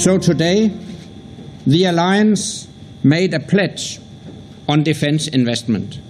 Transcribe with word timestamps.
So 0.00 0.16
today, 0.16 0.68
the 1.66 1.84
alliance 1.84 2.66
made 3.04 3.34
a 3.34 3.38
pledge 3.38 4.00
on 4.66 4.82
defense 4.82 5.28
investment. 5.28 6.00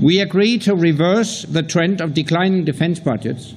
We 0.00 0.20
agree 0.20 0.56
to 0.58 0.76
reverse 0.76 1.42
the 1.42 1.64
trend 1.64 2.00
of 2.00 2.14
declining 2.14 2.64
defense 2.64 3.00
budgets 3.00 3.54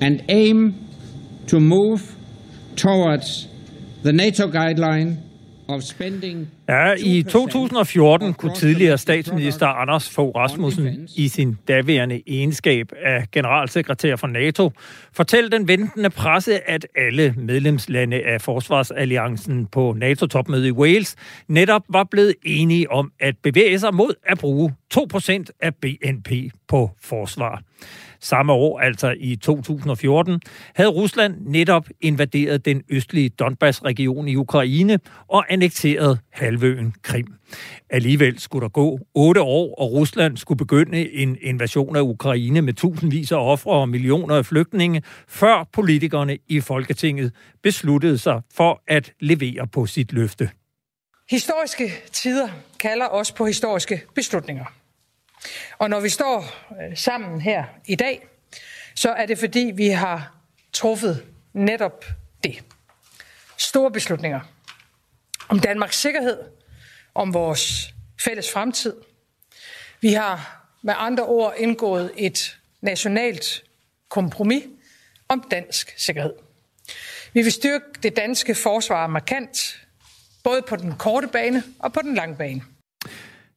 and 0.00 0.24
aim 0.28 0.84
to 1.46 1.60
move 1.60 2.16
towards 2.74 3.46
the 4.02 4.12
NATO 4.12 4.48
guideline 4.48 5.18
Ja, 6.68 6.94
i 6.98 7.22
2014 7.22 8.34
kunne 8.34 8.54
tidligere 8.54 8.98
statsminister 8.98 9.66
Anders 9.66 10.10
Fogh 10.10 10.36
Rasmussen 10.36 11.08
i 11.16 11.28
sin 11.28 11.58
daværende 11.68 12.22
egenskab 12.26 12.92
af 13.04 13.24
generalsekretær 13.32 14.16
for 14.16 14.26
NATO 14.26 14.70
fortælle 15.12 15.50
den 15.50 15.68
ventende 15.68 16.10
presse, 16.10 16.70
at 16.70 16.86
alle 16.96 17.34
medlemslande 17.36 18.22
af 18.22 18.40
Forsvarsalliancen 18.40 19.66
på 19.66 19.94
NATO-topmødet 19.98 20.66
i 20.66 20.72
Wales 20.72 21.16
netop 21.48 21.82
var 21.88 22.04
blevet 22.04 22.34
enige 22.44 22.90
om 22.90 23.12
at 23.20 23.34
bevæge 23.42 23.78
sig 23.78 23.94
mod 23.94 24.14
at 24.26 24.38
bruge 24.38 24.74
2% 24.94 25.44
af 25.60 25.74
BNP 25.74 26.30
på 26.68 26.90
forsvar. 27.02 27.62
Samme 28.20 28.52
år, 28.52 28.80
altså 28.80 29.14
i 29.18 29.36
2014, 29.36 30.40
havde 30.74 30.88
Rusland 30.88 31.34
netop 31.40 31.86
invaderet 32.00 32.64
den 32.64 32.82
østlige 32.88 33.28
Donbass-region 33.28 34.28
i 34.28 34.36
Ukraine 34.36 34.98
og 35.28 35.44
annekteret 35.48 36.18
halvøen 36.52 36.94
Krim. 37.02 37.34
Alligevel 37.90 38.40
skulle 38.40 38.62
der 38.62 38.68
gå 38.68 38.98
otte 39.14 39.40
år, 39.40 39.74
og 39.78 39.92
Rusland 39.92 40.36
skulle 40.36 40.58
begynde 40.58 41.12
en 41.12 41.36
invasion 41.40 41.96
af 41.96 42.00
Ukraine 42.00 42.62
med 42.62 42.74
tusindvis 42.74 43.32
af 43.32 43.36
ofre 43.36 43.72
og 43.72 43.88
millioner 43.88 44.36
af 44.36 44.46
flygtninge, 44.46 45.02
før 45.28 45.68
politikerne 45.72 46.38
i 46.48 46.60
Folketinget 46.60 47.32
besluttede 47.62 48.18
sig 48.18 48.40
for 48.54 48.82
at 48.88 49.12
levere 49.20 49.66
på 49.66 49.86
sit 49.86 50.12
løfte. 50.12 50.50
Historiske 51.30 51.92
tider 52.12 52.48
kalder 52.80 53.06
os 53.08 53.32
på 53.32 53.46
historiske 53.46 54.02
beslutninger. 54.14 54.64
Og 55.78 55.90
når 55.90 56.00
vi 56.00 56.08
står 56.08 56.38
øh, 56.70 56.96
sammen 56.96 57.40
her 57.40 57.64
i 57.86 57.94
dag, 57.94 58.26
så 58.94 59.10
er 59.10 59.26
det 59.26 59.38
fordi, 59.38 59.72
vi 59.74 59.88
har 59.88 60.34
truffet 60.72 61.24
netop 61.52 62.04
det. 62.44 62.62
Store 63.58 63.90
beslutninger 63.90 64.40
om 65.52 65.58
Danmarks 65.58 66.00
sikkerhed, 66.00 66.38
om 67.14 67.34
vores 67.34 67.94
fælles 68.20 68.52
fremtid. 68.52 68.96
Vi 70.00 70.12
har 70.12 70.66
med 70.82 70.94
andre 70.96 71.24
ord 71.24 71.54
indgået 71.58 72.12
et 72.16 72.58
nationalt 72.80 73.64
kompromis 74.08 74.64
om 75.28 75.44
dansk 75.50 75.94
sikkerhed. 75.96 76.32
Vi 77.32 77.42
vil 77.42 77.52
styrke 77.52 77.84
det 78.02 78.16
danske 78.16 78.54
forsvar 78.54 79.06
markant, 79.06 79.80
både 80.44 80.62
på 80.62 80.76
den 80.76 80.94
korte 80.98 81.28
bane 81.28 81.62
og 81.78 81.92
på 81.92 82.00
den 82.02 82.14
lange 82.14 82.36
bane. 82.36 82.62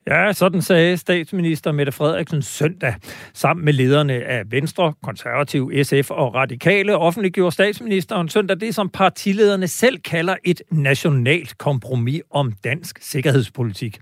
Ja, 0.08 0.34
sådan 0.34 0.62
sagde 0.62 0.98
statsminister 0.98 1.72
Mette 1.72 1.92
Frederiksen 1.92 2.42
søndag. 2.42 2.96
Sammen 3.34 3.66
med 3.66 3.74
lederne 3.74 4.14
af 4.14 4.52
Venstre, 4.52 4.94
Konservativ, 5.04 5.72
SF 5.84 6.12
og 6.12 6.36
Radikale 6.36 6.98
offentliggjorde 6.98 7.52
statsministeren 7.52 8.30
søndag 8.30 8.60
det, 8.60 8.76
som 8.76 8.90
partilederne 8.90 9.68
selv 9.68 10.00
kalder 10.00 10.36
et 10.44 10.62
nationalt 10.72 11.58
kompromis 11.58 12.22
om 12.32 12.52
dansk 12.64 13.00
sikkerhedspolitik. 13.02 14.00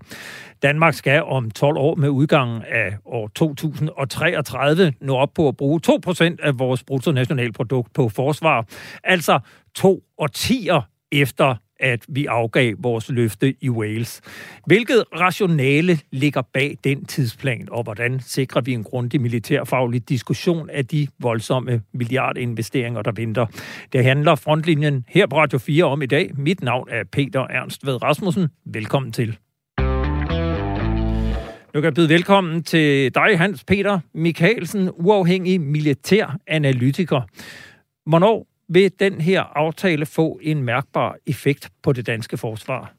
Danmark 0.62 0.94
skal 0.94 1.22
om 1.22 1.50
12 1.50 1.76
år 1.76 1.94
med 1.94 2.08
udgangen 2.08 2.62
af 2.68 2.96
år 3.04 3.28
2033 3.28 4.92
nå 5.00 5.16
op 5.16 5.30
på 5.34 5.48
at 5.48 5.56
bruge 5.56 5.80
2% 5.88 6.36
af 6.42 6.58
vores 6.58 6.84
bruttonationalprodukt 6.84 7.92
på 7.94 8.08
forsvar. 8.08 8.66
Altså 9.04 9.38
to 9.74 10.02
årtier 10.18 10.88
efter 11.12 11.54
at 11.84 12.04
vi 12.08 12.26
afgav 12.26 12.74
vores 12.78 13.10
løfte 13.10 13.54
i 13.60 13.70
Wales. 13.70 14.20
Hvilket 14.66 15.04
rationale 15.20 15.98
ligger 16.12 16.42
bag 16.52 16.76
den 16.84 17.04
tidsplan, 17.04 17.68
og 17.70 17.82
hvordan 17.82 18.20
sikrer 18.20 18.60
vi 18.60 18.72
en 18.72 18.84
grundig 18.84 19.20
militærfaglig 19.20 20.08
diskussion 20.08 20.70
af 20.70 20.86
de 20.86 21.06
voldsomme 21.20 21.82
milliardinvesteringer, 21.92 23.02
der 23.02 23.12
venter? 23.12 23.46
Det 23.92 24.04
handler 24.04 24.34
frontlinjen 24.34 25.04
her 25.08 25.26
på 25.26 25.36
Radio 25.36 25.58
4 25.58 25.84
om 25.84 26.02
i 26.02 26.06
dag. 26.06 26.30
Mit 26.34 26.62
navn 26.62 26.88
er 26.90 27.04
Peter 27.12 27.40
Ernst 27.40 27.86
Ved 27.86 28.02
Rasmussen. 28.02 28.48
Velkommen 28.64 29.12
til. 29.12 29.38
Nu 31.74 31.80
kan 31.80 31.84
jeg 31.84 31.94
byde 31.94 32.08
velkommen 32.08 32.62
til 32.62 33.14
dig, 33.14 33.38
Hans 33.38 33.64
Peter 33.64 33.98
Mikkelsen, 34.14 34.90
uafhængig 34.92 35.60
militæranalytiker. 35.60 37.20
Hvornår 38.06 38.46
vil 38.68 38.92
den 39.00 39.20
her 39.20 39.42
aftale 39.42 40.06
få 40.06 40.40
en 40.42 40.62
mærkbar 40.62 41.16
effekt 41.26 41.70
på 41.82 41.92
det 41.92 42.06
danske 42.06 42.36
forsvar? 42.36 42.94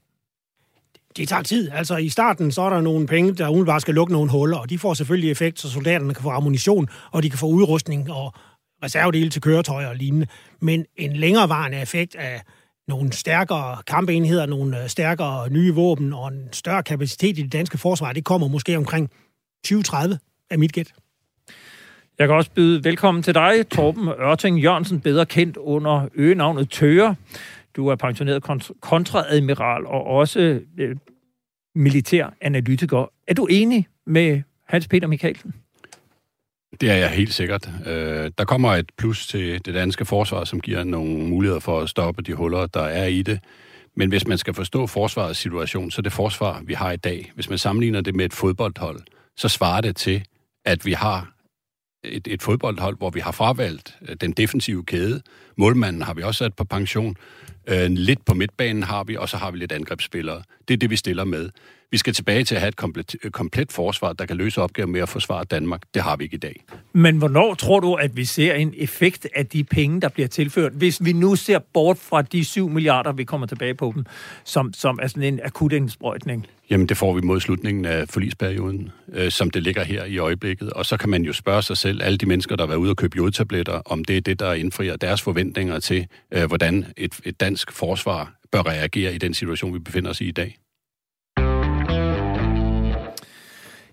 Det 1.17 1.27
tager 1.27 1.41
tid. 1.41 1.71
Altså 1.71 1.97
i 1.97 2.09
starten, 2.09 2.51
så 2.51 2.61
er 2.61 2.69
der 2.69 2.81
nogle 2.81 3.07
penge, 3.07 3.33
der 3.33 3.49
umiddelbart 3.49 3.81
skal 3.81 3.93
lukke 3.93 4.13
nogle 4.13 4.31
huller, 4.31 4.57
og 4.57 4.69
de 4.69 4.79
får 4.79 4.93
selvfølgelig 4.93 5.31
effekt, 5.31 5.59
så 5.59 5.69
soldaterne 5.69 6.13
kan 6.13 6.23
få 6.23 6.29
ammunition, 6.29 6.89
og 7.11 7.23
de 7.23 7.29
kan 7.29 7.39
få 7.39 7.45
udrustning 7.45 8.11
og 8.11 8.33
reservedele 8.83 9.29
til 9.29 9.41
køretøjer 9.41 9.87
og 9.87 9.95
lignende. 9.95 10.27
Men 10.61 10.85
en 10.97 11.13
længerevarende 11.13 11.81
effekt 11.81 12.15
af 12.15 12.41
nogle 12.87 13.13
stærkere 13.13 13.77
kampenheder, 13.87 14.45
nogle 14.45 14.83
øh, 14.83 14.89
stærkere 14.89 15.49
nye 15.49 15.73
våben 15.73 16.13
og 16.13 16.27
en 16.27 16.49
større 16.51 16.83
kapacitet 16.83 17.37
i 17.39 17.41
det 17.41 17.53
danske 17.53 17.77
forsvar, 17.77 18.13
det 18.13 18.25
kommer 18.25 18.47
måske 18.47 18.77
omkring 18.77 19.09
2030 19.63 20.19
af 20.49 20.59
mit 20.59 20.73
gæt. 20.73 20.93
Jeg 22.19 22.27
kan 22.27 22.35
også 22.35 22.51
byde 22.51 22.83
velkommen 22.83 23.23
til 23.23 23.33
dig, 23.33 23.69
Torben 23.69 24.07
Ørting 24.07 24.59
Jørgensen, 24.59 25.01
bedre 25.01 25.25
kendt 25.25 25.57
under 25.57 26.07
øgenavnet 26.15 26.69
Tøre. 26.69 27.15
Du 27.75 27.87
er 27.87 27.95
pensioneret 27.95 28.43
kontraadmiral 28.81 29.85
og 29.85 30.05
også 30.05 30.59
øh, 30.77 30.95
militær 31.75 32.33
analytiker. 32.41 33.11
Er 33.27 33.33
du 33.33 33.45
enig 33.45 33.87
med 34.05 34.41
Hans 34.67 34.87
Peter 34.87 35.07
Mikkelsen? 35.07 35.53
Det 36.81 36.89
er 36.89 36.95
jeg 36.95 37.09
helt 37.09 37.33
sikkert. 37.33 37.69
Øh, 37.85 38.31
der 38.37 38.45
kommer 38.45 38.71
et 38.71 38.89
plus 38.97 39.27
til 39.27 39.65
det 39.65 39.73
danske 39.73 40.05
forsvar, 40.05 40.43
som 40.43 40.61
giver 40.61 40.83
nogle 40.83 41.27
muligheder 41.27 41.59
for 41.59 41.79
at 41.79 41.89
stoppe 41.89 42.21
de 42.21 42.33
huller, 42.33 42.67
der 42.67 42.83
er 42.83 43.05
i 43.05 43.21
det. 43.21 43.39
Men 43.95 44.09
hvis 44.09 44.27
man 44.27 44.37
skal 44.37 44.53
forstå 44.53 44.87
forsvarets 44.87 45.39
situation, 45.39 45.91
så 45.91 46.01
det 46.01 46.11
forsvar, 46.11 46.61
vi 46.65 46.73
har 46.73 46.91
i 46.91 46.97
dag, 46.97 47.31
hvis 47.35 47.49
man 47.49 47.57
sammenligner 47.57 48.01
det 48.01 48.15
med 48.15 48.25
et 48.25 48.33
fodboldhold, 48.33 48.99
så 49.37 49.47
svarer 49.49 49.81
det 49.81 49.95
til, 49.95 50.25
at 50.65 50.85
vi 50.85 50.91
har 50.91 51.34
et, 52.07 52.27
et 52.27 52.41
fodboldhold, 52.41 52.97
hvor 52.97 53.09
vi 53.09 53.19
har 53.19 53.31
fravalgt 53.31 53.97
øh, 54.09 54.16
den 54.21 54.31
defensive 54.31 54.83
kæde. 54.83 55.21
Målmanden 55.57 56.01
har 56.01 56.13
vi 56.13 56.23
også 56.23 56.38
sat 56.38 56.53
på 56.53 56.63
pension. 56.63 57.16
Øh, 57.67 57.91
lidt 57.91 58.25
på 58.25 58.33
midtbanen 58.33 58.83
har 58.83 59.03
vi, 59.03 59.17
og 59.17 59.29
så 59.29 59.38
har 59.38 59.51
vi 59.51 59.57
lidt 59.57 59.71
angrebsspillere. 59.71 60.41
Det 60.67 60.73
er 60.73 60.77
det, 60.77 60.89
vi 60.89 60.95
stiller 60.95 61.23
med. 61.23 61.49
Vi 61.91 61.97
skal 61.97 62.13
tilbage 62.13 62.44
til 62.44 62.55
at 62.55 62.61
have 62.61 62.69
et 62.69 62.75
komplet, 62.75 63.15
øh, 63.23 63.31
komplet 63.31 63.71
forsvar, 63.71 64.13
der 64.13 64.25
kan 64.25 64.38
løse 64.38 64.61
opgaven 64.61 64.91
med 64.91 65.01
at 65.01 65.09
forsvare 65.09 65.44
Danmark. 65.44 65.81
Det 65.94 66.01
har 66.01 66.15
vi 66.15 66.23
ikke 66.23 66.35
i 66.35 66.39
dag. 66.39 66.63
Men 66.94 67.17
hvornår 67.17 67.53
tror 67.53 67.79
du, 67.79 67.94
at 67.94 68.17
vi 68.17 68.25
ser 68.25 68.53
en 68.53 68.73
effekt 68.77 69.27
af 69.35 69.45
de 69.45 69.63
penge, 69.63 70.01
der 70.01 70.09
bliver 70.09 70.27
tilført? 70.27 70.73
Hvis 70.73 71.05
vi 71.05 71.13
nu 71.13 71.35
ser 71.35 71.59
bort 71.73 71.97
fra 71.97 72.21
de 72.21 72.45
7 72.45 72.69
milliarder, 72.69 73.11
vi 73.11 73.23
kommer 73.23 73.47
tilbage 73.47 73.75
på 73.75 73.91
dem, 73.95 74.05
som, 74.44 74.73
som 74.73 74.99
er 75.01 75.07
sådan 75.07 75.23
en 75.23 75.39
akut 75.44 75.73
indsprøjtning. 75.73 76.47
Jamen, 76.69 76.89
det 76.89 76.97
får 76.97 77.13
vi 77.13 77.21
mod 77.21 77.39
slutningen 77.39 77.85
af 77.85 78.07
forlisperioden, 78.09 78.91
øh, 79.13 79.31
som 79.31 79.49
det 79.51 79.63
ligger 79.63 79.83
her 79.83 80.05
i 80.05 80.17
øjeblikket. 80.17 80.69
Og 80.69 80.85
så 80.85 80.97
kan 80.97 81.09
man 81.09 81.23
jo 81.23 81.33
spørge 81.33 81.61
sig 81.61 81.77
selv, 81.77 82.03
alle 82.03 82.17
de 82.17 82.25
mennesker, 82.25 82.55
der 82.55 82.63
har 82.63 82.67
været 82.67 82.79
ude 82.79 82.89
og 82.89 82.97
købe 82.97 83.17
jodtabletter, 83.17 83.73
om 83.73 84.03
det 84.03 84.17
er 84.17 84.21
det, 84.21 84.39
der 84.39 84.53
indfrier 84.53 84.95
deres 84.95 85.21
forventninger 85.21 85.79
til, 85.79 86.07
øh, 86.31 86.45
hvordan 86.45 86.85
et, 86.97 87.19
et 87.23 87.39
dansk 87.39 87.71
forsvar 87.71 88.33
bør 88.51 88.61
reagere 88.61 89.15
i 89.15 89.17
den 89.17 89.33
situation, 89.33 89.73
vi 89.73 89.79
befinder 89.79 90.09
os 90.09 90.21
i 90.21 90.25
i 90.25 90.31
dag. 90.31 90.57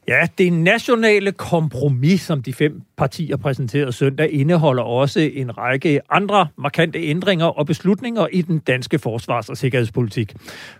Ja, 0.08 0.26
det 0.38 0.52
nationale 0.52 1.32
kompromis, 1.32 2.20
som 2.20 2.42
de 2.42 2.52
fem 2.52 2.82
partier 2.96 3.36
præsenterede 3.36 3.92
søndag, 3.92 4.32
indeholder 4.32 4.82
også 4.82 5.20
en 5.20 5.58
række 5.58 6.00
andre 6.10 6.48
markante 6.58 6.98
ændringer 6.98 7.46
og 7.46 7.66
beslutninger 7.66 8.26
i 8.32 8.42
den 8.42 8.58
danske 8.58 8.98
forsvars- 8.98 9.48
og 9.48 9.56
sikkerhedspolitik. 9.56 10.34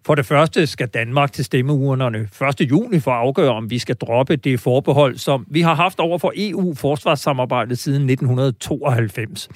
For 0.06 0.14
det 0.14 0.26
første 0.26 0.66
skal 0.66 0.88
Danmark 0.88 1.32
til 1.32 1.44
stemmeurnerne 1.44 2.28
1. 2.60 2.70
juni 2.70 3.00
for 3.00 3.10
at 3.10 3.19
afgøre, 3.19 3.50
om 3.52 3.70
vi 3.70 3.78
skal 3.78 3.96
droppe 3.96 4.36
det 4.36 4.60
forbehold, 4.60 5.16
som 5.16 5.46
vi 5.50 5.60
har 5.60 5.74
haft 5.74 6.00
over 6.00 6.19
for 6.19 6.32
EU-forsvarssamarbejdet 6.36 7.78
siden 7.78 8.10
1992. 8.10 9.48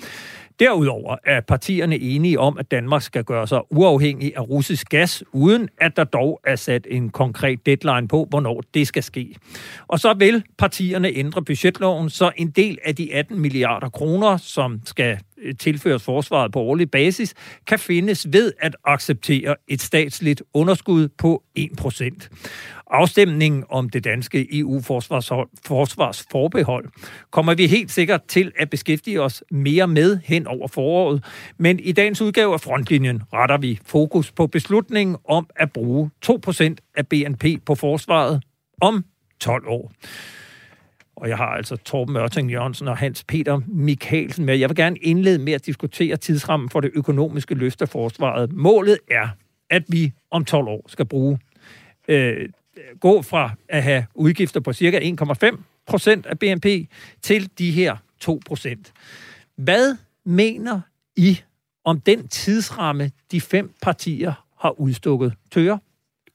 Derudover 0.61 1.17
er 1.25 1.41
partierne 1.41 1.99
enige 1.99 2.41
om, 2.41 2.59
at 2.59 2.71
Danmark 2.71 3.03
skal 3.03 3.25
gøre 3.25 3.47
sig 3.47 3.61
uafhængig 3.71 4.37
af 4.37 4.41
russisk 4.41 4.89
gas, 4.89 5.25
uden 5.33 5.69
at 5.79 5.97
der 5.97 6.05
dog 6.05 6.41
er 6.45 6.57
sat 6.57 6.87
en 6.91 7.11
konkret 7.11 7.67
deadline 7.67 8.09
på, 8.09 8.27
hvornår 8.31 8.63
det 8.75 8.87
skal 8.87 9.03
ske. 9.03 9.35
Og 9.89 10.01
så 10.01 10.15
vil 10.15 10.45
partierne 10.59 11.09
ændre 11.09 11.43
budgetloven, 11.43 12.11
så 12.11 12.31
en 12.37 12.51
del 12.51 12.79
af 12.85 12.97
de 12.97 13.15
18 13.15 13.41
milliarder 13.41 13.89
kroner, 13.89 14.37
som 14.37 14.81
skal 14.85 15.19
øh, 15.39 15.55
tilføres 15.55 16.03
forsvaret 16.03 16.53
på 16.53 16.61
årlig 16.61 16.91
basis, 16.91 17.35
kan 17.67 17.79
findes 17.79 18.33
ved 18.33 18.53
at 18.61 18.77
acceptere 18.85 19.57
et 19.69 19.81
statsligt 19.81 20.43
underskud 20.55 21.09
på 21.09 21.43
1%. 21.59 22.29
Afstemningen 22.91 23.65
om 23.69 23.89
det 23.89 24.05
danske 24.05 24.59
EU-forsvarsforbehold 24.59 26.89
kommer 27.31 27.55
vi 27.55 27.67
helt 27.67 27.91
sikkert 27.91 28.25
til 28.25 28.53
at 28.59 28.71
beskæftige 28.71 29.23
os 29.23 29.45
mere 29.51 29.87
med 29.87 30.19
hen 30.25 30.47
over 30.47 30.69
foråret, 30.69 31.25
men 31.59 31.81
i 31.81 31.93
dagens 31.93 32.21
udgave 32.21 32.53
af 32.53 32.61
Frontlinjen 32.61 33.23
retter 33.33 33.59
vi 33.59 33.81
fokus 33.87 34.33
på 34.33 34.47
beslutningen 34.47 35.17
om 35.25 35.49
at 35.57 35.73
bruge 35.73 36.11
2% 36.27 36.75
af 36.97 37.09
BNP 37.09 37.45
på 37.67 37.75
forsvaret 37.75 38.43
om 38.81 39.05
12 39.41 39.69
år. 39.69 39.93
Og 41.17 41.29
jeg 41.29 41.37
har 41.37 41.47
altså 41.47 41.77
Torben 41.77 42.17
Ørting 42.17 42.51
Jørgensen 42.51 42.89
og 42.89 42.97
Hans 42.97 43.25
Peter 43.25 43.61
Mikkelsen 43.67 44.45
med. 44.45 44.57
Jeg 44.57 44.69
vil 44.69 44.77
gerne 44.77 44.97
indlede 44.97 45.39
med 45.39 45.53
at 45.53 45.67
diskutere 45.67 46.17
tidsrammen 46.17 46.71
for 46.71 46.81
det 46.81 46.91
økonomiske 46.95 47.55
løft 47.55 47.83
af 47.83 47.89
forsvaret. 47.89 48.53
Målet 48.53 48.99
er, 49.11 49.29
at 49.71 49.83
vi 49.89 50.13
om 50.31 50.45
12 50.45 50.69
år 50.69 50.85
skal 50.89 51.07
bruge 51.07 51.39
øh, 52.09 52.49
Øh, 52.77 52.99
gå 53.01 53.23
fra 53.23 53.51
at 53.69 53.83
have 53.83 54.07
udgifter 54.15 54.61
på 54.61 54.73
cirka 54.73 55.01
1,5 55.01 55.63
procent 55.87 56.27
af 56.27 56.39
BNP 56.39 56.67
til 57.23 57.51
de 57.59 57.71
her 57.71 57.97
2 58.21 58.41
procent. 58.47 58.93
Hvad 59.57 59.97
mener 60.25 60.81
I 61.17 61.41
om 61.85 62.01
den 62.01 62.29
tidsramme, 62.29 63.11
de 63.31 63.41
fem 63.41 63.75
partier 63.83 64.33
har 64.61 64.81
udstukket? 64.81 65.35
Tøger? 65.51 65.79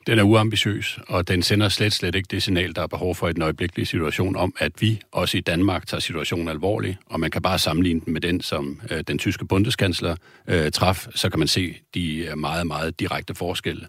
Den 0.07 0.19
er 0.19 0.23
uambitiøs, 0.23 0.99
og 1.07 1.27
den 1.27 1.43
sender 1.43 1.69
slet, 1.69 1.93
slet 1.93 2.15
ikke 2.15 2.27
det 2.31 2.43
signal, 2.43 2.75
der 2.75 2.81
er 2.81 2.87
behov 2.87 3.15
for 3.15 3.27
i 3.27 3.33
den 3.33 3.41
øjeblikkelige 3.41 3.85
situation, 3.85 4.35
om 4.35 4.53
at 4.59 4.81
vi 4.81 5.01
også 5.11 5.37
i 5.37 5.41
Danmark 5.41 5.87
tager 5.87 6.01
situationen 6.01 6.47
alvorligt, 6.47 6.97
og 7.05 7.19
man 7.19 7.31
kan 7.31 7.41
bare 7.41 7.59
sammenligne 7.59 8.01
den 8.05 8.13
med 8.13 8.21
den, 8.21 8.41
som 8.41 8.81
øh, 8.91 9.03
den 9.07 9.17
tyske 9.17 9.45
bundeskansler 9.45 10.15
øh, 10.47 10.71
traf, 10.71 11.07
så 11.15 11.29
kan 11.29 11.39
man 11.39 11.47
se 11.47 11.75
de 11.93 12.17
øh, 12.17 12.37
meget, 12.37 12.67
meget 12.67 12.99
direkte 12.99 13.35
forskelle. 13.35 13.87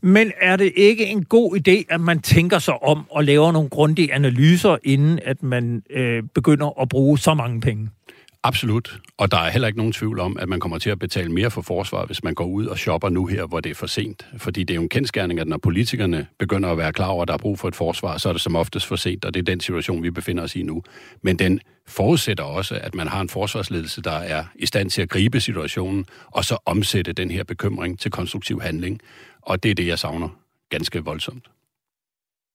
Men 0.00 0.32
er 0.40 0.56
det 0.56 0.72
ikke 0.76 1.06
en 1.06 1.24
god 1.24 1.56
idé, 1.56 1.94
at 1.94 2.00
man 2.00 2.20
tænker 2.20 2.58
sig 2.58 2.82
om 2.82 3.06
og 3.10 3.24
laver 3.24 3.52
nogle 3.52 3.68
grundige 3.68 4.14
analyser, 4.14 4.76
inden 4.84 5.18
at 5.24 5.42
man 5.42 5.82
øh, 5.90 6.22
begynder 6.34 6.80
at 6.80 6.88
bruge 6.88 7.18
så 7.18 7.34
mange 7.34 7.60
penge? 7.60 7.88
Absolut. 8.44 8.98
Og 9.16 9.30
der 9.30 9.38
er 9.38 9.50
heller 9.50 9.68
ikke 9.68 9.78
nogen 9.78 9.92
tvivl 9.92 10.20
om, 10.20 10.36
at 10.40 10.48
man 10.48 10.60
kommer 10.60 10.78
til 10.78 10.90
at 10.90 10.98
betale 10.98 11.32
mere 11.32 11.50
for 11.50 11.62
forsvar, 11.62 12.06
hvis 12.06 12.24
man 12.24 12.34
går 12.34 12.44
ud 12.44 12.66
og 12.66 12.78
shopper 12.78 13.08
nu 13.08 13.26
her, 13.26 13.46
hvor 13.46 13.60
det 13.60 13.70
er 13.70 13.74
for 13.74 13.86
sent. 13.86 14.26
Fordi 14.38 14.64
det 14.64 14.74
er 14.74 14.76
jo 14.76 14.82
en 14.82 14.88
kendskærning, 14.88 15.40
at 15.40 15.48
når 15.48 15.56
politikerne 15.56 16.26
begynder 16.38 16.68
at 16.68 16.78
være 16.78 16.92
klar 16.92 17.06
over, 17.06 17.22
at 17.22 17.28
der 17.28 17.34
er 17.34 17.38
brug 17.38 17.58
for 17.58 17.68
et 17.68 17.76
forsvar, 17.76 18.18
så 18.18 18.28
er 18.28 18.32
det 18.32 18.42
som 18.42 18.56
oftest 18.56 18.86
for 18.86 18.96
sent, 18.96 19.24
og 19.24 19.34
det 19.34 19.40
er 19.40 19.44
den 19.44 19.60
situation, 19.60 20.02
vi 20.02 20.10
befinder 20.10 20.42
os 20.42 20.56
i 20.56 20.62
nu. 20.62 20.82
Men 21.22 21.38
den 21.38 21.60
forudsætter 21.86 22.44
også, 22.44 22.78
at 22.82 22.94
man 22.94 23.08
har 23.08 23.20
en 23.20 23.28
forsvarsledelse, 23.28 24.02
der 24.02 24.12
er 24.12 24.44
i 24.54 24.66
stand 24.66 24.90
til 24.90 25.02
at 25.02 25.08
gribe 25.08 25.40
situationen, 25.40 26.06
og 26.26 26.44
så 26.44 26.56
omsætte 26.66 27.12
den 27.12 27.30
her 27.30 27.44
bekymring 27.44 27.98
til 27.98 28.10
konstruktiv 28.10 28.60
handling. 28.60 29.00
Og 29.42 29.62
det 29.62 29.70
er 29.70 29.74
det, 29.74 29.86
jeg 29.86 29.98
savner 29.98 30.28
ganske 30.70 31.04
voldsomt. 31.04 31.50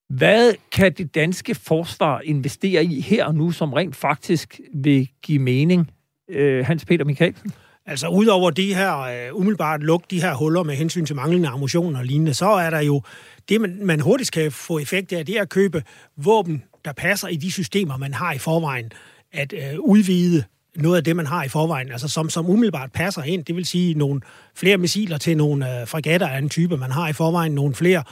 Hvad 0.10 0.54
kan 0.72 0.94
det 0.94 1.16
danske 1.16 1.56
forsvar 1.56 2.22
investere 2.22 2.86
i 2.86 3.02
her 3.02 3.26
og 3.26 3.36
nu, 3.36 3.52
som 3.52 3.74
rent 3.74 3.96
faktisk 3.96 4.60
vil 4.74 5.10
give 5.22 5.40
mening? 5.40 5.92
Øh, 6.30 6.66
Hans 6.66 6.86
Peter 6.86 7.06
Mikkelsen? 7.06 7.52
Altså 7.86 8.08
udover 8.08 8.52
de 8.52 8.76
her 8.76 9.30
uh, 9.32 9.40
umiddelbart 9.40 9.84
lukke 9.84 10.08
de 10.12 10.22
her 10.22 10.36
huller 10.36 10.64
med 10.64 10.76
hensyn 10.76 11.06
til 11.06 11.16
manglende 11.16 11.50
ammunition 11.50 11.96
og 11.96 12.06
lignende, 12.06 12.34
så 12.34 12.46
er 12.46 12.70
der 12.70 12.80
jo 12.80 13.02
det, 13.50 13.62
man, 13.62 13.86
man 13.86 14.00
hurtigt 14.00 14.32
kan 14.32 14.52
få 14.52 14.80
effekt 14.80 15.14
af, 15.14 15.26
det 15.26 15.38
er 15.38 15.42
at 15.42 15.50
købe 15.50 15.84
våben, 16.18 16.64
der 16.86 16.94
passer 16.94 17.28
i 17.28 17.36
de 17.36 17.52
systemer, 17.52 17.98
man 17.98 18.14
har 18.14 18.34
i 18.34 18.38
forvejen. 18.38 18.92
At 19.32 19.54
uh, 19.54 19.80
udvide 19.80 20.44
noget 20.78 20.98
af 20.98 21.04
det, 21.04 21.16
man 21.16 21.26
har 21.26 21.44
i 21.44 21.50
forvejen, 21.50 21.92
altså 21.92 22.08
som, 22.08 22.30
som 22.30 22.50
umiddelbart 22.50 22.92
passer 22.92 23.24
ind. 23.24 23.46
Det 23.46 23.56
vil 23.56 23.66
sige 23.66 23.94
nogle 23.94 24.22
flere 24.56 24.78
missiler 24.78 25.18
til 25.18 25.38
nogle 25.38 25.82
øh, 25.82 25.88
fregatter 25.88 26.28
af 26.28 26.38
en 26.38 26.50
type, 26.50 26.78
man 26.78 26.92
har 26.92 27.08
i 27.08 27.14
forvejen, 27.14 27.52
nogle 27.52 27.76
flere 27.76 28.04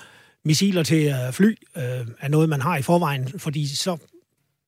missiler 0.45 0.83
til 0.83 1.07
øh, 1.07 1.33
fly 1.33 1.55
øh, 1.77 1.83
er 2.21 2.27
noget, 2.27 2.49
man 2.49 2.61
har 2.61 2.77
i 2.77 2.81
forvejen, 2.81 3.39
fordi 3.39 3.75
så 3.75 3.97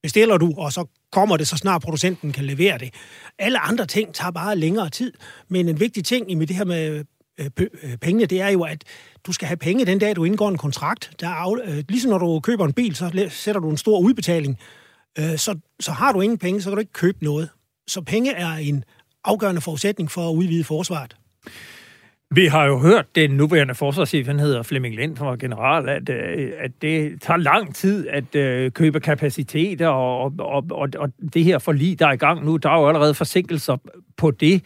bestiller 0.04 0.38
du, 0.38 0.54
og 0.58 0.74
så 0.74 0.86
kommer 1.12 1.38
det, 1.38 1.48
så 1.48 1.58
snart 1.58 1.82
producenten 1.82 2.32
kan 2.32 2.46
levere 2.46 2.78
det. 2.78 2.94
Alle 3.40 3.60
andre 3.60 3.86
ting 3.86 4.14
tager 4.14 4.32
bare 4.32 4.56
længere 4.56 4.90
tid, 4.90 5.14
men 5.50 5.70
en 5.70 5.80
vigtig 5.80 6.06
ting 6.06 6.32
i 6.32 6.46
det 6.46 6.56
her 6.56 6.66
med 6.66 7.06
øh, 7.40 7.50
øh, 7.60 7.98
pengene, 7.98 8.26
det 8.26 8.42
er 8.42 8.50
jo, 8.50 8.64
at 8.64 8.84
du 9.28 9.32
skal 9.32 9.48
have 9.48 9.58
penge 9.58 9.86
den 9.86 10.00
dag, 10.00 10.16
du 10.16 10.24
indgår 10.24 10.50
en 10.50 10.58
kontrakt. 10.58 11.12
Der 11.20 11.28
er 11.28 11.60
af, 11.68 11.84
ligesom 11.90 12.12
når 12.12 12.18
du 12.18 12.40
køber 12.40 12.66
en 12.66 12.74
bil, 12.74 12.96
så 12.96 13.30
sætter 13.30 13.62
du 13.62 13.70
en 13.70 13.78
stor 13.78 14.00
udbetaling. 14.00 14.58
så, 15.18 15.60
så 15.80 15.92
har 15.92 16.12
du 16.12 16.22
ingen 16.22 16.38
penge, 16.38 16.62
så 16.62 16.70
kan 16.70 16.76
du 16.76 16.80
ikke 16.80 16.94
købe 16.94 17.18
noget. 17.24 17.50
Så 17.88 18.02
penge 18.02 18.32
er 18.32 18.54
en 18.54 18.84
afgørende 19.24 19.62
forudsætning 19.62 20.12
for 20.12 20.30
at 20.30 20.34
udvide 20.34 20.64
forsvaret. 20.64 21.16
Vi 22.32 22.46
har 22.46 22.66
jo 22.66 22.80
hørt 22.80 23.16
den 23.16 23.32
nuværende 23.32 23.76
forsvarschef, 23.76 24.28
han 24.28 24.40
hedder 24.40 24.64
Flemming 24.64 24.96
Lind 24.96 25.18
fra 25.18 25.36
General, 25.36 25.90
at, 25.90 26.10
øh, 26.10 26.52
at 26.60 26.72
det 26.82 27.22
tager 27.22 27.38
lang 27.38 27.76
tid 27.76 28.08
at 28.08 28.36
uh, 28.36 28.72
købe 28.72 29.00
kapaciteter, 29.00 29.88
og, 29.88 30.34
og, 30.40 30.66
og, 30.72 30.90
og 30.98 31.12
det 31.34 31.44
her 31.44 31.60
forlig, 31.60 32.00
der 32.00 32.08
er 32.08 32.12
i 32.12 32.18
gang 32.18 32.46
nu, 32.46 32.58
der 32.58 32.70
er 32.70 32.80
jo 32.80 32.88
allerede 32.88 33.14
forsinkelser 33.14 33.78
på 34.18 34.32
det. 34.32 34.64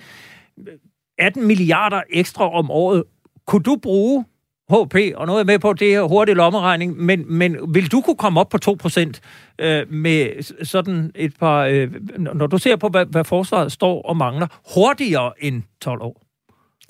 18 1.17 1.47
milliarder 1.47 2.01
ekstra 2.09 2.53
om 2.53 2.71
året. 2.71 3.03
Kunne 3.47 3.63
du 3.63 3.77
bruge 3.81 4.25
HP, 4.71 4.95
og 5.15 5.27
nu 5.27 5.33
er 5.33 5.37
jeg 5.37 5.45
med 5.45 5.59
på 5.59 5.73
det 5.73 5.87
her 5.87 6.01
hurtig 6.01 6.35
lommeregning, 6.35 6.97
men, 6.97 7.25
men 7.27 7.73
vil 7.73 7.91
du 7.91 8.01
kunne 8.01 8.15
komme 8.15 8.39
op 8.39 8.49
på 8.49 8.57
2% 8.85 9.11
øh, 9.59 9.91
med 9.93 10.43
sådan 10.65 11.11
et 11.15 11.37
par, 11.39 11.65
øh, 11.65 11.91
når 12.17 12.47
du 12.47 12.57
ser 12.57 12.75
på, 12.75 12.87
hvad, 12.87 13.05
hvad 13.05 13.23
forsvaret 13.23 13.71
står 13.71 14.01
og 14.01 14.17
mangler, 14.17 14.47
hurtigere 14.73 15.33
end 15.39 15.63
12 15.81 16.01
år? 16.01 16.21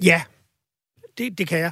Ja, 0.03 0.21
det, 1.17 1.37
det 1.37 1.47
kan 1.47 1.59
jeg. 1.59 1.71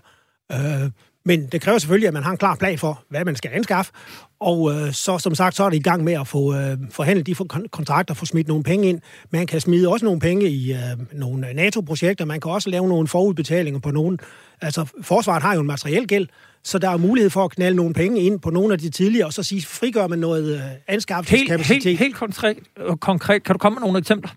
Øh, 0.51 0.91
men 1.29 1.47
det 1.47 1.61
kræver 1.61 1.77
selvfølgelig, 1.77 2.07
at 2.07 2.13
man 2.13 2.23
har 2.23 2.31
en 2.31 2.37
klar 2.37 2.55
plan 2.55 2.77
for, 2.77 3.03
hvad 3.09 3.25
man 3.25 3.35
skal 3.35 3.51
anskaffe. 3.53 3.91
Og 4.39 4.71
øh, 4.71 4.93
så 4.93 5.17
som 5.17 5.35
sagt, 5.35 5.55
så 5.55 5.63
er 5.63 5.69
det 5.69 5.77
i 5.77 5.81
gang 5.81 6.03
med 6.03 6.13
at 6.13 6.27
få 6.27 6.55
øh, 6.55 6.77
forhandlet 6.91 7.27
de 7.27 7.35
kontrakter, 7.71 8.13
få 8.13 8.25
smidt 8.25 8.47
nogle 8.47 8.63
penge 8.63 8.89
ind. 8.89 9.01
Man 9.29 9.47
kan 9.47 9.61
smide 9.61 9.89
også 9.89 10.05
nogle 10.05 10.19
penge 10.19 10.49
i 10.49 10.73
øh, 10.73 10.79
nogle 11.11 11.53
NATO-projekter. 11.53 12.25
Man 12.25 12.41
kan 12.41 12.51
også 12.51 12.69
lave 12.69 12.87
nogle 12.87 13.07
forudbetalinger 13.07 13.79
på 13.79 13.91
nogle. 13.91 14.17
Altså, 14.61 14.85
forsvaret 15.01 15.41
har 15.41 15.53
jo 15.53 15.61
en 15.61 15.67
materiel 15.67 16.07
gæld, 16.07 16.27
så 16.63 16.79
der 16.79 16.89
er 16.89 16.97
mulighed 16.97 17.29
for 17.29 17.45
at 17.45 17.51
knalde 17.51 17.75
nogle 17.77 17.93
penge 17.93 18.21
ind 18.21 18.39
på 18.39 18.49
nogle 18.49 18.73
af 18.73 18.79
de 18.79 18.89
tidligere, 18.89 19.25
og 19.25 19.33
så 19.33 19.43
sige, 19.43 19.61
frigør 19.61 20.07
man 20.07 20.19
noget 20.19 20.55
øh, 20.55 20.61
anskaffelsekapacitet. 20.87 21.67
Helt, 21.67 21.83
helt, 21.83 21.99
helt 21.99 22.15
konkret, 22.15 22.57
konkret, 22.99 23.43
kan 23.43 23.53
du 23.53 23.59
komme 23.59 23.75
med 23.75 23.81
nogle 23.81 23.99
eksempler? 23.99 24.31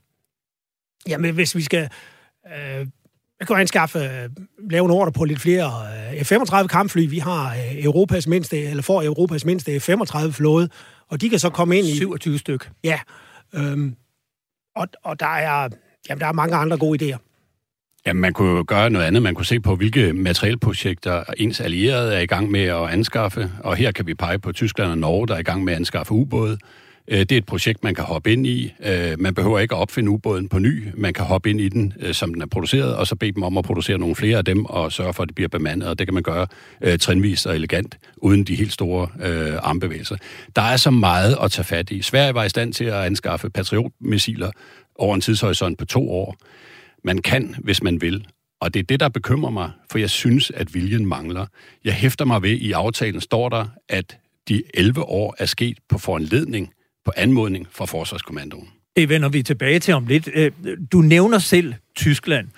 Jamen, 1.09 1.35
hvis 1.35 1.57
vi 1.57 1.63
skal... 1.63 1.89
Øh, 2.47 2.87
jeg 3.43 3.47
kan 3.47 3.57
anskaffe, 3.57 3.99
øh, 3.99 4.31
lave 4.71 4.85
en 4.85 4.91
ordre 4.91 5.13
på 5.13 5.25
lidt 5.25 5.41
flere 5.41 5.71
øh, 6.15 6.21
F-35 6.21 6.67
kampfly. 6.67 7.07
Vi 7.09 7.19
har 7.19 7.51
øh, 7.51 7.85
Europas 7.85 8.27
mindste, 8.27 8.63
eller 8.63 8.83
får 8.83 9.03
Europas 9.03 9.45
mindste 9.45 9.77
F-35 9.77 10.31
flåde, 10.31 10.69
og 11.09 11.21
de 11.21 11.31
kan 11.31 11.39
så 11.39 11.51
komme 11.51 11.79
ind 11.79 11.87
i... 11.87 11.97
27 11.97 12.39
styk. 12.39 12.71
Ja. 12.85 13.01
Øhm, 13.55 13.95
og, 14.77 14.89
og 15.05 15.21
der 15.21 15.27
er, 15.27 15.69
jamen, 16.09 16.21
der 16.21 16.27
er 16.27 16.33
mange 16.33 16.57
andre 16.57 16.79
gode 16.79 17.15
idéer. 17.15 17.19
Ja, 18.07 18.13
man 18.13 18.33
kunne 18.33 18.57
jo 18.57 18.65
gøre 18.69 18.91
noget 18.91 19.07
andet. 19.07 19.23
Man 19.23 19.35
kunne 19.35 19.47
se 19.47 19.61
på, 19.61 19.77
hvilke 19.77 20.13
materielprojekter 20.13 21.25
ens 21.37 21.61
allierede 21.61 22.15
er 22.15 22.21
i 22.21 22.27
gang 22.27 22.51
med 22.51 22.65
at 22.65 22.89
anskaffe. 22.89 23.51
Og 23.61 23.77
her 23.77 23.93
kan 23.93 24.07
vi 24.07 24.15
pege 24.15 24.39
på 24.39 24.53
Tyskland 24.53 24.91
og 24.91 24.99
Norge, 24.99 25.29
der 25.29 25.35
er 25.35 25.39
i 25.39 25.43
gang 25.43 25.65
med 25.65 25.73
at 25.73 25.77
anskaffe 25.77 26.13
ubåde. 26.13 26.59
Øh, 27.09 27.19
det 27.19 27.33
er 27.33 27.37
et 27.37 27.47
projekt, 27.47 27.85
man 27.85 27.95
kan 27.95 28.05
hoppe 28.05 28.33
ind 28.33 28.47
i. 28.47 28.75
Øh, 28.85 29.21
man 29.21 29.35
behøver 29.35 29.59
ikke 29.59 29.75
at 29.75 29.79
opfinde 29.79 30.11
ubåden 30.11 30.49
på 30.49 30.59
ny. 30.59 30.89
Man 30.95 31.15
kan 31.15 31.25
hoppe 31.25 31.51
ind 31.51 31.61
i 31.61 31.69
den, 31.69 31.93
øh, 32.01 32.15
som 32.15 32.35
den 32.35 32.43
er 32.43 32.47
produceret, 32.47 32.97
og 32.97 33.07
så 33.07 33.17
bede 33.17 33.33
dem 33.33 33.43
om 33.43 33.59
at 33.59 33.65
producere 33.65 33.99
nogle 33.99 34.17
flere 34.17 34.39
af 34.39 34.45
dem, 34.45 34.65
og 34.65 34.93
sørge 34.93 35.15
for, 35.15 35.23
at 35.23 35.29
det 35.29 35.35
bliver 35.35 35.49
bemandet. 35.49 35.89
Og 35.89 35.99
det 35.99 36.07
kan 36.07 36.15
man 36.15 36.23
gøre 36.23 36.47
trinvis 36.97 37.47
og 37.47 37.55
elegant, 37.55 37.99
uden 38.17 38.45
de 38.45 38.55
helt 38.55 38.73
store 38.73 39.09
øh, 39.21 39.59
armbevægelser. 39.63 40.17
Der 40.57 40.63
er 40.63 40.77
så 40.77 40.91
meget 40.91 41.37
at 41.43 41.51
tage 41.51 41.65
fat 41.65 41.91
i. 41.91 42.03
Sverige 42.03 42.35
var 42.35 42.45
i 42.45 42.49
stand 42.49 42.73
til 42.73 42.85
at 42.85 42.95
anskaffe 42.95 43.51
patriotmissiler 43.51 44.51
over 44.95 45.15
en 45.15 45.21
tidshorisont 45.21 45.79
på 45.79 45.85
to 45.85 46.11
år. 46.11 46.37
Man 47.05 47.19
kan, 47.19 47.55
hvis 47.59 47.83
man 47.83 48.01
vil. 48.01 48.27
Og 48.61 48.75
det 48.75 48.81
er 48.81 48.85
det, 48.85 49.01
der 49.01 49.09
bekymrer 49.09 49.51
mig, 49.51 49.71
for 49.91 49.99
jeg 49.99 50.11
synes, 50.11 50.51
at 50.51 50.75
viljen 50.75 51.07
mangler. 51.07 51.47
Jeg 51.85 51.95
hæfter 51.95 52.25
mig 52.25 52.43
ved, 52.43 52.51
i 52.51 52.73
aftalen 52.73 53.21
står 53.21 53.49
der, 53.49 53.67
at 53.89 54.19
de 54.49 54.63
11 54.75 55.03
år 55.03 55.35
er 55.39 55.47
sket 55.47 55.79
på 55.89 55.99
foranledning 55.99 56.71
på 57.05 57.13
anmodning 57.17 57.67
fra 57.71 57.85
Forsvarskommandoen. 57.85 58.69
Det 58.97 59.09
vender 59.09 59.29
vi 59.29 59.43
tilbage 59.43 59.79
til 59.79 59.95
om 59.95 60.07
lidt. 60.07 60.29
Øh, 60.35 60.53
du 60.93 61.01
nævner 61.01 61.39
selv 61.39 61.75
Tyskland. 61.97 62.49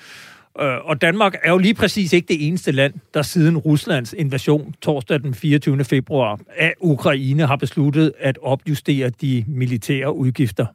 Øh, 0.61 0.77
og 0.85 1.03
Danmark 1.03 1.35
er 1.43 1.51
jo 1.51 1.59
lige 1.59 1.75
præcis 1.75 2.13
ikke 2.13 2.29
det 2.29 2.47
eneste 2.47 2.73
land, 2.73 2.95
der 3.15 3.23
siden 3.23 3.57
Ruslands 3.59 4.13
invasion 4.13 4.75
torsdag 4.83 5.23
den 5.23 5.35
24. 5.35 5.85
februar 5.85 6.41
af 6.57 6.75
Ukraine 6.81 7.47
har 7.47 7.57
besluttet 7.57 8.13
at 8.19 8.39
opjustere 8.43 9.11
de 9.11 9.45
militære 9.49 10.15
udgifter. 10.17 10.67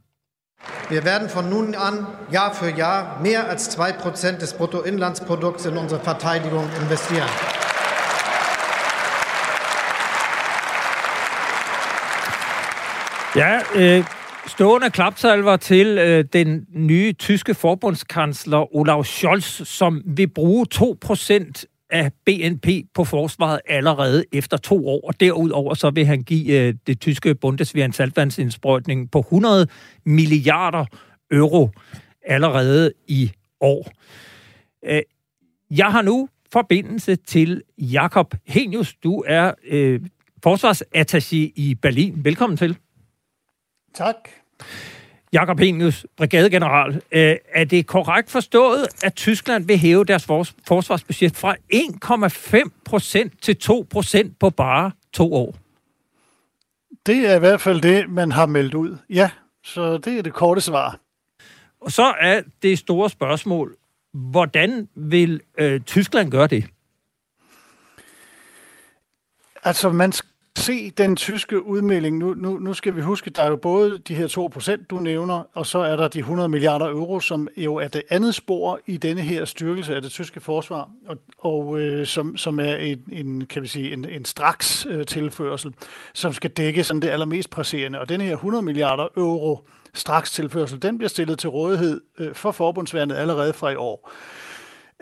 Vi 0.90 0.96
werden 0.96 1.30
von 1.36 1.46
nun 1.46 1.76
an 1.76 2.06
Jahr 2.34 2.54
für 2.54 2.78
Jahr 2.78 3.22
mehr 3.22 3.44
als 3.44 3.68
2% 3.78 4.40
des 4.40 4.54
Bruttoinlandsprodukts 4.54 5.66
in 5.66 5.78
unsere 5.78 6.00
Verteidigung 6.06 6.66
investieren. 6.82 7.69
Ja, 13.40 13.60
øh, 13.76 14.04
Stående 14.48 14.90
klapsalver 14.90 15.58
til 15.58 15.88
øh, 15.88 16.26
den 16.34 16.66
nye 16.74 17.14
tyske 17.14 17.54
forbundskansler 17.54 18.76
Olaf 18.76 19.06
Scholz, 19.06 19.68
som 19.68 20.02
vil 20.06 20.28
bruge 20.28 20.66
2% 20.76 21.64
af 21.90 22.12
BNP 22.26 22.68
på 22.94 23.04
forsvaret 23.04 23.60
allerede 23.68 24.26
efter 24.32 24.58
to 24.58 24.88
år. 24.88 25.08
Og 25.08 25.20
derudover 25.20 25.74
så 25.74 25.90
vil 25.90 26.06
han 26.06 26.24
give 26.24 26.60
øh, 26.60 26.74
det 26.88 27.00
tyske 27.02 27.36
Bundeswehr 27.36 27.86
en 27.86 27.94
saltvandsindsprøjtning 27.94 29.12
på 29.12 29.20
100 29.20 29.68
milliarder 30.06 30.86
euro 31.32 31.70
allerede 32.26 32.92
i 33.08 33.32
år. 33.62 33.92
Øh, 34.86 35.02
jeg 35.72 35.88
har 35.88 36.02
nu 36.02 36.30
forbindelse 36.54 37.16
til 37.16 37.62
Jakob 37.78 38.36
Henius. 38.48 38.96
Du 39.04 39.24
er 39.28 39.52
øh, 39.68 40.02
forsvarsattaché 40.48 41.36
i 41.56 41.78
Berlin. 41.82 42.26
Velkommen 42.26 42.58
til. 42.58 42.78
Tak. 43.94 44.16
Jakob 45.34 45.60
Henius, 45.60 46.06
brigadegeneral. 46.18 47.02
Øh, 47.12 47.36
er 47.54 47.64
det 47.64 47.88
korrekt 47.88 48.32
forstået, 48.32 48.88
at 49.04 49.16
Tyskland 49.16 49.66
vil 49.66 49.78
hæve 49.78 50.06
deres 50.06 50.26
forsvarsbudget 50.68 51.36
fra 51.36 51.56
1,5 51.74 52.70
procent 52.86 53.44
til 53.44 53.58
2 53.58 53.88
procent 53.90 54.40
på 54.40 54.50
bare 54.50 54.92
to 55.14 55.34
år? 55.34 55.56
Det 57.06 57.30
er 57.30 57.36
i 57.36 57.40
hvert 57.40 57.62
fald 57.62 57.82
det, 57.82 58.10
man 58.10 58.32
har 58.32 58.46
meldt 58.46 58.74
ud. 58.74 58.98
Ja, 59.10 59.30
så 59.64 59.98
det 59.98 60.18
er 60.18 60.22
det 60.22 60.34
korte 60.34 60.62
svar. 60.62 61.00
Og 61.82 61.92
så 61.92 62.14
er 62.20 62.42
det 62.62 62.80
store 62.80 63.10
spørgsmål, 63.10 63.76
hvordan 64.14 64.90
vil 64.96 65.42
øh, 65.58 65.82
Tyskland 65.82 66.32
gøre 66.32 66.48
det? 66.48 66.66
Altså, 69.64 69.90
man 69.90 70.12
se 70.60 70.90
den 70.90 71.16
tyske 71.16 71.66
udmelding. 71.66 72.18
Nu, 72.18 72.34
nu, 72.34 72.58
nu 72.58 72.74
skal 72.74 72.96
vi 72.96 73.02
huske, 73.02 73.30
der 73.30 73.44
er 73.44 73.50
jo 73.50 73.56
både 73.56 73.98
de 73.98 74.16
her 74.16 74.28
2 74.28 74.48
procent, 74.48 74.90
du 74.90 75.00
nævner, 75.00 75.44
og 75.54 75.66
så 75.66 75.80
er 75.80 75.96
der 75.96 76.08
de 76.08 76.20
100 76.20 76.50
milliarder 76.50 76.90
euro, 76.90 77.20
som 77.20 77.48
jo 77.58 77.76
er 77.76 77.88
det 77.88 78.02
andet 78.10 78.36
spor 78.36 78.80
i 78.86 78.98
denne 78.98 79.22
her 79.22 79.46
styrkelse 79.46 79.96
af 79.96 80.02
det 80.02 80.12
tyske 80.12 80.40
forsvar, 80.40 80.90
og, 81.08 81.18
og 81.38 81.80
øh, 81.80 82.08
som, 82.08 82.38
som 82.38 82.60
er 82.60 82.76
en, 82.76 83.04
en, 83.12 83.46
kan 83.46 83.62
vi 83.62 83.68
sige, 83.68 83.94
en, 83.94 84.06
en 84.06 84.26
straks 84.26 84.88
øh, 84.90 85.06
tilførsel, 85.06 85.74
som 86.14 86.34
skal 86.34 86.50
dække 86.50 86.84
sådan 86.84 87.02
det 87.02 87.10
allermest 87.10 87.50
presserende. 87.50 88.00
Og 88.00 88.10
denne 88.10 88.24
her 88.24 88.34
100 88.34 88.64
milliarder 88.64 89.08
euro 89.18 89.68
straks 89.94 90.32
tilførsel, 90.32 90.82
den 90.82 90.98
bliver 90.98 91.10
stillet 91.10 91.40
til 91.40 91.50
rådighed 91.50 92.02
øh, 92.20 92.36
for 92.36 92.52
forbundsværnet 92.52 93.16
allerede 93.16 93.54
fra 93.54 93.70
i 93.70 93.76
år. 93.76 94.12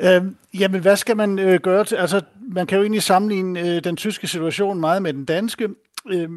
Øh, 0.02 0.22
jamen, 0.60 0.82
hvad 0.82 0.96
skal 0.96 1.18
man 1.18 1.40
øh, 1.40 1.60
gøre 1.60 1.86
til? 1.86 1.96
Altså, 1.96 2.22
man 2.52 2.68
kan 2.68 2.76
jo 2.78 2.82
egentlig 2.82 3.04
sammenligne 3.04 3.60
øh, 3.60 3.84
den 3.84 3.96
tyske 3.96 4.28
situation 4.28 4.80
meget 4.80 5.02
med 5.02 5.14
den 5.14 5.26
danske, 5.26 5.70
øh, 6.10 6.30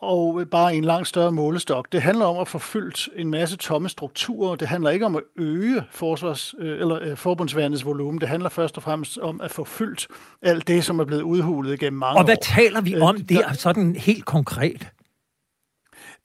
og 0.00 0.42
bare 0.50 0.74
en 0.74 0.84
langt 0.84 1.08
større 1.08 1.32
målestok. 1.32 1.92
Det 1.92 2.02
handler 2.02 2.24
om 2.24 2.38
at 2.38 2.48
få 2.48 2.58
fyldt 2.58 3.08
en 3.16 3.30
masse 3.30 3.56
tomme 3.56 3.88
strukturer. 3.88 4.56
Det 4.56 4.68
handler 4.68 4.90
ikke 4.90 5.06
om 5.06 5.16
at 5.16 5.22
øge 5.36 5.82
forsvars, 5.90 6.54
øh, 6.58 6.80
eller 6.80 6.98
øh, 7.02 7.16
forbundsværnets 7.16 7.84
volumen. 7.84 8.20
Det 8.20 8.28
handler 8.28 8.48
først 8.48 8.76
og 8.76 8.82
fremmest 8.82 9.18
om 9.18 9.40
at 9.40 9.50
få 9.50 9.64
fyldt 9.64 10.08
alt 10.42 10.68
det, 10.68 10.84
som 10.84 11.00
er 11.00 11.04
blevet 11.04 11.22
udhulet 11.22 11.80
gennem 11.80 11.98
mange 11.98 12.14
år. 12.14 12.18
Og 12.18 12.24
hvad 12.24 12.36
år. 12.36 12.42
taler 12.42 12.80
vi 12.80 13.00
om 13.00 13.16
øh, 13.16 13.28
der, 13.28 13.52
sådan 13.52 13.96
helt 13.96 14.24
konkret? 14.24 14.86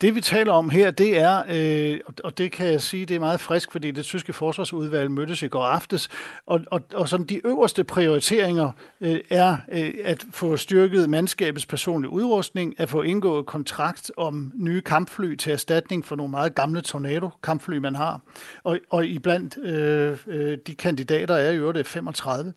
Det 0.01 0.15
vi 0.15 0.21
taler 0.21 0.53
om 0.53 0.69
her, 0.69 0.91
det 0.91 1.19
er, 1.19 1.43
øh, 1.49 1.99
og 2.23 2.37
det 2.37 2.51
kan 2.51 2.67
jeg 2.67 2.81
sige, 2.81 3.05
det 3.05 3.15
er 3.15 3.19
meget 3.19 3.39
frisk, 3.39 3.71
fordi 3.71 3.91
det 3.91 4.05
tyske 4.05 4.33
forsvarsudvalg 4.33 5.11
mødtes 5.11 5.41
i 5.41 5.47
går 5.47 5.63
aftes, 5.63 6.09
og, 6.45 6.59
og, 6.67 6.81
og 6.93 7.09
sådan 7.09 7.25
de 7.25 7.47
øverste 7.47 7.83
prioriteringer 7.83 8.71
øh, 9.01 9.19
er 9.29 9.57
øh, 9.71 9.93
at 10.03 10.25
få 10.31 10.57
styrket 10.57 11.09
mandskabets 11.09 11.65
personlige 11.65 12.09
udrustning, 12.09 12.79
at 12.79 12.89
få 12.89 13.01
indgået 13.01 13.45
kontrakt 13.45 14.11
om 14.17 14.51
nye 14.55 14.81
kampfly 14.81 15.35
til 15.35 15.53
erstatning 15.53 16.05
for 16.05 16.15
nogle 16.15 16.31
meget 16.31 16.55
gamle 16.55 16.81
Tornado-kampfly, 16.81 17.77
man 17.77 17.95
har, 17.95 18.21
og, 18.63 18.79
og 18.89 19.05
iblandt 19.05 19.57
øh, 19.57 20.17
øh, 20.27 20.57
de 20.67 20.75
kandidater 20.75 21.35
er 21.35 21.51
i 21.51 21.57
øvrigt 21.57 21.87
35 21.87 22.53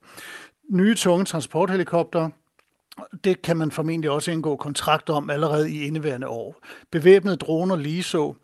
nye 0.70 0.94
tunge 0.94 1.24
transporthelikopter, 1.24 2.28
det 3.24 3.42
kan 3.42 3.56
man 3.56 3.70
formentlig 3.70 4.10
også 4.10 4.30
indgå 4.30 4.56
kontrakt 4.56 5.10
om 5.10 5.30
allerede 5.30 5.70
i 5.70 5.82
indeværende 5.82 6.28
år. 6.28 6.66
Bevæbnede 6.90 7.36
droner 7.36 7.76
lige 7.76 8.02
så 8.02 8.34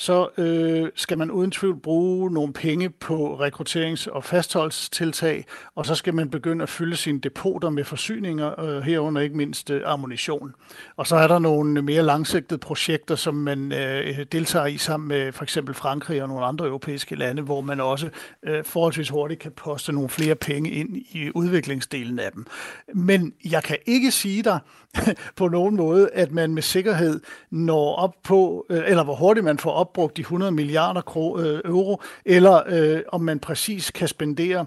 så 0.00 0.28
øh, 0.38 0.88
skal 0.94 1.18
man 1.18 1.30
uden 1.30 1.50
tvivl 1.50 1.76
bruge 1.76 2.30
nogle 2.30 2.52
penge 2.52 2.90
på 2.90 3.40
rekrutterings- 3.40 4.10
og 4.10 4.24
fastholdelsestiltag, 4.24 5.44
og 5.74 5.86
så 5.86 5.94
skal 5.94 6.14
man 6.14 6.30
begynde 6.30 6.62
at 6.62 6.68
fylde 6.68 6.96
sine 6.96 7.20
depoter 7.20 7.70
med 7.70 7.84
forsyninger, 7.84 8.60
øh, 8.60 8.82
herunder 8.82 9.20
ikke 9.22 9.36
mindst 9.36 9.70
øh, 9.70 9.82
ammunition. 9.84 10.54
Og 10.96 11.06
så 11.06 11.16
er 11.16 11.28
der 11.28 11.38
nogle 11.38 11.82
mere 11.82 12.02
langsigtede 12.02 12.58
projekter, 12.58 13.14
som 13.14 13.34
man 13.34 13.72
øh, 13.72 14.26
deltager 14.32 14.66
i 14.66 14.76
sammen 14.76 15.08
med 15.08 15.32
for 15.32 15.42
eksempel 15.42 15.74
Frankrig 15.74 16.22
og 16.22 16.28
nogle 16.28 16.44
andre 16.44 16.66
europæiske 16.66 17.14
lande, 17.14 17.42
hvor 17.42 17.60
man 17.60 17.80
også 17.80 18.08
øh, 18.42 18.64
forholdsvis 18.64 19.08
hurtigt 19.08 19.40
kan 19.40 19.52
poste 19.52 19.92
nogle 19.92 20.08
flere 20.08 20.34
penge 20.34 20.70
ind 20.70 20.96
i 20.96 21.30
udviklingsdelen 21.34 22.18
af 22.18 22.32
dem. 22.32 22.46
Men 22.94 23.32
jeg 23.44 23.62
kan 23.62 23.76
ikke 23.86 24.10
sige 24.10 24.42
dig 24.42 24.58
på 25.36 25.48
nogen 25.48 25.76
måde, 25.76 26.10
at 26.12 26.32
man 26.32 26.54
med 26.54 26.62
sikkerhed 26.62 27.20
når 27.50 27.94
op 27.94 28.14
på, 28.22 28.66
øh, 28.70 28.82
eller 28.86 29.04
hvor 29.04 29.14
hurtigt 29.14 29.44
man 29.44 29.58
får 29.58 29.70
op 29.70 29.89
opbrugt 29.90 30.16
de 30.16 30.20
100 30.20 30.52
milliarder 30.52 31.36
øh, 31.38 31.60
euro, 31.64 32.02
eller 32.24 32.62
øh, 32.66 33.00
om 33.08 33.20
man 33.20 33.38
præcis 33.38 33.90
kan 33.90 34.08
spendere 34.08 34.66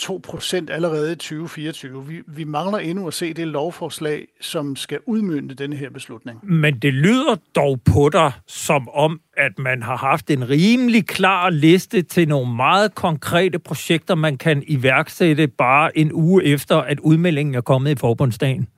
2% 0.00 0.70
allerede 0.70 1.12
i 1.12 1.14
2024. 1.14 2.06
Vi, 2.06 2.22
vi 2.26 2.44
mangler 2.44 2.78
endnu 2.78 3.06
at 3.06 3.14
se 3.14 3.34
det 3.34 3.48
lovforslag, 3.48 4.26
som 4.40 4.76
skal 4.76 4.98
udmynde 5.06 5.54
denne 5.54 5.76
her 5.76 5.90
beslutning. 5.90 6.38
Men 6.42 6.78
det 6.78 6.94
lyder 6.94 7.36
dog 7.56 7.80
på 7.84 8.08
dig, 8.08 8.32
som 8.46 8.88
om, 8.88 9.20
at 9.36 9.58
man 9.58 9.82
har 9.82 9.96
haft 9.96 10.30
en 10.30 10.48
rimelig 10.48 11.06
klar 11.06 11.50
liste 11.50 12.02
til 12.02 12.28
nogle 12.28 12.54
meget 12.56 12.94
konkrete 12.94 13.58
projekter, 13.58 14.14
man 14.14 14.38
kan 14.38 14.62
iværksætte 14.66 15.48
bare 15.48 15.98
en 15.98 16.12
uge 16.12 16.44
efter, 16.44 16.76
at 16.76 17.00
udmeldingen 17.00 17.54
er 17.54 17.60
kommet 17.60 17.90
i 17.90 17.96
forbundsdagen. 17.96 18.68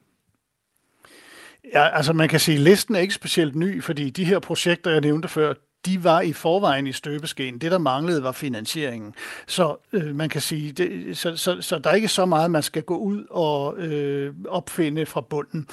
Ja, 1.74 1.96
altså 1.96 2.12
man 2.12 2.28
kan 2.28 2.40
sige, 2.40 2.54
at 2.54 2.60
listen 2.60 2.94
er 2.94 3.00
ikke 3.00 3.14
specielt 3.14 3.56
ny, 3.56 3.82
fordi 3.82 4.10
de 4.10 4.24
her 4.24 4.38
projekter, 4.38 4.90
jeg 4.90 5.00
nævnte 5.00 5.28
før, 5.28 5.54
de 5.86 6.04
var 6.04 6.20
i 6.20 6.32
forvejen 6.32 6.86
i 6.86 6.92
støbeskeen. 6.92 7.58
Det, 7.58 7.70
der 7.70 7.78
manglede, 7.78 8.22
var 8.22 8.32
finansieringen. 8.32 9.14
Så 9.46 9.76
øh, 9.92 10.14
man 10.16 10.28
kan 10.28 10.40
sige, 10.40 10.72
det, 10.72 11.16
så, 11.18 11.36
så, 11.36 11.56
så 11.60 11.78
der 11.78 11.90
er 11.90 11.94
ikke 11.94 12.08
så 12.08 12.26
meget, 12.26 12.50
man 12.50 12.62
skal 12.62 12.82
gå 12.82 12.96
ud 12.96 13.24
og 13.30 13.78
øh, 13.78 14.34
opfinde 14.48 15.06
fra 15.06 15.20
bunden. 15.20 15.66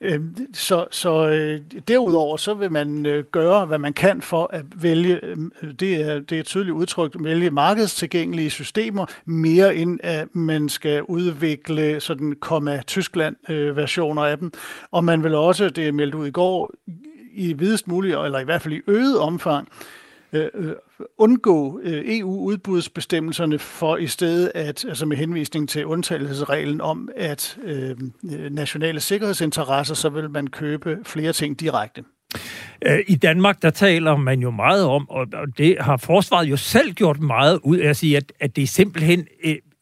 Øh, 0.00 0.20
så 0.52 0.86
så 0.90 1.28
øh, 1.28 1.60
derudover, 1.88 2.36
så 2.36 2.54
vil 2.54 2.72
man 2.72 3.06
øh, 3.06 3.24
gøre, 3.24 3.66
hvad 3.66 3.78
man 3.78 3.92
kan 3.92 4.22
for 4.22 4.50
at 4.52 4.64
vælge, 4.82 5.24
øh, 5.24 5.36
det, 5.80 5.94
er, 5.94 6.20
det 6.20 6.38
er 6.38 6.42
tydeligt 6.42 6.74
udtrykt, 6.74 7.24
vælge 7.24 7.50
markedstilgængelige 7.50 8.50
systemer, 8.50 9.06
mere 9.24 9.76
end 9.76 9.98
at 10.02 10.28
man 10.32 10.68
skal 10.68 11.02
udvikle 11.02 12.00
sådan 12.00 12.34
komma 12.40 12.82
Tyskland-versioner 12.86 14.22
øh, 14.22 14.30
af 14.30 14.38
dem. 14.38 14.52
Og 14.90 15.04
man 15.04 15.22
vil 15.22 15.34
også, 15.34 15.68
det 15.68 15.88
er 15.88 15.92
meldt 15.92 16.14
ud 16.14 16.26
i 16.26 16.30
går, 16.30 16.70
i 17.38 17.52
videst 17.52 17.88
muligt, 17.88 18.16
eller 18.24 18.38
i 18.38 18.44
hvert 18.44 18.62
fald 18.62 18.74
i 18.74 18.80
øget 18.86 19.18
omfang, 19.18 19.68
øh, 20.32 20.48
øh 20.54 20.72
undgå 21.18 21.80
øh, 21.82 22.02
EU-udbudsbestemmelserne 22.06 23.58
for 23.58 23.96
i 23.96 24.06
stedet 24.06 24.52
at, 24.54 24.84
altså 24.84 25.06
med 25.06 25.16
henvisning 25.16 25.68
til 25.68 25.86
undtagelsesreglen 25.86 26.80
om, 26.80 27.08
at 27.16 27.58
øh, 27.64 27.90
øh 27.90 28.50
nationale 28.50 29.00
sikkerhedsinteresser, 29.00 29.94
så 29.94 30.08
vil 30.08 30.30
man 30.30 30.46
købe 30.46 30.98
flere 31.04 31.32
ting 31.32 31.60
direkte. 31.60 32.04
Øh, 32.86 32.98
I 33.06 33.14
Danmark, 33.14 33.62
der 33.62 33.70
taler 33.70 34.16
man 34.16 34.40
jo 34.40 34.50
meget 34.50 34.84
om, 34.84 35.10
og 35.10 35.26
det 35.58 35.76
har 35.80 35.96
forsvaret 35.96 36.46
jo 36.46 36.56
selv 36.56 36.92
gjort 36.92 37.20
meget 37.20 37.60
ud 37.62 37.76
af 37.76 37.88
at 37.88 37.96
sige, 37.96 38.16
at, 38.16 38.32
at 38.40 38.56
det 38.56 38.62
er 38.62 38.66
simpelthen 38.66 39.26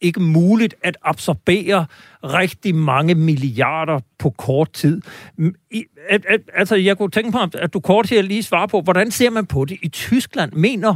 ikke 0.01 0.19
muligt 0.19 0.75
at 0.83 0.97
absorbere 1.03 1.85
rigtig 2.23 2.75
mange 2.75 3.15
milliarder 3.15 3.99
på 4.19 4.29
kort 4.29 4.73
tid. 4.73 5.01
Altså, 6.55 6.75
jeg 6.75 6.97
kunne 6.97 7.11
tænke 7.11 7.31
mig, 7.31 7.49
at 7.53 7.73
du 7.73 7.79
kort 7.79 8.09
her 8.09 8.21
lige 8.21 8.43
svarer 8.43 8.67
på, 8.67 8.81
hvordan 8.81 9.11
ser 9.11 9.29
man 9.29 9.45
på 9.45 9.65
det 9.65 9.77
i 9.81 9.87
Tyskland? 9.87 10.53
Mener 10.53 10.95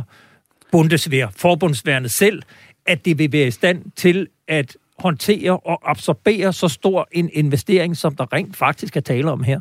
Bundeswehr, 0.71 1.27
forbundsværende 1.35 2.09
selv, 2.09 2.41
at 2.85 3.05
det 3.05 3.17
vil 3.17 3.31
være 3.31 3.47
i 3.47 3.51
stand 3.51 3.83
til 3.95 4.27
at 4.47 4.77
håndtere 4.99 5.57
og 5.57 5.89
absorbere 5.91 6.53
så 6.53 6.67
stor 6.67 7.07
en 7.11 7.29
investering, 7.33 7.97
som 7.97 8.15
der 8.15 8.33
rent 8.33 8.55
faktisk 8.55 8.97
er 8.97 9.01
tale 9.01 9.31
om 9.31 9.43
her? 9.43 9.59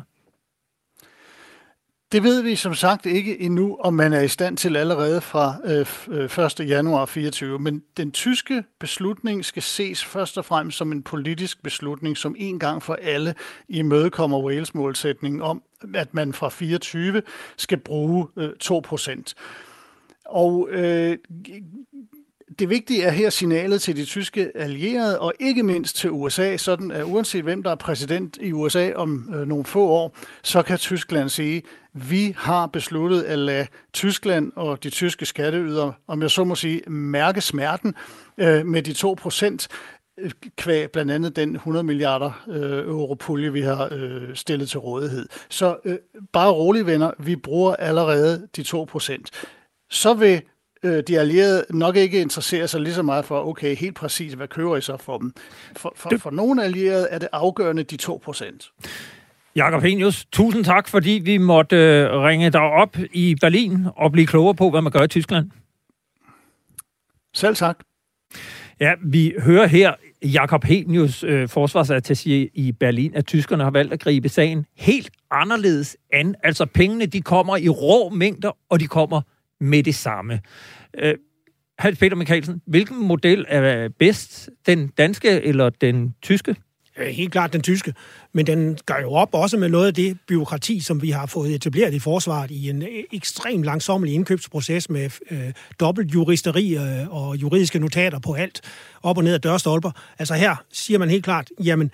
Det 2.11 2.23
ved 2.23 2.41
vi 2.41 2.55
som 2.55 2.73
sagt 2.73 3.05
ikke 3.05 3.41
endnu, 3.41 3.77
om 3.79 3.93
man 3.93 4.13
er 4.13 4.21
i 4.21 4.27
stand 4.27 4.57
til 4.57 4.77
allerede 4.77 5.21
fra 5.21 5.55
øh, 5.65 6.45
1. 6.45 6.59
Øh, 6.59 6.69
januar 6.69 7.05
24. 7.05 7.59
Men 7.59 7.83
den 7.97 8.11
tyske 8.11 8.63
beslutning 8.79 9.45
skal 9.45 9.63
ses 9.63 10.05
først 10.05 10.37
og 10.37 10.45
fremmest 10.45 10.77
som 10.77 10.91
en 10.91 11.03
politisk 11.03 11.63
beslutning, 11.63 12.17
som 12.17 12.35
en 12.37 12.59
gang 12.59 12.83
for 12.83 12.97
alle 13.01 13.35
imødekommer 13.69 14.43
Wales 14.43 14.73
målsætningen 14.73 15.41
om, 15.41 15.61
at 15.93 16.13
man 16.13 16.33
fra 16.33 16.49
24 16.49 17.21
skal 17.57 17.77
bruge 17.77 18.27
øh, 18.37 18.49
2 18.59 18.79
procent. 18.79 19.35
Og 20.25 20.67
øh, 20.71 21.17
det 22.59 22.69
vigtige 22.69 23.03
er 23.03 23.11
her 23.11 23.29
signalet 23.29 23.81
til 23.81 23.95
de 23.95 24.05
tyske 24.05 24.51
allierede, 24.55 25.19
og 25.19 25.33
ikke 25.39 25.63
mindst 25.63 25.95
til 25.95 26.11
USA, 26.11 26.57
sådan 26.57 26.91
at 26.91 27.03
uanset 27.03 27.43
hvem 27.43 27.63
der 27.63 27.71
er 27.71 27.75
præsident 27.75 28.37
i 28.41 28.51
USA 28.51 28.91
om 28.95 29.33
øh, 29.35 29.47
nogle 29.47 29.65
få 29.65 29.87
år, 29.87 30.15
så 30.43 30.61
kan 30.61 30.77
Tyskland 30.77 31.29
sige, 31.29 31.61
vi 31.93 32.33
har 32.37 32.67
besluttet 32.67 33.23
at 33.23 33.39
lade 33.39 33.67
Tyskland 33.93 34.51
og 34.55 34.83
de 34.83 34.89
tyske 34.89 35.25
skatteydere, 35.25 35.93
om 36.07 36.21
jeg 36.21 36.31
så 36.31 36.43
må 36.43 36.55
sige, 36.55 36.81
mærke 36.89 37.41
smerten 37.41 37.95
øh, 38.37 38.65
med 38.65 38.83
de 38.83 38.93
2 38.93 39.13
procent 39.13 39.67
kvæg 40.57 40.91
blandt 40.91 41.11
andet 41.11 41.35
den 41.35 41.55
100 41.55 41.83
milliarder 41.83 42.45
øh, 42.49 42.87
euro 42.87 43.13
pulje, 43.13 43.53
vi 43.53 43.61
har 43.61 43.89
øh, 43.91 44.35
stillet 44.35 44.69
til 44.69 44.79
rådighed. 44.79 45.27
Så 45.49 45.77
øh, 45.85 45.97
bare 46.33 46.51
rolig 46.51 46.85
venner, 46.85 47.11
vi 47.19 47.35
bruger 47.35 47.75
allerede 47.75 48.47
de 48.55 48.63
2 48.63 48.83
procent. 48.83 49.31
Så 49.89 50.13
vil 50.13 50.41
øh, 50.83 51.03
de 51.07 51.19
allierede 51.19 51.65
nok 51.69 51.95
ikke 51.95 52.21
interessere 52.21 52.67
sig 52.67 52.81
lige 52.81 52.93
så 52.93 53.03
meget 53.03 53.25
for, 53.25 53.47
okay, 53.47 53.75
helt 53.75 53.95
præcis, 53.95 54.33
hvad 54.33 54.47
køber 54.47 54.77
I 54.77 54.81
så 54.81 54.97
for 54.97 55.17
dem? 55.17 55.33
For, 55.77 55.93
for, 55.95 56.11
for 56.17 56.31
nogle 56.31 56.63
allierede 56.63 57.07
er 57.09 57.19
det 57.19 57.29
afgørende 57.31 57.83
de 57.83 57.97
2 57.97 58.21
procent. 58.23 58.71
Jakob 59.55 59.81
Henius, 59.81 60.25
tusind 60.25 60.63
tak, 60.63 60.87
fordi 60.87 61.21
vi 61.23 61.37
måtte 61.37 61.75
øh, 61.75 62.11
ringe 62.11 62.49
dig 62.49 62.61
op 62.61 62.97
i 63.13 63.35
Berlin 63.41 63.87
og 63.95 64.11
blive 64.11 64.27
klogere 64.27 64.55
på, 64.55 64.69
hvad 64.69 64.81
man 64.81 64.91
gør 64.91 65.03
i 65.03 65.07
Tyskland. 65.07 65.51
Selv 67.33 67.55
tak. 67.55 67.79
Ja, 68.79 68.93
vi 69.03 69.33
hører 69.43 69.67
her 69.67 69.93
Jakob 70.23 70.63
Henius, 70.63 71.23
øh, 71.23 71.49
forsvarsattaché 71.57 72.49
i 72.53 72.75
Berlin, 72.79 73.15
at 73.15 73.25
tyskerne 73.25 73.63
har 73.63 73.71
valgt 73.71 73.93
at 73.93 73.99
gribe 73.99 74.29
sagen 74.29 74.65
helt 74.77 75.09
anderledes 75.31 75.97
an. 76.13 76.35
Altså 76.43 76.65
pengene, 76.65 77.05
de 77.05 77.21
kommer 77.21 77.57
i 77.57 77.69
rå 77.69 78.09
mængder, 78.09 78.57
og 78.69 78.79
de 78.79 78.87
kommer 78.87 79.21
med 79.59 79.83
det 79.83 79.95
samme. 79.95 80.39
Øh, 80.97 81.15
Hans 81.79 81.99
Peter 81.99 82.15
Mikkelsen, 82.15 82.61
hvilken 82.65 83.07
model 83.07 83.45
er 83.47 83.89
bedst? 83.99 84.49
Den 84.65 84.87
danske 84.87 85.29
eller 85.29 85.69
den 85.69 86.15
tyske? 86.21 86.55
Øh, 86.97 87.07
helt 87.07 87.31
klart 87.31 87.53
den 87.53 87.61
tyske, 87.61 87.93
men 88.33 88.47
den 88.47 88.77
gør 88.85 88.99
jo 89.01 89.11
op 89.11 89.29
også 89.33 89.57
med 89.57 89.69
noget 89.69 89.87
af 89.87 89.93
det 89.93 90.17
byråkrati, 90.27 90.79
som 90.79 91.01
vi 91.01 91.09
har 91.09 91.25
fået 91.25 91.55
etableret 91.55 91.93
i 91.93 91.99
forsvaret 91.99 92.51
i 92.51 92.69
en 92.69 92.81
øh, 92.81 92.87
ekstremt 93.13 93.63
langsommelig 93.63 94.15
indkøbsproces 94.15 94.89
med 94.89 95.09
øh, 95.31 95.53
dobbelt 95.79 96.13
juristeri 96.13 96.77
øh, 96.77 97.07
og 97.09 97.35
juridiske 97.35 97.79
notater 97.79 98.19
på 98.19 98.33
alt, 98.33 98.61
op 99.03 99.17
og 99.17 99.23
ned 99.23 99.33
af 99.33 99.41
dørstolper. 99.41 99.91
Altså 100.19 100.33
her 100.33 100.55
siger 100.73 100.97
man 100.99 101.09
helt 101.09 101.23
klart, 101.23 101.49
jamen 101.63 101.91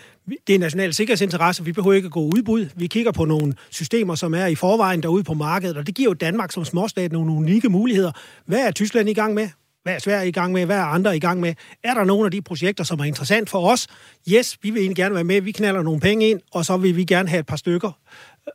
det 0.48 0.56
er 0.56 0.60
national 0.60 0.94
sikkerhedsinteresse, 0.94 1.66
vi 1.66 1.72
behøver 1.72 1.94
ikke 1.94 2.06
at 2.06 2.12
gå 2.12 2.22
udbud. 2.22 2.70
Vi 2.76 2.88
kigger 2.88 3.12
på 3.12 3.26
nogle 3.26 3.54
systemer, 3.70 4.16
som 4.16 4.34
er 4.34 4.46
i 4.46 4.56
forvejen 4.56 5.04
derude 5.04 5.24
på 5.24 5.34
markedet, 5.34 5.78
og 5.78 5.88
det 5.88 5.96
giver 5.96 6.10
jo 6.10 6.14
Danmark 6.14 6.52
som 6.52 6.66
småstat 6.66 7.12
nogle 7.12 7.32
unikke 7.32 7.70
muligheder. 7.70 8.12
Hvad 8.46 8.68
er 8.68 8.72
Tyskland 8.72 9.10
i 9.10 9.14
gang 9.14 9.34
med? 9.34 9.50
Hvad 9.88 9.96
er 9.96 10.00
Sverige 10.00 10.28
i 10.28 10.32
gang 10.32 10.54
med? 10.54 10.66
Hvad 10.66 10.78
er 10.78 10.84
andre 10.84 11.16
i 11.16 11.20
gang 11.20 11.40
med? 11.40 11.54
Er 11.84 11.94
der 11.94 12.04
nogle 12.04 12.26
af 12.26 12.32
de 12.32 12.42
projekter, 12.42 12.84
som 12.84 13.00
er 13.00 13.04
interessant 13.04 13.50
for 13.50 13.70
os? 13.70 13.88
Yes, 14.32 14.58
vi 14.62 14.70
vil 14.70 14.80
egentlig 14.80 14.96
gerne 14.96 15.16
være 15.16 15.24
med. 15.24 15.42
Vi 15.42 15.52
knaller 15.52 15.82
nogle 15.82 16.00
penge 16.00 16.30
ind, 16.30 16.40
og 16.52 16.66
så 16.66 16.78
vil 16.78 16.96
vi 16.96 17.04
gerne 17.04 17.30
have 17.30 17.40
et 17.40 17.46
par 17.46 17.56
stykker. 17.56 17.92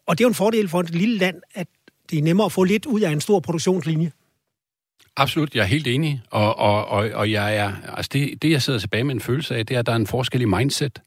Og 0.06 0.18
det 0.18 0.24
er 0.24 0.26
jo 0.26 0.28
en 0.28 0.34
fordel 0.34 0.68
for 0.68 0.80
et 0.80 0.90
lille 0.90 1.18
land, 1.18 1.36
at 1.54 1.66
det 2.10 2.18
er 2.18 2.22
nemmere 2.22 2.44
at 2.44 2.52
få 2.52 2.64
lidt 2.64 2.86
ud 2.86 3.00
af 3.00 3.10
en 3.10 3.20
stor 3.20 3.40
produktionslinje. 3.40 4.12
Absolut, 5.16 5.54
jeg 5.54 5.62
er 5.62 5.66
helt 5.66 5.86
enig. 5.86 6.22
Og, 6.30 6.58
og, 6.58 6.86
og, 6.86 7.10
og 7.14 7.30
jeg 7.30 7.56
er, 7.56 7.72
altså 7.96 8.10
det, 8.12 8.42
det, 8.42 8.50
jeg 8.50 8.62
sidder 8.62 8.78
tilbage 8.78 9.04
med 9.04 9.14
en 9.14 9.20
følelse 9.20 9.56
af, 9.56 9.66
det 9.66 9.74
er, 9.74 9.78
at 9.78 9.86
der 9.86 9.92
er 9.92 9.96
en 9.96 10.06
forskel 10.06 10.40
i 10.40 10.44
mindset. 10.44 11.02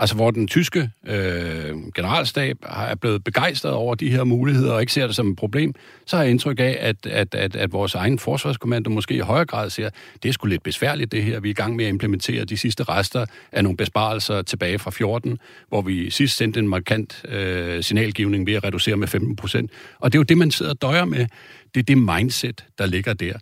Altså 0.00 0.14
hvor 0.14 0.30
den 0.30 0.46
tyske 0.46 0.90
øh, 1.06 1.76
generalstab 1.94 2.56
er 2.62 2.94
blevet 2.94 3.24
begejstret 3.24 3.72
over 3.72 3.94
de 3.94 4.10
her 4.10 4.24
muligheder 4.24 4.72
og 4.72 4.80
ikke 4.80 4.92
ser 4.92 5.06
det 5.06 5.16
som 5.16 5.30
et 5.30 5.36
problem, 5.36 5.74
så 6.06 6.16
har 6.16 6.22
jeg 6.22 6.30
indtryk 6.30 6.60
af, 6.60 6.78
at, 6.80 7.06
at, 7.06 7.34
at, 7.34 7.56
at 7.56 7.72
vores 7.72 7.94
egen 7.94 8.18
forsvarskommando 8.18 8.90
måske 8.90 9.14
i 9.14 9.18
højere 9.18 9.44
grad 9.44 9.70
ser, 9.70 9.90
det 10.22 10.28
er 10.28 10.32
sgu 10.32 10.46
lidt 10.46 10.62
besværligt 10.62 11.12
det 11.12 11.24
her. 11.24 11.40
Vi 11.40 11.48
er 11.48 11.50
i 11.50 11.54
gang 11.54 11.76
med 11.76 11.84
at 11.84 11.88
implementere 11.88 12.44
de 12.44 12.56
sidste 12.56 12.82
rester 12.82 13.26
af 13.52 13.62
nogle 13.62 13.76
besparelser 13.76 14.42
tilbage 14.42 14.78
fra 14.78 14.90
14, 14.90 15.38
hvor 15.68 15.82
vi 15.82 16.10
sidst 16.10 16.36
sendte 16.36 16.60
en 16.60 16.68
markant 16.68 17.24
øh, 17.28 17.82
signalgivning 17.82 18.46
ved 18.46 18.54
at 18.54 18.64
reducere 18.64 18.96
med 18.96 19.08
15 19.08 19.36
procent. 19.36 19.70
Og 19.98 20.12
det 20.12 20.18
er 20.18 20.20
jo 20.20 20.24
det, 20.24 20.38
man 20.38 20.50
sidder 20.50 20.72
og 20.72 20.82
døjer 20.82 21.04
med. 21.04 21.26
Det 21.74 21.80
er 21.80 21.84
det 21.84 21.98
mindset, 21.98 22.64
der 22.78 22.86
ligger 22.86 23.12
der. 23.12 23.32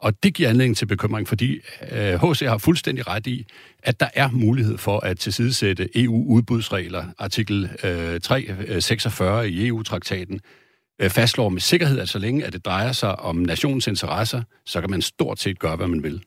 Og 0.00 0.22
det 0.22 0.34
giver 0.34 0.48
anledning 0.48 0.76
til 0.76 0.86
bekymring, 0.86 1.28
fordi 1.28 1.60
øh, 1.92 2.30
HC 2.30 2.40
har 2.40 2.58
fuldstændig 2.58 3.08
ret 3.08 3.26
i, 3.26 3.46
at 3.82 4.00
der 4.00 4.08
er 4.14 4.30
mulighed 4.30 4.78
for 4.78 5.00
at 5.00 5.18
tilsidesætte 5.18 5.88
EU-udbudsregler. 5.94 7.04
Artikel 7.18 7.70
øh, 7.84 8.20
346 8.20 9.44
øh, 9.44 9.50
i 9.50 9.66
EU-traktaten 9.66 10.40
øh, 11.00 11.10
fastslår 11.10 11.48
med 11.48 11.60
sikkerhed, 11.60 11.98
at 11.98 12.08
så 12.08 12.18
længe 12.18 12.44
at 12.44 12.52
det 12.52 12.64
drejer 12.64 12.92
sig 12.92 13.20
om 13.20 13.36
nationens 13.36 13.86
interesser, 13.86 14.42
så 14.66 14.80
kan 14.80 14.90
man 14.90 15.02
stort 15.02 15.40
set 15.40 15.58
gøre, 15.58 15.76
hvad 15.76 15.86
man 15.86 16.02
vil. 16.02 16.22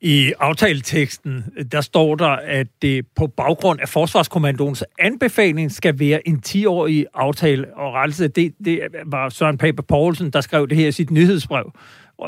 I 0.00 0.32
aftaleteksten, 0.40 1.44
der 1.72 1.80
står 1.80 2.14
der, 2.14 2.28
at 2.28 2.66
det 2.82 3.06
på 3.16 3.26
baggrund 3.26 3.80
af 3.80 3.88
Forsvarskommandoens 3.88 4.84
anbefaling 4.98 5.72
skal 5.72 5.98
være 5.98 6.28
en 6.28 6.42
10-årig 6.46 7.06
aftale. 7.14 7.76
Og 7.76 7.94
rettelse, 7.94 8.28
det, 8.28 8.54
det 8.64 8.80
var 9.06 9.28
Søren 9.28 9.58
Pape 9.58 9.82
Poulsen, 9.82 10.30
der 10.30 10.40
skrev 10.40 10.68
det 10.68 10.76
her 10.76 10.88
i 10.88 10.92
sit 10.92 11.10
nyhedsbrev. 11.10 11.72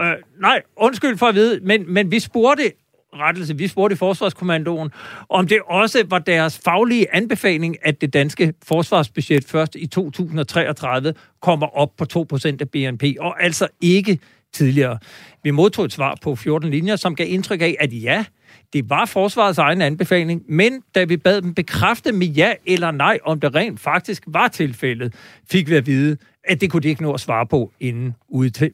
Øh, 0.03 0.14
nej, 0.40 0.62
undskyld 0.77 1.18
for 1.18 1.27
at 1.27 1.35
vide, 1.35 1.61
men, 1.62 1.92
men 1.92 2.11
vi 2.11 2.20
spurgte 2.20 2.72
rettelse, 3.14 3.57
vi 3.57 3.68
spurgte 3.68 3.96
Forsvarskommandoen, 3.96 4.90
om 5.29 5.49
det 5.49 5.59
også 5.66 6.05
var 6.09 6.18
deres 6.18 6.61
faglige 6.64 7.14
anbefaling, 7.14 7.77
at 7.83 8.01
det 8.01 8.12
danske 8.12 8.55
forsvarsbudget 8.62 9.44
først 9.44 9.75
i 9.75 9.87
2033 9.87 11.14
kommer 11.42 11.66
op 11.66 11.96
på 11.96 12.27
2% 12.35 12.57
af 12.61 12.70
BNP, 12.70 13.03
og 13.20 13.42
altså 13.44 13.68
ikke 13.81 14.18
tidligere. 14.53 14.99
Vi 15.42 15.51
modtog 15.51 15.85
et 15.85 15.92
svar 15.92 16.18
på 16.22 16.37
14 16.37 16.70
linjer, 16.70 16.96
som 16.96 17.14
gav 17.14 17.27
indtryk 17.29 17.62
af, 17.62 17.77
at 17.81 17.92
ja, 17.92 18.25
det 18.72 18.90
var 18.90 19.05
forsvarets 19.05 19.59
egen 19.59 19.83
anbefaling, 19.83 20.42
men 20.49 20.83
da 20.94 21.05
vi 21.05 21.16
bad 21.16 21.42
dem 21.42 21.55
bekræfte 21.55 22.12
med 22.12 22.27
ja 22.27 22.53
eller 22.66 22.90
nej, 22.90 23.18
om 23.25 23.40
det 23.40 23.55
rent 23.55 23.81
faktisk 23.81 24.22
var 24.27 24.49
tilfældet, 24.49 25.14
fik 25.51 25.70
vi 25.70 25.77
at 25.77 25.87
vide, 25.87 26.16
at 26.49 26.61
det 26.61 26.71
kunne 26.71 26.83
de 26.83 26.89
ikke 26.89 27.03
nå 27.03 27.13
at 27.13 27.21
svare 27.21 27.47
på 27.47 27.73
inden 27.81 28.15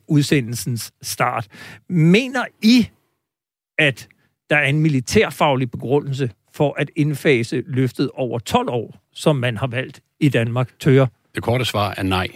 udsendelsens 0.09 0.93
start. 1.03 1.49
Mener 1.89 2.45
I, 2.63 2.89
at 3.79 4.09
der 4.51 4.57
er 4.57 4.67
en 4.67 4.79
militærfaglig 4.79 5.71
begrundelse 5.71 6.31
for 6.55 6.75
at 6.79 6.91
indfase 6.97 7.63
løftet 7.67 8.11
over 8.15 8.39
12 8.39 8.69
år, 8.71 9.01
som 9.13 9.37
man 9.37 9.57
har 9.57 9.67
valgt 9.67 10.01
i 10.21 10.29
Danmark, 10.29 10.79
tør? 10.81 11.07
Det 11.35 11.43
korte 11.43 11.65
svar 11.65 11.95
er 11.97 12.03
nej. 12.03 12.29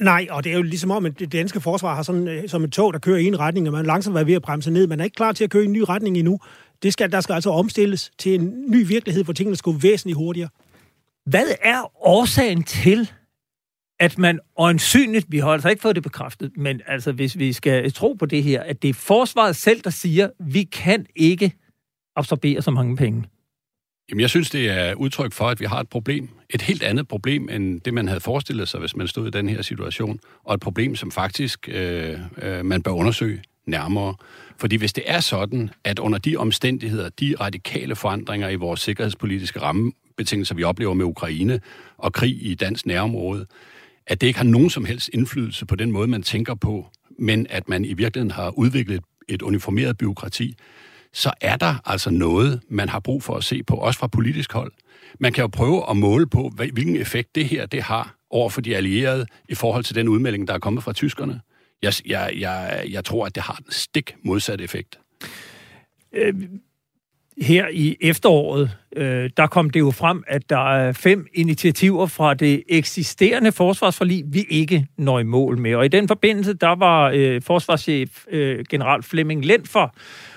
Nej, 0.00 0.26
og 0.30 0.44
det 0.44 0.52
er 0.52 0.56
jo 0.56 0.62
ligesom 0.62 0.90
om, 0.90 1.06
at 1.06 1.18
det 1.18 1.32
danske 1.32 1.60
forsvar 1.60 1.94
har 1.94 2.02
sådan 2.02 2.28
øh, 2.28 2.48
som 2.48 2.64
et 2.64 2.72
tog, 2.72 2.92
der 2.92 2.98
kører 2.98 3.18
i 3.18 3.24
en 3.24 3.38
retning, 3.38 3.66
og 3.66 3.72
man 3.72 3.86
langsomt 3.86 4.16
er 4.16 4.24
ved 4.24 4.34
at 4.34 4.42
bremse 4.42 4.70
ned. 4.70 4.86
Man 4.86 5.00
er 5.00 5.04
ikke 5.04 5.14
klar 5.14 5.32
til 5.32 5.44
at 5.44 5.50
køre 5.50 5.62
i 5.62 5.66
en 5.66 5.72
ny 5.72 5.82
retning 5.88 6.18
endnu. 6.18 6.38
Det 6.82 6.92
skal, 6.92 7.12
der 7.12 7.20
skal 7.20 7.32
altså 7.32 7.50
omstilles 7.50 8.10
til 8.18 8.34
en 8.34 8.70
ny 8.70 8.86
virkelighed, 8.86 9.24
hvor 9.24 9.32
tingene 9.32 9.56
skal 9.56 9.72
væsentligt 9.82 10.16
hurtigere. 10.16 10.48
Hvad 11.26 11.46
er 11.62 12.06
årsagen 12.06 12.62
til, 12.62 13.10
at 14.00 14.18
man 14.18 14.40
øjensynligt, 14.56 15.26
vi 15.28 15.38
har 15.38 15.48
altså 15.48 15.68
ikke 15.68 15.82
fået 15.82 15.94
det 15.94 16.02
bekræftet, 16.02 16.52
men 16.56 16.80
altså 16.86 17.12
hvis 17.12 17.38
vi 17.38 17.52
skal 17.52 17.92
tro 17.92 18.12
på 18.12 18.26
det 18.26 18.42
her, 18.42 18.62
at 18.62 18.82
det 18.82 18.90
er 18.90 18.94
forsvaret 18.94 19.56
selv, 19.56 19.80
der 19.80 19.90
siger, 19.90 20.30
vi 20.40 20.62
kan 20.62 21.06
ikke 21.16 21.52
absorbere 22.16 22.62
så 22.62 22.70
mange 22.70 22.96
penge? 22.96 23.24
Jamen, 24.10 24.20
jeg 24.20 24.30
synes, 24.30 24.50
det 24.50 24.70
er 24.70 24.94
udtryk 24.94 25.32
for, 25.32 25.48
at 25.48 25.60
vi 25.60 25.64
har 25.64 25.80
et 25.80 25.88
problem. 25.88 26.28
Et 26.50 26.62
helt 26.62 26.82
andet 26.82 27.08
problem, 27.08 27.48
end 27.48 27.80
det, 27.80 27.94
man 27.94 28.08
havde 28.08 28.20
forestillet 28.20 28.68
sig, 28.68 28.80
hvis 28.80 28.96
man 28.96 29.08
stod 29.08 29.26
i 29.26 29.30
den 29.30 29.48
her 29.48 29.62
situation. 29.62 30.20
Og 30.44 30.54
et 30.54 30.60
problem, 30.60 30.96
som 30.96 31.10
faktisk 31.10 31.68
øh, 31.68 32.18
øh, 32.42 32.64
man 32.64 32.82
bør 32.82 32.90
undersøge 32.90 33.42
nærmere. 33.66 34.14
Fordi 34.58 34.76
hvis 34.76 34.92
det 34.92 35.04
er 35.06 35.20
sådan, 35.20 35.70
at 35.84 35.98
under 35.98 36.18
de 36.18 36.36
omstændigheder, 36.36 37.08
de 37.08 37.34
radikale 37.40 37.96
forandringer 37.96 38.48
i 38.48 38.54
vores 38.54 38.80
sikkerhedspolitiske 38.80 39.60
ramme, 39.60 39.92
rammebetingelser, 40.12 40.54
vi 40.54 40.64
oplever 40.64 40.94
med 40.94 41.04
Ukraine 41.04 41.60
og 41.96 42.12
krig 42.12 42.46
i 42.46 42.54
dansk 42.54 42.86
nærområde, 42.86 43.46
at 44.06 44.20
det 44.20 44.26
ikke 44.26 44.38
har 44.38 44.44
nogen 44.44 44.70
som 44.70 44.84
helst 44.84 45.10
indflydelse 45.12 45.66
på 45.66 45.76
den 45.76 45.92
måde, 45.92 46.08
man 46.08 46.22
tænker 46.22 46.54
på, 46.54 46.86
men 47.18 47.46
at 47.50 47.68
man 47.68 47.84
i 47.84 47.94
virkeligheden 47.94 48.30
har 48.30 48.50
udviklet 48.58 49.02
et 49.28 49.42
uniformeret 49.42 49.98
byråkrati, 49.98 50.56
så 51.12 51.32
er 51.40 51.56
der 51.56 51.74
altså 51.84 52.10
noget, 52.10 52.60
man 52.68 52.88
har 52.88 53.00
brug 53.00 53.22
for 53.22 53.36
at 53.36 53.44
se 53.44 53.62
på, 53.62 53.74
også 53.74 53.98
fra 53.98 54.06
politisk 54.06 54.52
hold. 54.52 54.72
Man 55.20 55.32
kan 55.32 55.42
jo 55.42 55.48
prøve 55.48 55.90
at 55.90 55.96
måle 55.96 56.26
på, 56.26 56.52
hvilken 56.56 56.96
effekt 56.96 57.34
det 57.34 57.44
her 57.44 57.66
det 57.66 57.82
har 57.82 58.16
over 58.30 58.50
for 58.50 58.60
de 58.60 58.76
allierede 58.76 59.26
i 59.48 59.54
forhold 59.54 59.84
til 59.84 59.94
den 59.94 60.08
udmelding, 60.08 60.48
der 60.48 60.54
er 60.54 60.58
kommet 60.58 60.82
fra 60.82 60.92
tyskerne. 60.92 61.40
Jeg, 61.82 61.92
jeg, 62.06 62.32
jeg, 62.38 62.84
jeg 62.90 63.04
tror, 63.04 63.26
at 63.26 63.34
det 63.34 63.42
har 63.42 63.56
en 63.56 63.72
stik 63.72 64.14
modsat 64.24 64.60
effekt. 64.60 64.98
Øh, 66.12 66.34
her 67.40 67.68
i 67.72 67.96
efteråret, 68.00 68.70
øh, 68.96 69.30
der 69.36 69.46
kom 69.46 69.70
det 69.70 69.80
jo 69.80 69.90
frem, 69.90 70.24
at 70.26 70.50
der 70.50 70.74
er 70.74 70.92
fem 70.92 71.26
initiativer 71.34 72.06
fra 72.06 72.34
det 72.34 72.62
eksisterende 72.68 73.52
forsvarsforlig, 73.52 74.24
vi 74.26 74.46
ikke 74.48 74.86
når 74.98 75.18
i 75.18 75.22
mål 75.22 75.58
med. 75.58 75.74
Og 75.74 75.84
i 75.84 75.88
den 75.88 76.08
forbindelse, 76.08 76.52
der 76.52 76.74
var 76.74 77.10
øh, 77.14 77.42
forsvarschef 77.42 78.24
øh, 78.30 78.64
general 78.70 79.02
Flemming 79.02 79.44
Lentfer 79.44 79.88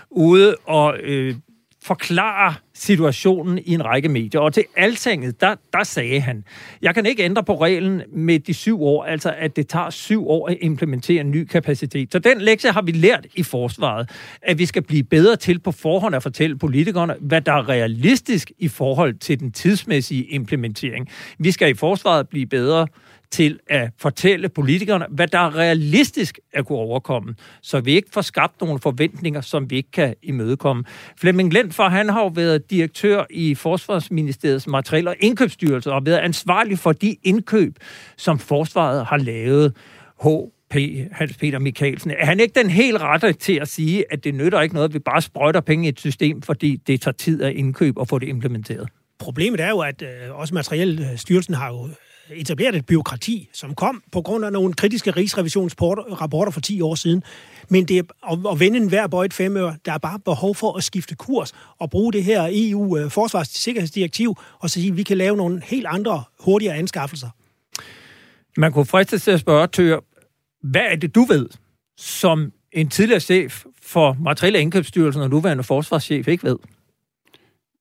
ude 0.10 0.56
og 0.66 0.98
øh, 1.04 1.36
forklare 1.84 2.54
situationen 2.76 3.60
i 3.66 3.74
en 3.74 3.86
række 3.86 4.10
medier. 4.10 4.42
Og 4.42 4.54
til 4.54 4.64
altinget, 4.76 5.42
der, 5.42 5.56
der 5.74 5.84
sagde 5.84 6.20
han, 6.20 6.44
jeg 6.82 6.96
kan 6.96 7.06
ikke 7.06 7.24
ændre 7.24 7.44
på 7.44 7.62
reglen 7.62 8.02
med 8.12 8.40
de 8.40 8.54
syv 8.54 8.84
år, 8.84 9.04
altså 9.04 9.34
at 9.38 9.56
det 9.56 9.68
tager 9.68 9.90
syv 9.90 10.28
år 10.28 10.50
at 10.50 10.58
implementere 10.62 11.22
en 11.22 11.32
ny 11.32 11.46
kapacitet. 11.46 12.12
Så 12.12 12.20
den 12.20 12.42
lektie 12.42 12.72
har 12.72 12.82
vi 12.82 12.92
lært 12.92 13.28
i 13.36 13.44
forsvaret, 13.44 14.10
at 14.42 14.60
vi 14.60 14.66
skal 14.66 14.82
blive 14.82 15.04
bedre 15.04 15.36
til 15.36 15.60
på 15.60 15.72
forhånd 15.72 16.16
at 16.16 16.24
fortælle 16.24 16.58
politikerne, 16.58 17.16
hvad 17.20 17.42
der 17.42 17.54
er 17.54 17.70
realistisk 17.70 18.52
i 18.60 18.68
forhold 18.68 19.14
til 19.14 19.40
den 19.40 19.52
tidsmæssige 19.52 20.24
implementering. 20.24 21.10
Vi 21.40 21.52
skal 21.52 21.70
i 21.70 21.74
forsvaret 21.74 22.30
blive 22.30 22.46
bedre 22.46 22.88
til 23.32 23.60
at 23.68 23.90
fortælle 23.98 24.50
politikerne, 24.50 25.06
hvad 25.10 25.28
der 25.28 25.40
er 25.40 25.56
realistisk 25.56 26.40
at 26.54 26.66
kunne 26.66 26.78
overkomme, 26.78 27.36
så 27.62 27.80
vi 27.80 27.92
ikke 27.92 28.10
får 28.12 28.22
skabt 28.22 28.62
nogle 28.62 28.80
forventninger, 28.80 29.42
som 29.42 29.70
vi 29.70 29.76
ikke 29.76 29.92
kan 29.92 30.16
imødekomme. 30.24 30.84
Flemming 31.18 31.54
Lentfor, 31.54 31.90
han 31.90 32.10
har 32.10 32.22
jo 32.22 32.28
været 32.28 32.70
direktør 32.72 33.26
i 33.30 33.56
Forsvarsministeriets 33.56 34.68
materiel- 34.68 35.08
og 35.08 35.16
indkøbsstyrelse 35.20 35.92
og 35.92 36.06
været 36.06 36.18
ansvarlig 36.18 36.80
for 36.80 36.92
de 36.92 37.16
indkøb, 37.24 37.76
som 38.18 38.40
forsvaret 38.40 39.06
har 39.06 39.18
lavet. 39.18 39.74
H. 40.24 40.28
P. 40.70 40.76
Hans 41.12 41.38
Peter 41.38 41.60
Mikkelsen. 41.60 42.12
Er 42.12 42.26
han 42.26 42.40
ikke 42.40 42.60
den 42.60 42.70
helt 42.70 43.02
rette 43.02 43.34
til 43.34 43.60
at 43.62 43.68
sige, 43.68 44.06
at 44.12 44.24
det 44.24 44.36
nytter 44.36 44.62
ikke 44.62 44.76
noget, 44.76 44.90
at 44.90 44.94
vi 44.94 45.00
bare 45.00 45.22
sprøjter 45.22 45.62
penge 45.62 45.86
i 45.86 45.90
et 45.90 46.00
system, 46.00 46.42
fordi 46.42 46.76
det 46.76 47.02
tager 47.02 47.14
tid 47.14 47.44
at 47.44 47.54
indkøbe 47.54 48.00
og 48.00 48.08
få 48.08 48.20
det 48.20 48.28
implementeret? 48.28 48.90
Problemet 49.20 49.60
er 49.60 49.70
jo, 49.70 49.80
at 49.80 50.02
øh, 50.02 50.40
også 50.40 50.54
Materielstyrelsen 50.54 51.54
har 51.54 51.68
jo 51.68 51.90
etableret 52.30 52.76
et 52.76 52.86
byråkrati, 52.86 53.50
som 53.54 53.76
kom 53.76 54.04
på 54.12 54.22
grund 54.22 54.46
af 54.46 54.52
nogle 54.52 54.74
kritiske 54.74 55.12
rigsrevisionsrapporter 55.12 56.52
for 56.52 56.62
10 56.62 56.82
år 56.82 56.96
siden. 56.96 57.24
Men 57.70 57.86
det 57.86 57.98
er 57.98 58.52
at 58.52 58.60
vende 58.60 58.78
en 58.78 58.88
hver 58.88 59.08
bøjet 59.08 59.34
femøre. 59.34 59.76
Der 59.86 59.94
er 59.94 59.98
bare 59.98 60.20
behov 60.20 60.56
for 60.56 60.78
at 60.78 60.84
skifte 60.84 61.16
kurs 61.16 61.54
og 61.80 61.90
bruge 61.90 62.14
det 62.14 62.24
her 62.24 62.50
EU-forsvarssikkerhedsdirektiv 62.52 64.30
øh, 64.40 64.60
og 64.60 64.70
så 64.70 64.74
sige, 64.74 64.92
at 64.92 64.98
vi 64.98 65.04
kan 65.04 65.18
lave 65.18 65.38
nogle 65.38 65.62
helt 65.64 65.86
andre, 65.86 66.24
hurtigere 66.40 66.76
anskaffelser. 66.76 67.30
Man 68.58 68.72
kunne 68.72 68.86
fristes 68.86 69.24
til 69.24 69.32
at 69.32 69.40
spørge, 69.40 69.68
Tør, 69.68 70.00
hvad 70.64 70.86
er 70.92 70.96
det, 70.96 71.16
du 71.16 71.24
ved, 71.24 71.50
som 71.98 72.52
en 72.72 72.90
tidligere 72.90 73.20
chef 73.20 73.66
for 73.82 74.18
Materielle 74.20 74.60
Indkøbsstyrelsen 74.60 75.22
og 75.22 75.30
nuværende 75.30 75.64
forsvarschef 75.64 76.28
ikke 76.28 76.44
ved? 76.44 76.58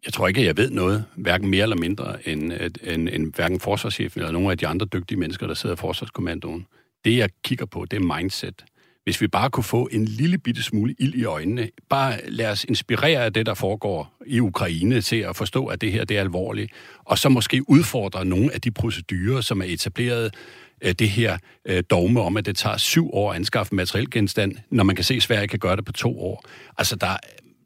Jeg 0.05 0.13
tror 0.13 0.29
ikke, 0.29 0.41
at 0.41 0.47
jeg 0.47 0.57
ved 0.57 0.71
noget, 0.71 1.05
hverken 1.17 1.49
mere 1.51 1.63
eller 1.63 1.77
mindre, 1.77 2.29
end, 2.29 2.53
end, 2.83 3.09
end 3.13 3.35
hverken 3.35 3.61
forsvarschefen 3.61 4.21
eller 4.21 4.33
nogle 4.33 4.51
af 4.51 4.59
de 4.59 4.67
andre 4.67 4.87
dygtige 4.87 5.19
mennesker, 5.19 5.47
der 5.47 5.55
sidder 5.55 5.75
i 5.75 5.79
forsvarskommandoen. 5.79 6.67
Det, 7.05 7.17
jeg 7.17 7.31
kigger 7.45 7.67
på, 7.67 7.85
det 7.91 7.97
er 7.97 8.17
mindset. 8.17 8.65
Hvis 9.05 9.21
vi 9.21 9.29
bare 9.29 9.51
kunne 9.51 9.65
få 9.65 9.89
en 9.93 10.05
lille 10.05 10.39
bitte 10.39 10.63
smule 10.63 10.95
ild 10.99 11.15
i 11.15 11.25
øjnene, 11.25 11.69
bare 11.89 12.19
lad 12.29 12.51
os 12.51 12.65
inspirere 12.65 13.25
af 13.25 13.33
det, 13.33 13.47
der 13.47 13.55
foregår 13.55 14.19
i 14.27 14.41
Ukraine, 14.41 15.01
til 15.01 15.17
at 15.17 15.37
forstå, 15.37 15.67
at 15.67 15.81
det 15.81 15.93
her 15.93 16.05
det 16.05 16.17
er 16.17 16.21
alvorligt, 16.21 16.73
og 17.05 17.19
så 17.19 17.29
måske 17.29 17.71
udfordre 17.71 18.25
nogle 18.25 18.55
af 18.55 18.61
de 18.61 18.71
procedurer, 18.71 19.41
som 19.41 19.61
er 19.61 19.65
etableret 19.65 20.35
øh, 20.81 20.93
det 20.93 21.09
her 21.09 21.39
øh, 21.65 21.83
dogme 21.91 22.21
om, 22.21 22.37
at 22.37 22.47
det 22.47 22.57
tager 22.57 22.77
syv 22.77 23.11
år 23.13 23.31
at 23.31 23.37
anskaffe 23.37 23.75
materielgenstand, 23.75 24.57
når 24.71 24.85
man 24.85 24.97
kan 24.97 25.05
se, 25.05 25.15
at 25.15 25.23
Sverige 25.23 25.49
kan 25.49 25.59
gøre 25.59 25.77
det 25.77 25.85
på 25.85 25.93
to 25.93 26.21
år. 26.21 26.45
Altså, 26.79 26.97
der, 26.97 27.17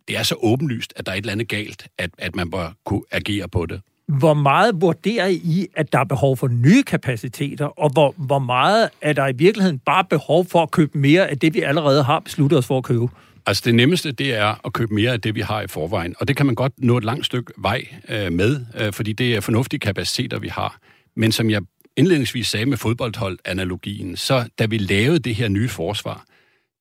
det 0.08 0.16
er 0.16 0.22
så 0.22 0.34
åbenlyst, 0.42 0.92
at 0.96 1.06
der 1.06 1.12
er 1.12 1.16
et 1.16 1.22
eller 1.22 1.32
andet 1.32 1.48
galt, 1.48 1.86
at, 1.98 2.10
at 2.18 2.36
man 2.36 2.50
bør 2.50 2.72
kunne 2.84 3.02
agere 3.10 3.48
på 3.48 3.66
det. 3.66 3.80
Hvor 4.08 4.34
meget 4.34 4.80
vurderer 4.80 5.26
I, 5.26 5.66
at 5.76 5.92
der 5.92 5.98
er 5.98 6.04
behov 6.04 6.36
for 6.36 6.48
nye 6.48 6.82
kapaciteter, 6.82 7.64
og 7.64 7.90
hvor, 7.92 8.14
hvor 8.16 8.38
meget 8.38 8.88
er 9.00 9.12
der 9.12 9.28
i 9.28 9.32
virkeligheden 9.36 9.78
bare 9.78 10.04
behov 10.04 10.46
for 10.46 10.62
at 10.62 10.70
købe 10.70 10.98
mere 10.98 11.28
af 11.28 11.38
det, 11.38 11.54
vi 11.54 11.60
allerede 11.60 12.02
har 12.02 12.20
besluttet 12.20 12.58
os 12.58 12.66
for 12.66 12.78
at 12.78 12.84
købe? 12.84 13.08
Altså 13.46 13.62
det 13.66 13.74
nemmeste, 13.74 14.12
det 14.12 14.34
er 14.34 14.66
at 14.66 14.72
købe 14.72 14.94
mere 14.94 15.12
af 15.12 15.20
det, 15.20 15.34
vi 15.34 15.40
har 15.40 15.62
i 15.62 15.66
forvejen. 15.66 16.14
Og 16.20 16.28
det 16.28 16.36
kan 16.36 16.46
man 16.46 16.54
godt 16.54 16.72
nå 16.78 16.96
et 16.96 17.04
langt 17.04 17.26
stykke 17.26 17.52
vej 17.58 17.86
øh, 18.08 18.32
med, 18.32 18.64
øh, 18.80 18.92
fordi 18.92 19.12
det 19.12 19.36
er 19.36 19.40
fornuftige 19.40 19.80
kapaciteter, 19.80 20.38
vi 20.38 20.48
har. 20.48 20.78
Men 21.16 21.32
som 21.32 21.50
jeg 21.50 21.62
indledningsvis 21.96 22.46
sagde 22.46 22.66
med 22.66 22.76
fodboldhold-analogien, 22.76 24.16
så 24.16 24.48
da 24.58 24.66
vi 24.66 24.78
lavede 24.78 25.18
det 25.18 25.34
her 25.34 25.48
nye 25.48 25.68
forsvar, 25.68 26.24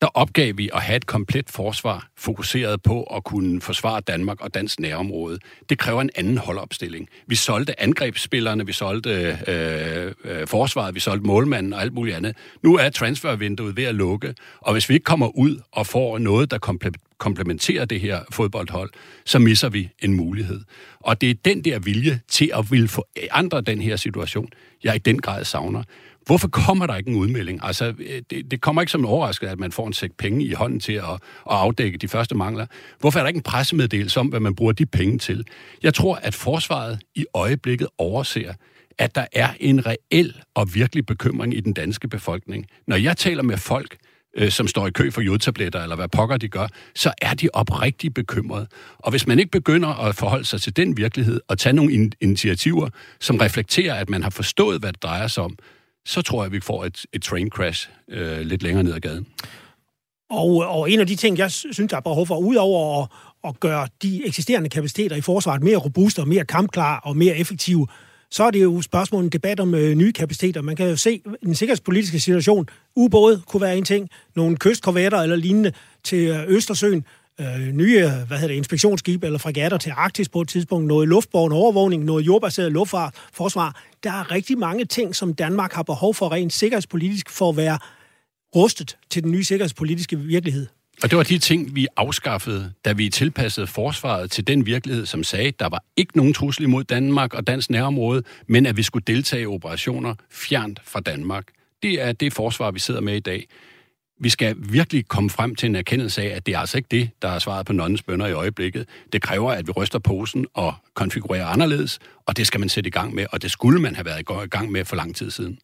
der 0.01 0.07
opgav 0.07 0.57
vi 0.57 0.69
at 0.73 0.81
have 0.81 0.97
et 0.97 1.05
komplet 1.05 1.49
forsvar 1.49 2.07
fokuseret 2.17 2.81
på 2.81 3.03
at 3.03 3.23
kunne 3.23 3.61
forsvare 3.61 4.01
Danmark 4.01 4.41
og 4.41 4.53
dansk 4.53 4.79
nærområde. 4.79 5.39
Det 5.69 5.79
kræver 5.79 6.01
en 6.01 6.09
anden 6.15 6.37
holdopstilling. 6.37 7.09
Vi 7.27 7.35
solgte 7.35 7.81
angrebsspillerne, 7.81 8.65
vi 8.65 8.73
solgte 8.73 9.37
øh, 9.47 10.13
øh, 10.23 10.47
forsvaret, 10.47 10.95
vi 10.95 10.99
solgte 10.99 11.27
målmanden 11.27 11.73
og 11.73 11.81
alt 11.81 11.93
muligt 11.93 12.15
andet. 12.15 12.37
Nu 12.63 12.75
er 12.75 12.89
transfervinduet 12.89 13.77
ved 13.77 13.83
at 13.83 13.95
lukke, 13.95 14.35
og 14.61 14.73
hvis 14.73 14.89
vi 14.89 14.93
ikke 14.93 15.03
kommer 15.03 15.37
ud 15.37 15.59
og 15.71 15.87
får 15.87 16.17
noget, 16.17 16.51
der 16.51 16.57
komplementerer 17.17 17.85
det 17.85 18.01
her 18.01 18.19
fodboldhold, 18.31 18.89
så 19.25 19.39
misser 19.39 19.69
vi 19.69 19.89
en 19.99 20.13
mulighed. 20.13 20.61
Og 20.99 21.21
det 21.21 21.29
er 21.29 21.33
den 21.45 21.63
der 21.63 21.79
vilje 21.79 22.19
til 22.27 22.51
at 22.53 22.71
ville 22.71 22.89
andre 23.31 23.61
den 23.61 23.81
her 23.81 23.95
situation, 23.95 24.49
jeg 24.83 24.95
i 24.95 24.99
den 24.99 25.21
grad 25.21 25.43
savner. 25.43 25.83
Hvorfor 26.27 26.47
kommer 26.47 26.87
der 26.87 26.95
ikke 26.95 27.09
en 27.09 27.15
udmelding? 27.15 27.59
Altså, 27.63 27.93
øh, 27.99 28.21
det, 28.29 28.51
det 28.51 28.61
kommer 28.61 28.81
ikke 28.81 28.91
som 28.91 29.01
en 29.01 29.05
overraskelse, 29.05 29.51
at 29.51 29.59
man 29.59 29.71
får 29.71 29.87
en 29.87 29.93
sæk 29.93 30.11
penge 30.17 30.45
i 30.45 30.53
hånden 30.53 30.79
til 30.79 30.93
at, 30.93 31.03
at 31.03 31.19
afdække 31.45 31.97
de 31.97 32.07
første 32.07 32.35
mangler. 32.35 32.65
Hvorfor 32.99 33.19
er 33.19 33.23
der 33.23 33.27
ikke 33.27 33.37
en 33.37 33.43
pressemeddelelse 33.43 34.19
om, 34.19 34.27
hvad 34.27 34.39
man 34.39 34.55
bruger 34.55 34.71
de 34.71 34.85
penge 34.85 35.17
til? 35.17 35.47
Jeg 35.83 35.93
tror, 35.93 36.15
at 36.15 36.35
forsvaret 36.35 36.99
i 37.15 37.25
øjeblikket 37.33 37.87
overser, 37.97 38.53
at 38.97 39.15
der 39.15 39.25
er 39.33 39.49
en 39.59 39.85
reel 39.85 40.35
og 40.55 40.75
virkelig 40.75 41.05
bekymring 41.05 41.57
i 41.57 41.59
den 41.59 41.73
danske 41.73 42.07
befolkning. 42.07 42.65
Når 42.87 42.95
jeg 42.95 43.17
taler 43.17 43.43
med 43.43 43.57
folk, 43.57 43.97
øh, 44.37 44.51
som 44.51 44.67
står 44.67 44.87
i 44.87 44.91
kø 44.91 45.11
for 45.11 45.21
jodtabletter, 45.21 45.83
eller 45.83 45.95
hvad 45.95 46.07
pokker 46.07 46.37
de 46.37 46.47
gør, 46.47 46.67
så 46.95 47.13
er 47.21 47.33
de 47.33 47.49
oprigtigt 47.53 48.13
bekymrede. 48.13 48.67
Og 48.99 49.11
hvis 49.11 49.27
man 49.27 49.39
ikke 49.39 49.51
begynder 49.51 49.89
at 49.89 50.15
forholde 50.15 50.45
sig 50.45 50.61
til 50.61 50.77
den 50.77 50.97
virkelighed, 50.97 51.41
og 51.47 51.57
tage 51.57 51.73
nogle 51.73 51.93
in- 51.93 52.11
initiativer, 52.21 52.89
som 53.19 53.37
reflekterer, 53.37 53.95
at 53.95 54.09
man 54.09 54.23
har 54.23 54.29
forstået, 54.29 54.79
hvad 54.79 54.93
det 54.93 55.03
drejer 55.03 55.27
sig 55.27 55.43
om, 55.43 55.57
så 56.07 56.21
tror 56.21 56.41
jeg, 56.41 56.45
at 56.45 56.51
vi 56.51 56.59
får 56.59 56.85
et, 56.85 57.05
et 57.13 57.21
train 57.21 57.49
crash 57.49 57.89
øh, 58.09 58.39
lidt 58.39 58.63
længere 58.63 58.83
ned 58.83 58.93
ad 58.93 58.99
gaden. 58.99 59.27
Og, 60.29 60.49
og 60.49 60.91
en 60.91 60.99
af 60.99 61.07
de 61.07 61.15
ting, 61.15 61.37
jeg 61.37 61.51
synes, 61.51 61.89
der 61.89 61.97
er 61.97 62.01
behov 62.01 62.27
for, 62.27 62.37
udover 62.37 63.03
at, 63.03 63.09
at 63.43 63.59
gøre 63.59 63.87
de 64.01 64.25
eksisterende 64.25 64.69
kapaciteter 64.69 65.15
i 65.15 65.21
forsvaret 65.21 65.63
mere 65.63 65.77
robuste 65.77 66.19
og 66.19 66.27
mere 66.27 66.45
kampklare 66.45 66.99
og 67.03 67.17
mere 67.17 67.37
effektive, 67.37 67.87
så 68.31 68.43
er 68.43 68.51
det 68.51 68.63
jo 68.63 68.81
spørgsmål 68.81 69.23
en 69.23 69.29
debat 69.29 69.59
om 69.59 69.75
øh, 69.75 69.95
nye 69.95 70.13
kapaciteter. 70.13 70.61
Man 70.61 70.75
kan 70.75 70.89
jo 70.89 70.95
se 70.95 71.21
den 71.43 71.55
sikkerhedspolitiske 71.55 72.19
situation. 72.19 72.67
Ubåde 72.95 73.41
kunne 73.47 73.61
være 73.61 73.77
en 73.77 73.85
ting, 73.85 74.09
nogle 74.35 74.57
kystkorvetter 74.57 75.19
eller 75.19 75.35
lignende 75.35 75.71
til 76.03 76.27
øh, 76.27 76.43
Østersøen 76.47 77.05
øh, 77.39 77.67
nye 77.73 77.99
hvad 77.99 78.37
hedder 78.37 78.47
det, 78.47 78.55
inspektionsskib 78.55 79.23
eller 79.23 79.39
fregatter 79.39 79.77
til 79.77 79.91
Arktis 79.95 80.29
på 80.29 80.41
et 80.41 80.47
tidspunkt, 80.47 80.87
noget 80.87 81.07
luftborgen 81.07 81.51
overvågning, 81.51 82.03
noget 82.03 82.25
jordbaseret 82.25 82.71
luftfart, 82.71 83.15
forsvar. 83.33 83.83
Der 84.03 84.11
er 84.11 84.31
rigtig 84.31 84.57
mange 84.57 84.85
ting, 84.85 85.15
som 85.15 85.33
Danmark 85.33 85.73
har 85.73 85.83
behov 85.83 86.13
for 86.13 86.31
rent 86.31 86.53
sikkerhedspolitisk 86.53 87.29
for 87.29 87.49
at 87.49 87.57
være 87.57 87.79
rustet 88.55 88.97
til 89.09 89.23
den 89.23 89.31
nye 89.31 89.43
sikkerhedspolitiske 89.43 90.19
virkelighed. 90.19 90.67
Og 91.03 91.09
det 91.09 91.17
var 91.17 91.23
de 91.23 91.37
ting, 91.37 91.75
vi 91.75 91.87
afskaffede, 91.95 92.73
da 92.85 92.93
vi 92.93 93.09
tilpassede 93.09 93.67
forsvaret 93.67 94.31
til 94.31 94.47
den 94.47 94.65
virkelighed, 94.65 95.05
som 95.05 95.23
sagde, 95.23 95.47
at 95.47 95.59
der 95.59 95.69
var 95.69 95.83
ikke 95.97 96.17
nogen 96.17 96.33
trussel 96.33 96.63
imod 96.63 96.83
Danmark 96.83 97.33
og 97.33 97.47
dansk 97.47 97.69
nærområde, 97.69 98.23
men 98.47 98.65
at 98.65 98.77
vi 98.77 98.83
skulle 98.83 99.03
deltage 99.07 99.41
i 99.41 99.45
operationer 99.45 100.15
fjernt 100.31 100.79
fra 100.83 100.99
Danmark. 100.99 101.45
Det 101.83 102.01
er 102.01 102.11
det 102.11 102.33
forsvar, 102.33 102.71
vi 102.71 102.79
sidder 102.79 103.01
med 103.01 103.15
i 103.15 103.19
dag 103.19 103.47
vi 104.19 104.29
skal 104.29 104.55
virkelig 104.59 105.07
komme 105.07 105.29
frem 105.29 105.55
til 105.55 105.69
en 105.69 105.75
erkendelse 105.75 106.21
af, 106.21 106.35
at 106.35 106.45
det 106.45 106.55
er 106.55 106.59
altså 106.59 106.77
ikke 106.77 106.87
det, 106.91 107.09
der 107.21 107.27
er 107.27 107.39
svaret 107.39 107.65
på 107.65 107.73
nonnens 107.73 108.03
bønder 108.03 108.27
i 108.27 108.31
øjeblikket. 108.31 108.85
Det 109.13 109.21
kræver, 109.21 109.51
at 109.51 109.67
vi 109.67 109.71
ryster 109.71 109.99
posen 109.99 110.45
og 110.53 110.73
konfigurerer 110.93 111.45
anderledes, 111.45 111.99
og 112.25 112.37
det 112.37 112.47
skal 112.47 112.59
man 112.59 112.69
sætte 112.69 112.87
i 112.87 112.91
gang 112.91 113.15
med, 113.15 113.25
og 113.31 113.41
det 113.41 113.51
skulle 113.51 113.81
man 113.81 113.95
have 113.95 114.05
været 114.05 114.19
i 114.19 114.47
gang 114.49 114.71
med 114.71 114.85
for 114.85 114.95
lang 114.95 115.15
tid 115.15 115.31
siden. 115.31 115.59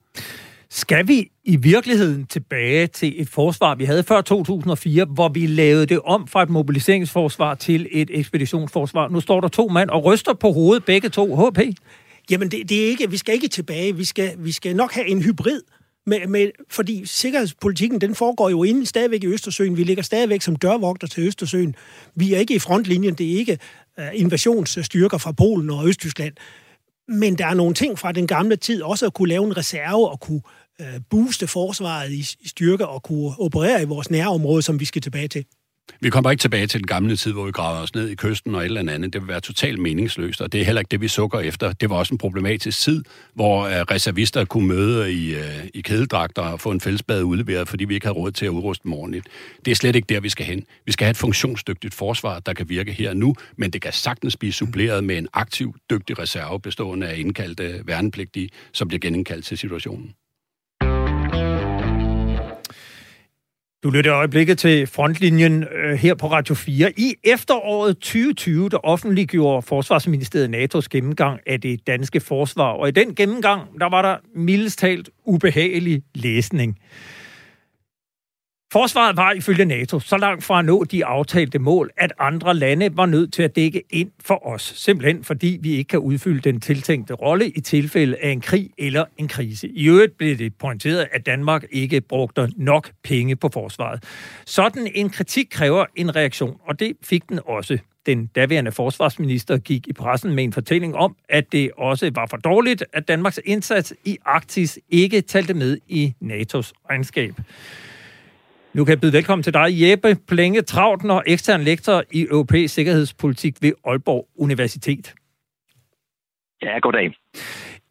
Skal 0.70 1.08
vi 1.08 1.32
i 1.44 1.56
virkeligheden 1.56 2.26
tilbage 2.26 2.88
til 2.88 3.22
et 3.22 3.30
forsvar, 3.30 3.76
vi 3.76 3.86
havde 3.86 4.04
før 4.04 4.22
2004, 4.22 5.06
hvor 5.06 5.30
vi 5.30 5.48
lavede 5.48 5.86
det 5.86 6.00
om 6.00 6.28
fra 6.28 6.44
et 6.44 6.50
mobiliseringsforsvar 6.50 7.56
til 7.56 7.88
et 7.92 8.10
ekspeditionsforsvar? 8.14 9.10
Nu 9.10 9.22
står 9.22 9.42
der 9.42 9.48
to 9.48 9.68
mand 9.68 9.90
og 9.90 10.06
ryster 10.06 10.34
på 10.34 10.52
hovedet, 10.52 10.86
begge 10.86 11.10
to. 11.10 11.36
HP? 11.36 11.60
Jamen, 12.32 12.52
det, 12.52 12.70
det 12.70 12.84
er 12.84 12.88
ikke, 12.88 13.10
vi 13.10 13.18
skal 13.18 13.34
ikke 13.34 13.48
tilbage. 13.48 13.96
Vi 13.96 14.06
skal, 14.06 14.34
vi 14.38 14.52
skal 14.52 14.76
nok 14.76 14.94
have 14.94 15.08
en 15.08 15.22
hybrid 15.22 15.62
med, 16.06 16.28
med, 16.28 16.52
fordi 16.70 17.06
sikkerhedspolitikken, 17.06 18.02
den 18.02 18.16
foregår 18.16 18.50
jo 18.50 18.64
inden 18.64 18.86
stadigvæk 18.86 19.24
i 19.24 19.28
Østersøen. 19.28 19.78
Vi 19.78 19.84
ligger 19.84 20.04
stadigvæk 20.04 20.42
som 20.42 20.56
dørvogter 20.56 21.08
til 21.08 21.24
Østersøen. 21.24 21.76
Vi 22.16 22.34
er 22.34 22.38
ikke 22.38 22.56
i 22.56 22.60
frontlinjen. 22.60 23.14
Det 23.14 23.34
er 23.34 23.38
ikke 23.38 23.60
uh, 23.98 24.06
invasionsstyrker 24.14 25.18
fra 25.18 25.32
Polen 25.32 25.70
og 25.70 25.88
Østtyskland. 25.88 26.34
Men 27.08 27.38
der 27.38 27.46
er 27.46 27.54
nogle 27.54 27.74
ting 27.74 28.00
fra 28.00 28.12
den 28.12 28.28
gamle 28.28 28.56
tid, 28.56 28.82
også 28.82 29.06
at 29.06 29.14
kunne 29.14 29.30
lave 29.30 29.46
en 29.46 29.58
reserve 29.58 30.10
og 30.10 30.20
kunne 30.20 30.42
uh, 30.80 30.86
booste 31.10 31.48
forsvaret 31.48 32.12
i, 32.12 32.26
i 32.42 32.48
styrke 32.48 32.88
og 32.88 33.04
kunne 33.04 33.40
operere 33.40 33.82
i 33.82 33.86
vores 33.86 34.12
nærområde, 34.12 34.62
som 34.62 34.80
vi 34.80 34.86
skal 34.86 35.02
tilbage 35.02 35.28
til. 35.28 35.46
Vi 36.04 36.10
kommer 36.10 36.32
ikke 36.32 36.42
tilbage 36.42 36.68
til 36.68 36.80
den 36.80 36.88
gamle 36.88 37.16
tid, 37.16 37.32
hvor 37.34 37.46
vi 37.46 37.52
graver 37.52 37.80
os 37.80 37.96
ned 37.96 38.10
i 38.10 38.16
kysten 38.16 38.56
og 38.56 38.62
et 38.62 38.66
eller 38.66 38.94
andet. 38.94 39.14
Det 39.14 39.22
vil 39.22 39.28
være 39.28 39.40
totalt 39.40 39.80
meningsløst, 39.80 40.42
og 40.42 40.52
det 40.52 40.62
er 40.62 40.66
heller 40.66 40.80
ikke 40.80 40.90
det, 40.90 41.02
vi 41.02 41.08
sukker 41.08 41.40
efter. 41.40 41.74
Det 41.74 41.90
var 41.90 41.96
også 41.96 42.14
en 42.14 42.18
problematisk 42.18 42.80
tid, 42.80 43.04
hvor 43.34 43.62
øh, 43.62 43.72
reservister 43.72 44.46
kunne 44.46 44.68
møde 44.68 45.14
i, 45.14 45.36
øh, 45.36 45.68
i 45.74 45.82
kædedragter 45.82 46.42
og 46.42 46.60
få 46.60 46.72
en 46.72 46.82
fællesbad 46.82 47.24
udleveret, 47.24 47.68
fordi 47.68 47.86
vi 47.86 47.94
ikke 47.94 48.06
havde 48.06 48.18
råd 48.18 48.32
til 48.32 48.46
at 48.46 48.50
udruste 48.50 48.84
dem 48.84 48.94
ordentligt. 48.94 49.28
Det 49.66 49.72
er 49.72 49.76
slet 49.76 49.96
ikke 49.96 50.06
der, 50.14 50.20
vi 50.20 50.30
skal 50.30 50.46
hen. 50.46 50.66
Vi 50.86 50.92
skal 50.92 51.06
have 51.06 51.12
et 51.12 51.18
funktionsdygtigt 51.18 51.94
forsvar, 51.94 52.40
der 52.40 52.54
kan 52.54 52.70
virke 52.70 52.92
her 52.92 53.10
og 53.10 53.18
nu, 53.18 53.36
men 53.58 53.72
det 53.72 53.82
kan 53.82 53.94
sagtens 53.94 54.38
blive 54.38 54.54
suppleret 54.54 55.04
med 55.04 55.18
en 55.18 55.28
aktiv, 55.34 55.76
dygtig 55.90 56.20
reserve 56.20 56.60
bestående 56.60 57.08
af 57.08 57.18
indkaldte 57.18 57.82
værnepligtige, 57.86 58.50
som 58.74 58.88
bliver 58.88 59.00
genindkaldt 59.00 59.46
til 59.46 59.58
situationen. 59.58 60.14
Du 63.84 63.90
lytter 63.90 64.12
i 64.12 64.14
øjeblikket 64.14 64.58
til 64.58 64.88
frontlinjen 64.88 65.64
øh, 65.64 65.94
her 65.94 66.16
på 66.16 66.28
Radio 66.28 66.56
4. 66.56 66.92
I 67.00 67.16
efteråret 67.24 67.98
2020, 67.98 68.70
der 68.70 68.86
offentliggjorde 68.86 69.62
Forsvarsministeriet 69.62 70.56
NATO's 70.56 70.88
gennemgang 70.90 71.40
af 71.48 71.62
det 71.62 71.88
danske 71.88 72.20
forsvar. 72.20 72.72
Og 72.72 72.88
i 72.88 72.92
den 72.92 73.16
gennemgang, 73.16 73.62
der 73.80 73.90
var 73.90 74.02
der 74.02 74.18
mildest 74.36 74.80
talt 74.80 75.10
ubehagelig 75.26 76.02
læsning. 76.16 76.78
Forsvaret 78.74 79.18
var 79.18 79.32
ifølge 79.32 79.66
NATO 79.66 80.00
så 80.00 80.18
langt 80.18 80.44
fra 80.44 80.60
at 80.60 80.66
nå 80.66 80.84
de 80.84 81.06
aftalte 81.06 81.60
mål, 81.60 81.92
at 81.98 82.14
andre 82.20 82.54
lande 82.54 82.98
var 82.98 83.06
nødt 83.06 83.34
til 83.34 83.44
at 83.44 83.56
dække 83.56 83.84
ind 83.90 84.12
for 84.26 84.48
os. 84.48 84.74
Simpelthen 84.76 85.24
fordi 85.24 85.58
vi 85.62 85.72
ikke 85.72 85.88
kan 85.88 86.00
udfylde 86.00 86.42
den 86.42 86.62
tiltænkte 86.62 87.14
rolle 87.14 87.50
i 87.50 87.62
tilfælde 87.62 88.18
af 88.22 88.30
en 88.30 88.42
krig 88.42 88.70
eller 88.78 89.06
en 89.18 89.28
krise. 89.28 89.68
I 89.68 89.88
øvrigt 89.88 90.18
blev 90.18 90.38
det 90.38 90.56
pointeret, 90.56 91.08
at 91.12 91.26
Danmark 91.26 91.64
ikke 91.72 92.02
brugte 92.02 92.52
nok 92.56 92.92
penge 93.04 93.36
på 93.36 93.50
forsvaret. 93.54 94.04
Sådan 94.46 94.92
en 94.96 95.10
kritik 95.10 95.48
kræver 95.52 95.86
en 95.96 96.16
reaktion, 96.16 96.58
og 96.68 96.80
det 96.80 96.94
fik 97.04 97.30
den 97.30 97.40
også. 97.46 97.78
Den 98.06 98.26
daværende 98.26 98.72
forsvarsminister 98.72 99.58
gik 99.58 99.88
i 99.88 99.94
pressen 99.94 100.36
med 100.36 100.44
en 100.44 100.54
fortælling 100.54 100.96
om, 100.96 101.16
at 101.30 101.52
det 101.52 101.72
også 101.78 102.12
var 102.16 102.26
for 102.26 102.38
dårligt, 102.38 102.84
at 102.94 103.08
Danmarks 103.08 103.40
indsats 103.46 103.94
i 104.06 104.18
Arktis 104.26 104.80
ikke 104.90 105.22
talte 105.22 105.54
med 105.54 105.78
i 105.88 106.14
NATO's 106.22 106.72
regnskab. 106.90 107.34
Nu 108.74 108.86
kan 108.86 108.90
jeg 108.90 109.02
byde 109.02 109.14
velkommen 109.14 109.44
til 109.44 109.54
dig, 109.54 109.68
Jeppe 109.72 110.18
Plenge 110.28 110.62
Trautner, 110.62 111.22
ekstern 111.28 111.62
lektor 111.62 112.04
i 112.12 112.22
europæisk 112.22 112.74
sikkerhedspolitik 112.74 113.62
ved 113.62 113.72
Aalborg 113.86 114.28
Universitet. 114.36 115.14
Ja, 116.62 116.80
goddag. 116.80 117.16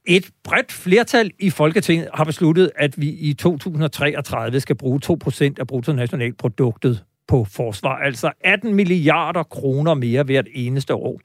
Et 0.04 0.30
bredt 0.44 0.72
flertal 0.72 1.30
i 1.38 1.50
Folketinget 1.50 2.08
har 2.14 2.24
besluttet, 2.24 2.70
at 2.76 3.00
vi 3.00 3.08
i 3.08 3.34
2033 3.34 4.60
skal 4.60 4.76
bruge 4.76 5.00
2% 5.04 5.54
af 5.58 5.66
bruttonationalproduktet 5.66 7.04
på 7.28 7.44
forsvar, 7.44 7.96
altså 7.96 8.32
18 8.40 8.74
milliarder 8.74 9.42
kroner 9.42 9.94
mere 9.94 10.22
hvert 10.22 10.48
eneste 10.54 10.94
år. 10.94 11.20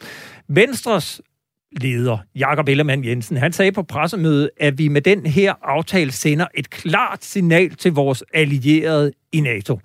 Venstres 0.48 1.22
leder, 1.72 2.18
Jakob 2.36 2.68
Ellemann 2.68 3.06
Jensen, 3.06 3.38
han 3.38 3.52
sagde 3.52 3.72
på 3.72 3.84
pressemødet, 3.84 4.50
at 4.60 4.74
vi 4.78 4.88
med 4.88 5.02
den 5.02 5.26
her 5.26 5.54
aftale 5.62 6.12
sender 6.12 6.48
et 6.56 6.70
klart 6.70 7.24
signal 7.24 7.70
til 7.70 7.92
vores 7.94 8.24
allierede 8.34 9.12
i 9.32 9.40
NATO. 9.42 9.80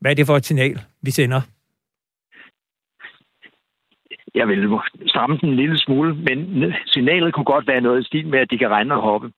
Hvad 0.00 0.10
er 0.10 0.14
det 0.14 0.26
for 0.26 0.36
et 0.36 0.44
signal, 0.44 0.80
vi 1.02 1.10
sender? 1.10 1.40
Jeg 4.34 4.48
vil 4.48 4.78
stramme 5.06 5.38
den 5.38 5.48
en 5.48 5.56
lille 5.56 5.78
smule, 5.78 6.14
men 6.14 6.72
signalet 6.86 7.34
kunne 7.34 7.44
godt 7.44 7.66
være 7.66 7.80
noget 7.80 8.00
i 8.00 8.06
stil 8.06 8.26
med, 8.28 8.38
at 8.38 8.50
de 8.50 8.58
kan 8.58 8.68
regne 8.68 8.94
og 8.94 9.02
hoppe. 9.02 9.32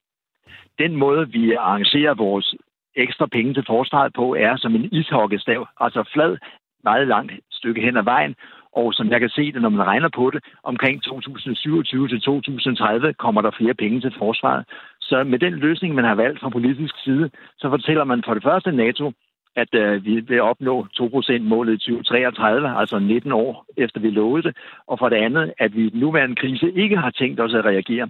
Den 0.79 0.97
måde, 0.97 1.29
vi 1.29 1.53
arrangerer 1.55 2.15
vores 2.15 2.55
ekstra 2.97 3.27
penge 3.27 3.55
til 3.55 3.65
forsvaret 3.67 4.13
på, 4.13 4.35
er 4.35 4.57
som 4.57 4.75
en 4.75 4.89
ishockeystav, 4.93 5.67
altså 5.81 6.11
flad, 6.13 6.37
meget 6.85 7.09
langt 7.09 7.33
stykke 7.51 7.81
hen 7.81 7.97
ad 7.97 8.03
vejen, 8.03 8.35
og 8.77 8.95
som 8.95 9.11
jeg 9.11 9.21
kan 9.21 9.29
se 9.29 9.53
det, 9.53 9.63
når 9.63 9.69
man 9.69 9.87
regner 9.87 10.09
på 10.09 10.31
det, 10.31 10.45
omkring 10.63 11.03
2027 11.03 12.09
til 12.09 12.21
2030 12.21 13.15
kommer 13.15 13.41
der 13.43 13.51
flere 13.51 13.75
penge 13.75 14.01
til 14.01 14.15
forsvaret. 14.19 14.65
Så 15.01 15.25
med 15.25 15.39
den 15.39 15.53
løsning, 15.53 15.95
man 15.95 16.05
har 16.05 16.15
valgt 16.15 16.41
fra 16.41 16.49
politisk 16.49 16.95
side, 17.05 17.31
så 17.59 17.69
fortæller 17.69 18.05
man 18.05 18.23
for 18.27 18.35
det 18.35 18.43
første 18.43 18.73
NATO, 18.73 19.13
at 19.57 19.75
øh, 19.75 20.05
vi 20.05 20.21
vil 20.21 20.41
opnå 20.41 20.87
2%-målet 21.01 21.75
i 21.75 21.79
2033, 21.79 22.79
altså 22.81 22.99
19 22.99 23.33
år 23.33 23.67
efter 23.77 24.01
vi 24.01 24.11
lovede 24.11 24.43
det, 24.43 24.57
og 24.87 24.99
for 24.99 25.09
det 25.09 25.17
andet, 25.17 25.53
at 25.59 25.77
vi 25.77 25.87
i 25.87 25.91
den 25.91 26.01
nuværende 26.01 26.37
krise 26.37 26.73
ikke 26.73 26.97
har 26.97 27.11
tænkt 27.11 27.41
os 27.41 27.55
at 27.55 27.65
reagere. 27.65 28.09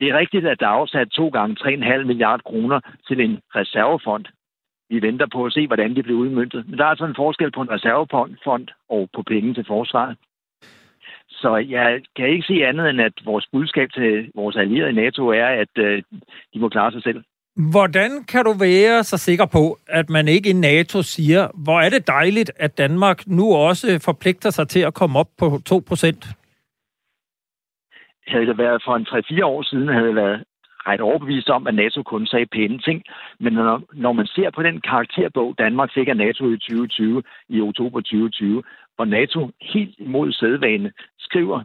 Det 0.00 0.08
er 0.08 0.18
rigtigt, 0.18 0.46
at 0.46 0.60
der 0.60 0.66
er 0.66 0.80
afsat 0.80 1.08
to 1.08 1.28
gange 1.28 1.56
3,5 1.60 2.04
milliarder 2.04 2.42
kroner 2.42 2.80
til 3.08 3.20
en 3.20 3.40
reservefond, 3.54 4.24
vi 4.90 5.02
venter 5.02 5.26
på 5.32 5.44
at 5.44 5.52
se, 5.52 5.66
hvordan 5.66 5.94
det 5.94 6.04
bliver 6.04 6.18
udmyndtet. 6.18 6.68
Men 6.68 6.78
der 6.78 6.84
er 6.84 6.88
altså 6.88 7.04
en 7.04 7.14
forskel 7.16 7.50
på 7.52 7.62
en 7.62 7.70
reservefond 7.70 8.68
og 8.88 9.08
på 9.14 9.22
penge 9.22 9.54
til 9.54 9.64
forsvaret. 9.66 10.16
Så 11.30 11.56
jeg 11.56 12.00
kan 12.16 12.28
ikke 12.28 12.46
se 12.46 12.66
andet 12.66 12.90
end, 12.90 13.00
at 13.00 13.12
vores 13.24 13.46
budskab 13.52 13.88
til 13.92 14.30
vores 14.34 14.56
allierede 14.56 14.90
i 14.90 14.94
NATO 14.94 15.28
er, 15.28 15.46
at 15.46 15.74
øh, 15.78 16.02
de 16.54 16.58
må 16.60 16.68
klare 16.68 16.92
sig 16.92 17.02
selv. 17.02 17.24
Hvordan 17.72 18.10
kan 18.24 18.44
du 18.44 18.52
være 18.52 19.04
så 19.04 19.16
sikker 19.16 19.46
på, 19.46 19.78
at 19.86 20.10
man 20.10 20.28
ikke 20.28 20.50
i 20.50 20.52
NATO 20.52 21.02
siger, 21.02 21.48
hvor 21.64 21.80
er 21.80 21.90
det 21.90 22.06
dejligt, 22.06 22.50
at 22.56 22.78
Danmark 22.78 23.26
nu 23.26 23.54
også 23.54 24.00
forpligter 24.04 24.50
sig 24.50 24.68
til 24.68 24.80
at 24.80 24.94
komme 24.94 25.18
op 25.18 25.28
på 25.38 25.58
2 25.66 25.82
procent? 25.88 26.24
Havde 28.26 28.46
det 28.46 28.58
været 28.58 28.82
for 28.84 28.96
en 28.96 29.06
3-4 29.40 29.44
år 29.44 29.62
siden, 29.62 29.88
havde 29.88 30.06
det 30.06 30.14
været 30.14 30.44
ret 30.88 31.00
overbevist 31.00 31.50
om, 31.50 31.66
at 31.66 31.74
NATO 31.74 32.02
kun 32.02 32.26
sagde 32.26 32.46
pæne 32.46 32.78
ting. 32.78 33.02
Men 33.40 33.52
når, 33.52 33.82
når 33.92 34.12
man 34.12 34.26
ser 34.26 34.50
på 34.50 34.62
den 34.62 34.80
karakterbog, 34.80 35.54
Danmark 35.58 35.90
fik 35.94 36.08
af 36.08 36.16
NATO 36.16 36.44
i 36.50 36.58
2020, 36.58 37.22
i 37.48 37.60
oktober 37.60 38.00
2020, 38.00 38.62
hvor 38.96 39.04
NATO 39.04 39.50
helt 39.62 39.94
imod 39.98 40.32
sædvane 40.32 40.92
skriver 41.18 41.60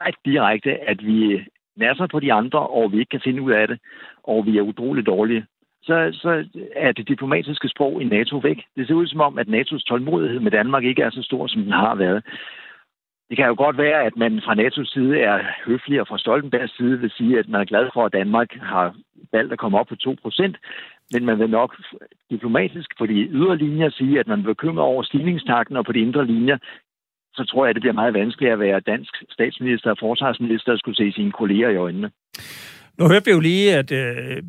ret 0.00 0.18
direkte, 0.24 0.88
at 0.90 1.06
vi 1.06 1.44
nasser 1.76 2.06
på 2.06 2.20
de 2.20 2.32
andre, 2.32 2.58
og 2.58 2.92
vi 2.92 2.98
ikke 2.98 3.10
kan 3.10 3.20
finde 3.24 3.42
ud 3.42 3.52
af 3.52 3.68
det, 3.68 3.78
og 4.24 4.46
vi 4.46 4.58
er 4.58 4.62
utroligt 4.62 5.06
dårlige, 5.06 5.46
så, 5.82 6.08
så 6.12 6.44
er 6.76 6.92
det 6.92 7.08
diplomatiske 7.08 7.68
sprog 7.68 8.02
i 8.02 8.04
NATO 8.04 8.36
væk. 8.36 8.58
Det 8.76 8.86
ser 8.86 8.94
ud 8.94 9.06
som 9.06 9.20
om, 9.20 9.38
at 9.38 9.48
NATO's 9.48 9.84
tålmodighed 9.88 10.40
med 10.40 10.50
Danmark 10.50 10.84
ikke 10.84 11.02
er 11.02 11.10
så 11.10 11.22
stor, 11.22 11.46
som 11.46 11.62
den 11.62 11.72
har 11.72 11.94
været. 11.94 12.24
Det 13.28 13.36
kan 13.36 13.46
jo 13.46 13.54
godt 13.58 13.78
være, 13.78 14.04
at 14.04 14.16
man 14.16 14.40
fra 14.44 14.54
NATO's 14.54 14.92
side 14.94 15.18
er 15.20 15.38
høflig, 15.66 16.00
og 16.00 16.08
fra 16.08 16.18
Stoltenbergs 16.18 16.76
side 16.76 17.00
vil 17.00 17.10
sige, 17.10 17.38
at 17.38 17.48
man 17.48 17.60
er 17.60 17.64
glad 17.64 17.88
for, 17.94 18.04
at 18.04 18.12
Danmark 18.12 18.48
har 18.62 18.96
valgt 19.32 19.52
at 19.52 19.58
komme 19.58 19.78
op 19.78 19.86
på 19.86 19.96
2% 20.28 20.56
men 21.12 21.24
man 21.24 21.38
vil 21.38 21.50
nok 21.50 21.76
diplomatisk 22.30 22.98
på 22.98 23.06
de 23.06 23.12
ydre 23.12 23.56
linjer 23.56 23.90
sige, 23.90 24.20
at 24.20 24.26
man 24.26 24.38
er 24.38 24.44
bekymret 24.44 24.84
over 24.84 25.02
stigningstakten, 25.02 25.76
og 25.76 25.84
på 25.84 25.92
de 25.92 26.00
indre 26.00 26.26
linjer, 26.26 26.58
så 27.34 27.44
tror 27.44 27.64
jeg, 27.64 27.70
at 27.70 27.74
det 27.74 27.82
bliver 27.82 28.00
meget 28.02 28.14
vanskeligt 28.14 28.52
at 28.52 28.60
være 28.60 28.80
dansk 28.80 29.14
statsminister 29.30 29.90
og 29.90 29.96
forsvarsminister 30.00 30.72
og 30.72 30.78
skulle 30.78 30.96
se 30.96 31.12
sine 31.12 31.32
kolleger 31.32 31.70
i 31.70 31.76
øjnene. 31.76 32.10
Nu 32.98 33.08
hørte 33.08 33.24
vi 33.24 33.30
jo 33.30 33.40
lige, 33.40 33.74
at 33.74 33.92
øh, 33.92 34.42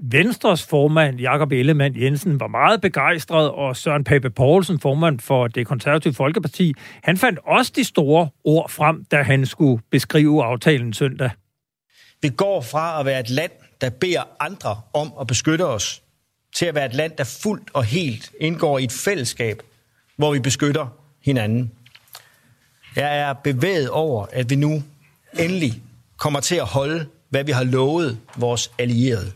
Venstres 0.00 0.66
formand, 0.66 1.20
Jakob 1.20 1.52
Ellemann 1.52 2.00
Jensen, 2.00 2.40
var 2.40 2.46
meget 2.46 2.80
begejstret, 2.80 3.50
og 3.50 3.76
Søren 3.76 4.04
Pape 4.04 4.30
Poulsen, 4.30 4.80
formand 4.80 5.20
for 5.20 5.48
det 5.48 5.66
konservative 5.66 6.14
Folkeparti, 6.14 6.74
han 7.02 7.16
fandt 7.16 7.38
også 7.46 7.72
de 7.76 7.84
store 7.84 8.28
ord 8.44 8.70
frem, 8.70 9.04
da 9.04 9.22
han 9.22 9.46
skulle 9.46 9.82
beskrive 9.90 10.44
aftalen 10.44 10.92
søndag. 10.92 11.30
Vi 12.22 12.28
går 12.28 12.60
fra 12.60 13.00
at 13.00 13.06
være 13.06 13.20
et 13.20 13.30
land, 13.30 13.50
der 13.80 13.90
beder 13.90 14.22
andre 14.40 14.80
om 14.92 15.12
at 15.20 15.26
beskytte 15.26 15.66
os, 15.66 16.02
til 16.56 16.66
at 16.66 16.74
være 16.74 16.86
et 16.86 16.94
land, 16.94 17.12
der 17.18 17.38
fuldt 17.42 17.70
og 17.72 17.84
helt 17.84 18.32
indgår 18.40 18.78
i 18.78 18.84
et 18.84 18.92
fællesskab, 18.92 19.62
hvor 20.16 20.32
vi 20.32 20.38
beskytter 20.38 20.86
hinanden. 21.24 21.70
Jeg 22.96 23.18
er 23.18 23.32
bevæget 23.32 23.90
over, 23.90 24.26
at 24.32 24.50
vi 24.50 24.56
nu 24.56 24.82
endelig 25.38 25.82
kommer 26.16 26.40
til 26.40 26.56
at 26.56 26.66
holde, 26.66 27.06
hvad 27.28 27.44
vi 27.44 27.52
har 27.52 27.64
lovet 27.64 28.18
vores 28.36 28.72
allierede 28.78 29.32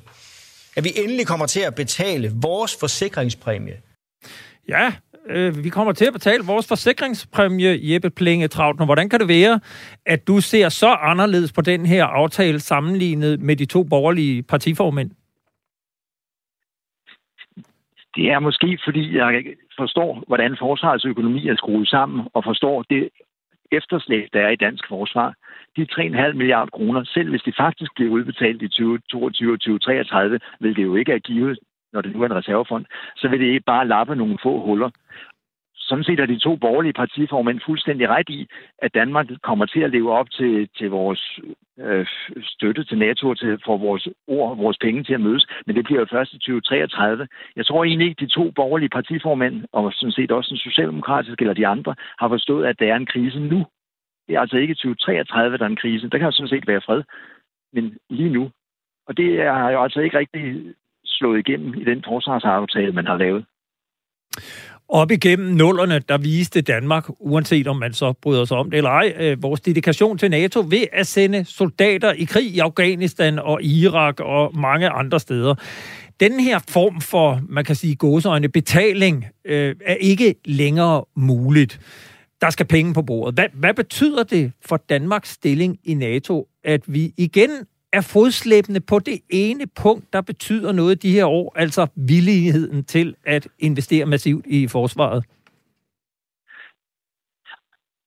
at 0.79 0.85
vi 0.85 0.91
endelig 1.03 1.27
kommer 1.27 1.47
til 1.47 1.61
at 1.61 1.75
betale 1.75 2.29
vores 2.43 2.73
forsikringspræmie. 2.81 3.77
Ja, 4.69 4.93
øh, 5.27 5.65
vi 5.65 5.69
kommer 5.69 5.93
til 5.93 6.05
at 6.05 6.13
betale 6.13 6.43
vores 6.47 6.69
forsikringspræmie, 6.69 7.79
Jeppe 7.83 8.11
Plinge 8.11 8.49
Trautner. 8.49 8.87
Hvordan 8.87 9.09
kan 9.09 9.21
det 9.21 9.29
være, 9.29 9.61
at 10.07 10.29
du 10.29 10.41
ser 10.41 10.69
så 10.69 10.89
anderledes 10.89 11.53
på 11.53 11.61
den 11.61 11.87
her 11.87 12.05
aftale 12.05 12.61
sammenlignet 12.61 13.41
med 13.41 13.57
de 13.57 13.67
to 13.67 13.83
borgerlige 13.83 14.43
partiformænd? 14.43 15.11
Det 18.17 18.31
er 18.31 18.39
måske, 18.39 18.79
fordi 18.85 19.17
jeg 19.17 19.45
forstår, 19.77 20.25
hvordan 20.27 20.57
forsvarets 20.59 21.05
økonomi 21.05 21.49
er 21.49 21.57
skruet 21.57 21.89
sammen, 21.89 22.29
og 22.35 22.45
forstår 22.45 22.83
det 22.83 23.09
efterslæb, 23.73 24.29
der 24.33 24.41
er 24.41 24.51
i 24.51 24.57
dansk 24.57 24.89
forsvar 24.89 25.35
de 25.77 25.87
3,5 25.93 26.33
milliarder 26.33 26.71
kroner, 26.71 27.05
selv 27.05 27.31
hvis 27.31 27.43
de 27.43 27.53
faktisk 27.57 27.91
bliver 27.95 28.11
udbetalt 28.11 28.63
i 28.63 28.69
2022 28.69 29.53
og 29.53 29.61
2033, 29.61 30.41
vil 30.61 30.77
det 30.77 30.83
jo 30.83 30.97
ikke 30.97 31.11
have 31.11 31.21
givet, 31.21 31.59
når 31.93 32.01
det 32.01 32.13
nu 32.13 32.23
er 32.23 32.27
en 32.27 32.35
reservefond, 32.35 32.85
så 33.17 33.29
vil 33.29 33.41
det 33.41 33.47
ikke 33.47 33.71
bare 33.75 33.89
lappe 33.89 34.17
nogle 34.17 34.39
få 34.43 34.61
huller 34.67 34.91
sådan 35.89 36.05
set 36.05 36.21
er 36.21 36.27
de 36.27 36.39
to 36.39 36.57
borgerlige 36.57 36.93
partiformænd 36.93 37.61
fuldstændig 37.67 38.09
ret 38.09 38.29
i, 38.29 38.49
at 38.79 38.95
Danmark 38.95 39.27
kommer 39.43 39.67
til 39.67 39.81
at 39.81 39.91
leve 39.91 40.13
op 40.13 40.31
til, 40.31 40.69
til 40.79 40.91
vores 40.91 41.41
øh, 41.79 42.07
støtte 42.43 42.85
til 42.85 42.99
NATO 42.99 43.35
til 43.35 43.59
for 43.65 43.77
vores 43.77 44.09
ord 44.27 44.51
og 44.51 44.59
vores 44.59 44.79
penge 44.81 45.05
til 45.05 45.15
at 45.15 45.21
mødes. 45.21 45.47
Men 45.67 45.77
det 45.77 45.85
bliver 45.85 46.01
jo 46.01 46.07
først 46.11 46.33
i 46.33 46.39
2033. 46.39 47.29
Jeg 47.57 47.67
tror 47.67 47.85
egentlig 47.85 48.09
ikke, 48.09 48.25
de 48.25 48.35
to 48.39 48.51
borgerlige 48.51 48.89
partiformænd, 48.89 49.65
og 49.73 49.93
sådan 49.93 50.13
set 50.13 50.33
også 50.33 50.49
den 50.51 50.59
socialdemokratiske 50.59 51.43
eller 51.43 51.55
de 51.55 51.67
andre, 51.67 51.95
har 52.19 52.29
forstået, 52.29 52.67
at 52.67 52.79
der 52.79 52.93
er 52.93 52.97
en 52.97 53.13
krise 53.15 53.41
nu. 53.41 53.67
Det 54.29 54.37
er 54.37 54.41
altså 54.41 54.57
ikke 54.57 54.75
2033, 54.75 55.59
der 55.59 55.65
er 55.65 55.69
en 55.69 55.83
krise. 55.85 56.09
Der 56.11 56.19
kan 56.19 56.27
jo 56.27 56.33
sådan 56.33 56.49
set 56.49 56.67
være 56.67 56.81
fred. 56.87 57.03
Men 57.73 57.97
lige 58.11 58.31
nu. 58.31 58.51
Og 59.07 59.17
det 59.17 59.43
har 59.43 59.71
jo 59.71 59.83
altså 59.83 60.01
ikke 60.01 60.19
rigtig 60.19 60.75
slået 61.05 61.39
igennem 61.39 61.75
i 61.75 61.85
den 61.85 62.05
forsvarsaftale, 62.09 62.93
man 62.93 63.07
har 63.07 63.17
lavet. 63.17 63.45
Op 64.91 65.11
igennem 65.11 65.55
nullerne, 65.55 65.99
der 66.09 66.19
viste 66.19 66.61
Danmark, 66.61 67.05
uanset 67.21 67.67
om 67.67 67.77
man 67.77 67.93
så 67.93 68.13
bryder 68.13 68.45
sig 68.45 68.57
om 68.57 68.71
det 68.71 68.77
eller 68.77 68.91
ej, 68.91 69.15
øh, 69.19 69.43
vores 69.43 69.61
dedikation 69.61 70.19
til 70.19 70.31
NATO 70.31 70.65
ved 70.69 70.85
at 70.93 71.07
sende 71.07 71.45
soldater 71.45 72.13
i 72.13 72.25
krig 72.25 72.47
i 72.47 72.59
Afghanistan 72.59 73.39
og 73.39 73.63
Irak 73.63 74.21
og 74.21 74.57
mange 74.59 74.89
andre 74.89 75.21
steder. 75.21 75.55
Den 76.21 76.41
her 76.41 76.59
form 76.69 77.01
for, 77.01 77.41
man 77.49 77.65
kan 77.65 77.77
sige, 77.77 77.97
gåseøjne 77.97 78.49
betaling 78.49 79.27
øh, 79.45 79.77
er 79.87 79.95
ikke 79.95 80.35
længere 80.45 81.05
muligt. 81.17 81.81
Der 82.41 82.51
skal 82.51 82.67
penge 82.67 82.95
på 82.95 83.03
bordet. 83.03 83.35
Hvad, 83.35 83.49
hvad 83.55 83.75
betyder 83.75 84.23
det 84.23 84.53
for 84.67 84.77
Danmarks 84.77 85.31
stilling 85.31 85.79
i 85.85 85.95
NATO, 85.95 86.49
at 86.65 86.81
vi 86.87 87.13
igen 87.17 87.51
er 87.93 88.11
fodslæbende 88.13 88.81
på 88.81 88.99
det 88.99 89.21
ene 89.31 89.67
punkt, 89.83 90.13
der 90.13 90.21
betyder 90.21 90.73
noget 90.73 91.03
de 91.03 91.13
her 91.13 91.27
år, 91.27 91.53
altså 91.57 91.87
villigheden 91.97 92.85
til 92.85 93.15
at 93.27 93.49
investere 93.59 94.07
massivt 94.07 94.47
i 94.47 94.69
forsvaret? 94.69 95.25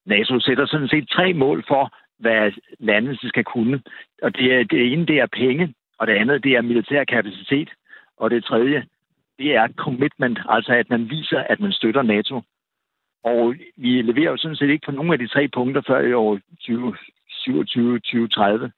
NATO 0.05 0.39
sætter 0.39 0.65
sådan 0.65 0.87
set 0.87 1.09
tre 1.09 1.33
mål 1.33 1.63
for, 1.67 1.93
hvad 2.19 2.51
landene 2.79 3.17
skal 3.23 3.43
kunne. 3.43 3.81
Og 4.21 4.35
det, 4.35 4.53
er, 4.53 4.63
det 4.63 4.93
ene, 4.93 5.05
det 5.05 5.19
er 5.19 5.27
penge, 5.33 5.73
og 5.97 6.07
det 6.07 6.13
andet, 6.13 6.43
det 6.43 6.51
er 6.51 6.61
militær 6.61 7.03
kapacitet, 7.03 7.69
og 8.17 8.29
det 8.29 8.43
tredje, 8.43 8.85
det 9.39 9.55
er 9.55 9.67
commitment, 9.75 10.39
altså 10.49 10.73
at 10.73 10.89
man 10.89 11.09
viser, 11.09 11.39
at 11.39 11.59
man 11.59 11.71
støtter 11.71 12.01
NATO. 12.01 12.41
Og 13.23 13.55
vi 13.77 14.01
leverer 14.01 14.31
jo 14.31 14.37
sådan 14.37 14.55
set 14.55 14.69
ikke 14.69 14.85
på 14.85 14.91
nogle 14.91 15.13
af 15.13 15.19
de 15.19 15.27
tre 15.27 15.47
punkter 15.47 15.81
før 15.87 15.99
i 15.99 16.13
år 16.13 16.39
2027-2030. 18.65 18.69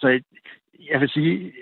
Så 0.00 0.20
jeg 0.90 1.00
vil 1.00 1.08
sige, 1.08 1.52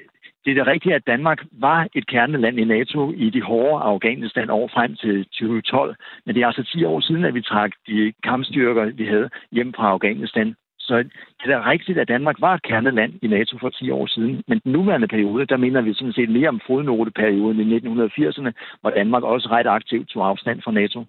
det 0.45 0.51
er 0.51 0.55
det 0.55 0.67
rigtige, 0.67 0.95
at 0.95 1.07
Danmark 1.07 1.41
var 1.53 1.89
et 1.95 2.07
kerneland 2.07 2.61
i 2.61 2.65
NATO 2.65 3.13
i 3.13 3.31
de 3.31 3.43
hårde 3.43 3.85
Afghanistan 3.85 4.51
år 4.51 4.69
frem 4.69 4.97
til 4.97 5.25
2012. 5.25 5.97
Men 6.27 6.35
det 6.35 6.43
er 6.43 6.47
altså 6.47 6.63
10 6.63 6.85
år 6.85 7.01
siden, 7.01 7.25
at 7.25 7.35
vi 7.35 7.43
trak 7.43 7.71
de 7.87 8.13
kampstyrker, 8.25 8.85
vi 8.85 9.07
havde 9.07 9.31
hjem 9.53 9.73
fra 9.75 9.91
Afghanistan. 9.91 10.55
Så 10.79 10.97
det 11.45 11.53
er 11.53 11.71
rigtigt, 11.71 11.99
at 11.99 12.09
Danmark 12.09 12.37
var 12.41 12.55
et 12.55 12.63
kerneland 12.63 13.13
i 13.23 13.27
NATO 13.27 13.59
for 13.59 13.69
10 13.69 13.91
år 13.91 14.07
siden. 14.07 14.43
Men 14.49 14.61
den 14.65 14.73
nuværende 14.73 15.09
periode, 15.09 15.47
der 15.47 15.57
mener 15.57 15.81
vi 15.81 15.95
sådan 15.95 16.13
set 16.13 16.31
mere 16.31 16.49
om 16.49 16.61
fodnoteperioden 16.67 17.61
i 17.61 17.77
1980'erne, 17.77 18.51
hvor 18.81 18.91
Danmark 18.91 19.23
også 19.23 19.49
ret 19.51 19.67
aktivt 19.67 20.09
tog 20.09 20.29
afstand 20.29 20.63
fra 20.63 20.73
NATO. 20.73 21.05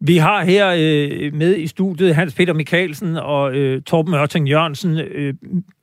Vi 0.00 0.16
har 0.16 0.44
her 0.44 0.68
øh, 0.68 1.34
med 1.34 1.56
i 1.56 1.66
studiet 1.66 2.14
Hans 2.14 2.34
Peter 2.34 2.52
Mikkelsen 2.52 3.16
og 3.16 3.54
øh, 3.54 3.82
Torben 3.82 4.14
Ørting 4.14 4.48
Jørgensen, 4.48 4.98
øh, 4.98 5.34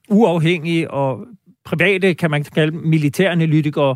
uafhængige 0.10 0.92
og 0.92 1.26
private, 1.66 2.14
kan 2.14 2.32
man 2.32 2.44
kalde 2.44 2.78
militæranalytikere. 2.78 3.96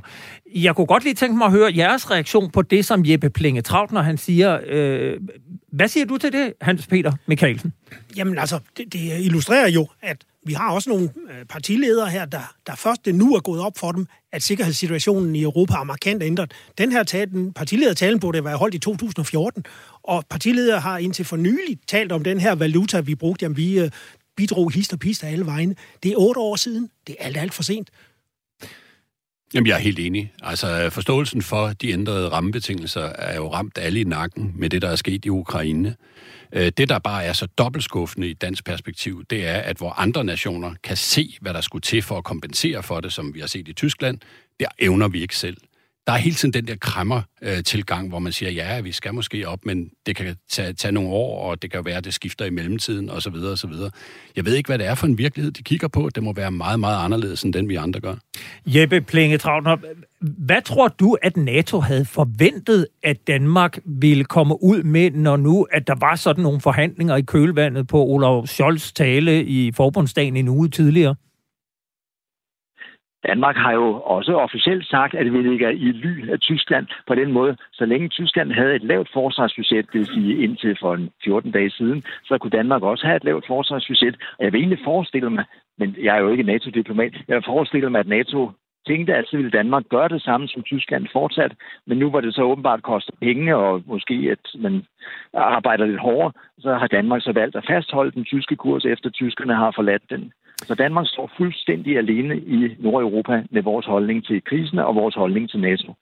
Jeg 0.56 0.76
kunne 0.76 0.88
godt 0.88 1.04
lige 1.04 1.16
tænke 1.16 1.38
mig 1.38 1.46
at 1.46 1.52
høre 1.52 1.72
jeres 1.78 2.12
reaktion 2.12 2.52
på 2.52 2.62
det, 2.62 2.86
som 2.86 3.04
Jeppe 3.06 3.30
Plinge 3.30 3.62
Traut, 3.62 3.92
når 3.92 4.02
han 4.02 4.18
siger... 4.18 4.60
Øh, 4.68 5.18
hvad 5.72 5.88
siger 5.88 6.06
du 6.06 6.18
til 6.18 6.32
det, 6.32 6.54
Hans 6.62 6.88
Peter 6.88 7.12
Mikkelsen? 7.28 7.74
Jamen 8.18 8.38
altså, 8.38 8.60
det, 8.78 8.94
det 8.94 9.00
illustrerer 9.20 9.70
jo, 9.70 9.88
at 10.02 10.18
vi 10.46 10.54
har 10.54 10.72
også 10.72 10.90
nogle 10.90 11.10
øh, 11.32 11.46
partiledere 11.46 12.10
her, 12.10 12.26
der, 12.26 12.56
der 12.68 12.76
først 12.76 13.06
det 13.06 13.16
nu 13.16 13.36
er 13.36 13.40
gået 13.40 13.62
op 13.62 13.78
for 13.78 13.92
dem, 13.92 14.06
at 14.32 14.44
sikkerhedssituationen 14.44 15.36
i 15.36 15.42
Europa 15.42 15.74
er 15.74 15.84
markant 15.84 16.24
ændret. 16.24 16.52
Den 16.78 16.92
her 16.92 17.04
tale, 17.04 17.32
den 17.32 17.54
partiledertalen 17.54 18.20
burde 18.20 18.36
det 18.36 18.44
var 18.44 18.56
holdt 18.56 18.76
i 18.76 18.80
2014, 18.80 19.66
og 20.04 20.24
partiledere 20.30 20.80
har 20.80 20.98
indtil 20.98 21.26
for 21.26 21.38
nylig 21.38 21.80
talt 21.88 22.12
om 22.12 22.24
den 22.24 22.40
her 22.40 22.56
valuta, 22.56 23.00
vi 23.00 23.16
brugte. 23.16 23.44
Jamen, 23.44 23.58
vi 23.58 23.80
øh, 23.80 23.92
bidrog 24.38 24.72
hist 24.72 24.94
og 24.94 25.00
pist 25.00 25.24
af 25.24 25.32
alle 25.32 25.46
vegne. 25.46 25.76
Det 26.04 26.12
er 26.12 26.16
otte 26.18 26.40
år 26.40 26.56
siden. 26.56 26.90
Det 27.08 27.16
er 27.20 27.26
alt, 27.26 27.38
alt 27.38 27.54
for 27.54 27.64
sent. 27.64 27.90
Jamen, 29.54 29.68
jeg 29.68 29.76
er 29.76 29.80
helt 29.80 30.00
enig. 30.00 30.34
Altså, 30.44 30.90
forståelsen 30.90 31.42
for 31.42 31.68
de 31.68 31.92
ændrede 31.92 32.30
rammebetingelser 32.30 33.02
er 33.02 33.36
jo 33.36 33.54
ramt 33.54 33.78
alle 33.78 34.00
i 34.00 34.04
nakken 34.04 34.54
med 34.56 34.70
det, 34.70 34.82
der 34.82 34.90
er 34.90 34.96
sket 34.96 35.26
i 35.26 35.30
Ukraine. 35.30 35.96
Øh, 36.54 36.72
det, 36.78 36.90
der 36.90 37.00
bare 37.00 37.24
er 37.24 37.34
så 37.34 37.46
dobbeltskuffende 37.46 38.30
i 38.30 38.34
dansk 38.34 38.66
perspektiv, 38.66 39.26
det 39.30 39.48
er, 39.48 39.58
at 39.58 39.78
hvor 39.78 40.00
andre 40.00 40.24
nationer 40.24 40.74
kan 40.84 40.98
se, 40.98 41.38
hvad 41.42 41.54
der 41.54 41.62
skulle 41.62 41.82
til 41.82 42.02
for 42.02 42.18
at 42.18 42.24
kompensere 42.24 42.84
for 42.84 43.00
det, 43.00 43.14
som 43.14 43.34
vi 43.34 43.40
har 43.40 43.48
set 43.48 43.68
i 43.68 43.74
Tyskland, 43.74 44.20
der 44.60 44.68
evner 44.80 45.08
vi 45.08 45.22
ikke 45.22 45.38
selv 45.38 45.58
der 46.10 46.16
er 46.16 46.20
hele 46.20 46.36
tiden 46.36 46.54
den 46.54 46.68
der 46.68 46.76
krammer-tilgang, 46.76 48.06
øh, 48.06 48.10
hvor 48.10 48.20
man 48.20 48.32
siger, 48.32 48.52
ja, 48.52 48.82
vi 48.82 48.92
skal 48.92 49.14
måske 49.14 49.48
op, 49.48 49.66
men 49.66 49.90
det 50.06 50.16
kan 50.16 50.36
tage, 50.50 50.74
tage 50.74 50.92
nogle 50.92 51.10
år, 51.10 51.50
og 51.50 51.62
det 51.62 51.72
kan 51.72 51.86
være, 51.86 51.98
at 51.98 52.06
det 52.06 52.14
skifter 52.14 52.46
i 52.46 52.50
mellemtiden, 52.50 53.10
osv. 53.10 53.36
osv. 53.36 53.72
Jeg 54.36 54.46
ved 54.46 54.56
ikke, 54.56 54.68
hvad 54.68 54.78
det 54.78 54.88
er 54.88 54.96
for 54.96 55.08
en 55.08 55.18
virkelighed, 55.18 55.52
de 55.52 55.64
kigger 55.64 55.88
på. 55.88 56.10
Det 56.16 56.24
må 56.24 56.34
være 56.34 56.52
meget, 56.52 56.80
meget 56.80 57.06
anderledes, 57.06 57.44
end 57.44 57.54
den 57.54 57.70
vi 57.70 57.76
andre 57.76 58.00
gør. 58.00 58.16
Jeppe 58.66 59.02
Plinge 59.02 59.38
Trautner, 59.38 59.78
hvad 60.22 60.62
tror 60.62 60.88
du, 60.88 61.18
at 61.22 61.38
NATO 61.38 61.80
havde 61.80 62.06
forventet, 62.06 62.88
at 63.04 63.28
Danmark 63.28 63.78
ville 63.86 64.24
komme 64.24 64.64
ud 64.64 64.84
med, 64.84 65.12
når 65.12 65.38
nu, 65.38 65.68
at 65.72 65.88
der 65.88 65.96
var 66.00 66.16
sådan 66.16 66.44
nogle 66.44 66.62
forhandlinger 66.62 67.16
i 67.16 67.22
kølvandet 67.22 67.88
på 67.88 68.04
Olaf 68.04 68.48
Scholz 68.48 68.92
tale 68.92 69.46
i 69.46 69.72
forbundsdagen 69.72 70.38
en 70.38 70.48
uge 70.48 70.70
tidligere? 70.70 71.16
Danmark 73.28 73.56
har 73.56 73.72
jo 73.74 74.02
også 74.02 74.36
officielt 74.36 74.88
sagt, 74.88 75.14
at 75.16 75.34
vi 75.34 75.42
ligger 75.42 75.70
i 75.70 75.92
ly 75.92 76.30
af 76.30 76.40
Tyskland 76.40 76.88
på 77.08 77.16
den 77.16 77.32
måde. 77.32 77.58
Så 77.74 77.86
længe 77.86 78.10
Tyskland 78.10 78.52
havde 78.52 78.76
et 78.76 78.84
lavt 78.84 79.10
forsvarsbudget, 79.14 79.86
det 79.94 80.00
vil 80.00 80.06
sige 80.06 80.44
indtil 80.44 80.78
for 80.80 81.08
14 81.24 81.52
dage 81.52 81.70
siden, 81.70 82.04
så 82.26 82.38
kunne 82.38 82.58
Danmark 82.60 82.84
også 82.84 83.06
have 83.06 83.18
et 83.18 83.24
lavt 83.24 83.48
forsvarsbudget. 83.48 84.16
Og 84.38 84.46
jeg 84.46 84.54
vil 84.54 84.60
egentlig 84.60 84.80
forestille 84.84 85.30
mig, 85.30 85.46
men 85.78 85.96
jeg 86.04 86.18
er 86.18 86.22
jo 86.22 86.30
ikke 86.30 86.44
NATO-diplomat, 86.44 87.14
jeg 87.28 87.36
vil 87.36 87.44
forestille 87.46 87.90
mig, 87.90 88.00
at 88.00 88.08
NATO 88.08 88.52
tænkte, 88.88 89.16
at 89.16 89.26
så 89.28 89.38
ville 89.38 89.52
Danmark 89.52 89.84
gøre 89.90 90.10
det 90.10 90.22
samme 90.22 90.48
som 90.48 90.64
Tyskland 90.64 91.08
fortsat. 91.12 91.54
Men 91.88 91.98
nu 91.98 92.10
hvor 92.10 92.22
det 92.22 92.36
så 92.36 92.42
åbenbart 92.42 92.84
koster 92.84 93.14
penge, 93.22 93.56
og 93.56 93.84
måske 93.86 94.16
at 94.32 94.62
man 94.62 94.86
arbejder 95.34 95.86
lidt 95.86 96.02
hårdere, 96.08 96.32
så 96.60 96.74
har 96.74 96.88
Danmark 96.88 97.22
så 97.22 97.32
valgt 97.32 97.56
at 97.56 97.66
fastholde 97.70 98.12
den 98.12 98.26
tyske 98.26 98.56
kurs, 98.56 98.86
efter 98.86 99.10
tyskerne 99.10 99.56
har 99.56 99.72
forladt 99.76 100.10
den. 100.10 100.34
Så 100.68 100.76
Danmark 100.76 101.08
står 101.08 101.32
fuldstændig 101.38 101.98
alene 101.98 102.38
i 102.38 102.76
Nordeuropa 102.80 103.44
med 103.52 103.62
vores 103.64 103.86
holdning 103.86 104.26
til 104.26 104.44
krisen 104.44 104.80
og 104.80 104.96
vores 104.96 105.16
holdning 105.16 105.50
til 105.50 105.60
NATO. 105.60 105.94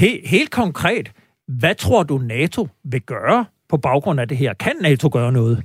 He- 0.00 0.28
helt 0.30 0.50
konkret, 0.50 1.12
hvad 1.60 1.74
tror 1.74 2.02
du 2.02 2.18
NATO 2.18 2.68
vil 2.84 3.02
gøre 3.02 3.44
på 3.68 3.76
baggrund 3.76 4.20
af 4.20 4.28
det 4.28 4.36
her? 4.36 4.54
Kan 4.54 4.76
NATO 4.80 5.08
gøre 5.12 5.32
noget? 5.32 5.64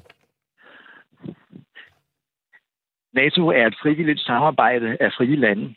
NATO 3.14 3.48
er 3.48 3.68
et 3.68 3.76
frivilligt 3.82 4.20
samarbejde 4.20 4.98
af 5.00 5.12
frie 5.18 5.36
lande. 5.36 5.76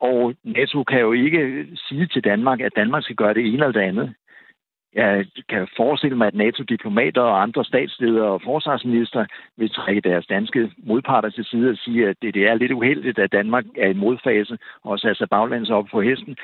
Og 0.00 0.34
NATO 0.44 0.84
kan 0.84 1.00
jo 1.00 1.12
ikke 1.12 1.66
sige 1.76 2.06
til 2.06 2.24
Danmark, 2.24 2.60
at 2.60 2.72
Danmark 2.76 3.02
skal 3.02 3.16
gøre 3.16 3.34
det 3.34 3.46
ene 3.46 3.52
eller 3.52 3.72
det 3.72 3.80
andet. 3.80 4.14
Jeg 4.96 5.26
kan 5.48 5.68
forestille 5.76 6.16
mig, 6.16 6.26
at 6.26 6.34
NATO-diplomater 6.34 7.22
og 7.22 7.42
andre 7.42 7.64
statsledere 7.64 8.30
og 8.30 8.42
forsvarsminister 8.44 9.26
vil 9.56 9.70
trække 9.70 10.00
deres 10.00 10.26
danske 10.26 10.70
modparter 10.78 11.30
til 11.30 11.44
side 11.44 11.70
og 11.70 11.76
sige, 11.76 12.08
at 12.08 12.16
det, 12.22 12.36
er 12.36 12.54
lidt 12.54 12.72
uheldigt, 12.72 13.18
at 13.18 13.32
Danmark 13.32 13.64
er 13.76 13.88
i 13.88 13.92
modfase 13.92 14.58
og 14.84 14.98
så 14.98 15.08
altså 15.08 15.26
baglands 15.30 15.70
op 15.70 15.86
på 15.90 16.00
hesten. 16.00 16.36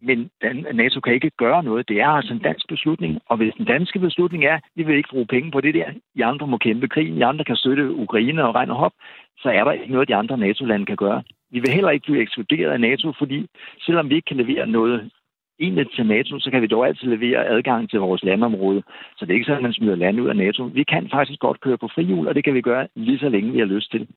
Men 0.00 0.30
NATO 0.74 1.00
kan 1.00 1.14
ikke 1.14 1.30
gøre 1.30 1.62
noget. 1.62 1.88
Det 1.88 2.00
er 2.00 2.08
altså 2.08 2.32
en 2.34 2.38
dansk 2.38 2.68
beslutning. 2.68 3.20
Og 3.26 3.36
hvis 3.36 3.54
den 3.58 3.64
danske 3.64 3.98
beslutning 3.98 4.44
er, 4.44 4.54
at 4.54 4.62
vi 4.74 4.82
vil 4.82 4.96
ikke 4.96 5.08
bruge 5.08 5.26
penge 5.26 5.50
på 5.50 5.60
det 5.60 5.74
der, 5.74 5.86
I 6.14 6.20
andre 6.20 6.46
må 6.46 6.58
kæmpe 6.58 6.88
krigen, 6.88 7.18
I 7.18 7.22
andre 7.22 7.44
kan 7.44 7.56
støtte 7.56 7.90
Ukraine 7.90 8.44
og 8.44 8.54
regne 8.54 8.74
hop, 8.74 8.92
så 9.38 9.48
er 9.48 9.64
der 9.64 9.72
ikke 9.72 9.92
noget, 9.92 10.08
de 10.08 10.14
andre 10.14 10.38
NATO-lande 10.38 10.86
kan 10.86 10.96
gøre. 10.96 11.22
Vi 11.50 11.60
vil 11.60 11.70
heller 11.70 11.90
ikke 11.90 12.04
blive 12.04 12.22
ekskluderet 12.22 12.70
af 12.70 12.80
NATO, 12.80 13.12
fordi 13.18 13.46
selvom 13.80 14.10
vi 14.10 14.14
ikke 14.14 14.26
kan 14.26 14.36
levere 14.36 14.66
noget 14.66 15.10
egentlig 15.60 15.86
til 15.96 16.06
NATO, 16.06 16.38
så 16.38 16.50
kan 16.50 16.62
vi 16.62 16.66
dog 16.66 16.86
altid 16.86 17.08
levere 17.08 17.46
adgang 17.46 17.90
til 17.90 17.98
vores 18.00 18.22
landområde. 18.22 18.82
Så 19.16 19.24
det 19.24 19.30
er 19.30 19.34
ikke 19.34 19.44
sådan, 19.44 19.56
at 19.56 19.62
man 19.62 19.72
smider 19.72 19.94
land 19.94 20.20
ud 20.20 20.28
af 20.28 20.36
NATO. 20.36 20.64
Vi 20.64 20.84
kan 20.84 21.08
faktisk 21.12 21.40
godt 21.40 21.60
køre 21.60 21.78
på 21.78 21.88
frihjul, 21.94 22.28
og 22.28 22.34
det 22.34 22.44
kan 22.44 22.54
vi 22.54 22.60
gøre 22.60 22.88
lige 22.96 23.18
så 23.18 23.28
længe 23.28 23.52
vi 23.52 23.58
har 23.58 23.66
lyst 23.66 23.90
til. 23.90 24.08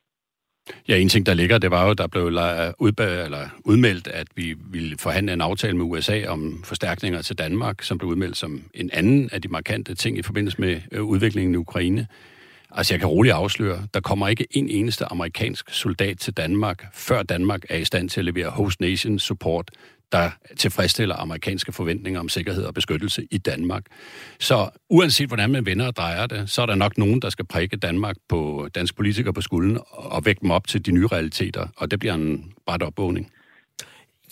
Ja, 0.90 0.98
en 0.98 1.10
ting, 1.10 1.26
der 1.26 1.34
ligger, 1.34 1.58
det 1.58 1.72
var 1.72 1.88
jo, 1.88 1.94
der 1.94 2.08
blev 2.08 2.26
eller 2.28 3.44
udmeldt, 3.66 4.08
at 4.08 4.28
vi 4.36 4.56
ville 4.72 4.98
forhandle 5.00 5.34
en 5.34 5.42
aftale 5.42 5.78
med 5.78 5.86
USA 5.86 6.28
om 6.28 6.64
forstærkninger 6.66 7.22
til 7.22 7.38
Danmark, 7.38 7.82
som 7.82 7.98
blev 7.98 8.10
udmeldt 8.10 8.38
som 8.38 8.62
en 8.74 8.90
anden 8.94 9.30
af 9.34 9.42
de 9.42 9.48
markante 9.48 9.96
ting 9.96 10.18
i 10.18 10.22
forbindelse 10.22 10.62
med 10.62 10.82
øh, 10.92 11.04
udviklingen 11.04 11.54
i 11.54 11.58
Ukraine. 11.58 12.08
Altså, 12.72 12.94
jeg 12.94 13.00
kan 13.00 13.10
roligt 13.10 13.36
afsløre, 13.36 13.80
der 13.94 14.00
kommer 14.00 14.28
ikke 14.28 14.48
en 14.52 14.70
eneste 14.70 15.06
amerikansk 15.06 15.70
soldat 15.70 16.18
til 16.18 16.34
Danmark, 16.34 16.86
før 16.94 17.24
Danmark 17.24 17.62
er 17.70 17.78
i 17.78 17.86
stand 17.86 18.10
til 18.10 18.22
at 18.22 18.26
levere 18.26 18.50
host 18.50 18.82
nation 18.82 19.20
support, 19.20 19.72
der 20.12 20.30
tilfredsstiller 20.58 21.16
amerikanske 21.16 21.72
forventninger 21.72 22.20
om 22.20 22.30
sikkerhed 22.30 22.64
og 22.64 22.74
beskyttelse 22.74 23.28
i 23.32 23.38
Danmark. 23.38 23.84
Så 24.40 24.70
uanset 24.90 25.28
hvordan 25.28 25.50
man 25.50 25.66
vender 25.66 25.88
og 25.88 25.96
drejer 25.96 26.26
det, 26.26 26.50
så 26.50 26.62
er 26.62 26.66
der 26.66 26.76
nok 26.76 26.98
nogen, 26.98 27.22
der 27.22 27.30
skal 27.30 27.46
prikke 27.46 27.78
Danmark 27.78 28.16
på 28.30 28.70
dansk 28.76 28.96
politikere 28.96 29.34
på 29.34 29.42
skulden 29.42 29.80
og 29.92 30.26
vække 30.26 30.42
dem 30.42 30.52
op 30.52 30.68
til 30.68 30.86
de 30.86 30.92
nye 30.92 31.08
realiteter, 31.08 31.68
og 31.78 31.92
det 31.92 32.00
bliver 32.00 32.14
en 32.14 32.54
bræt 32.66 32.84
opvågning. 32.84 33.32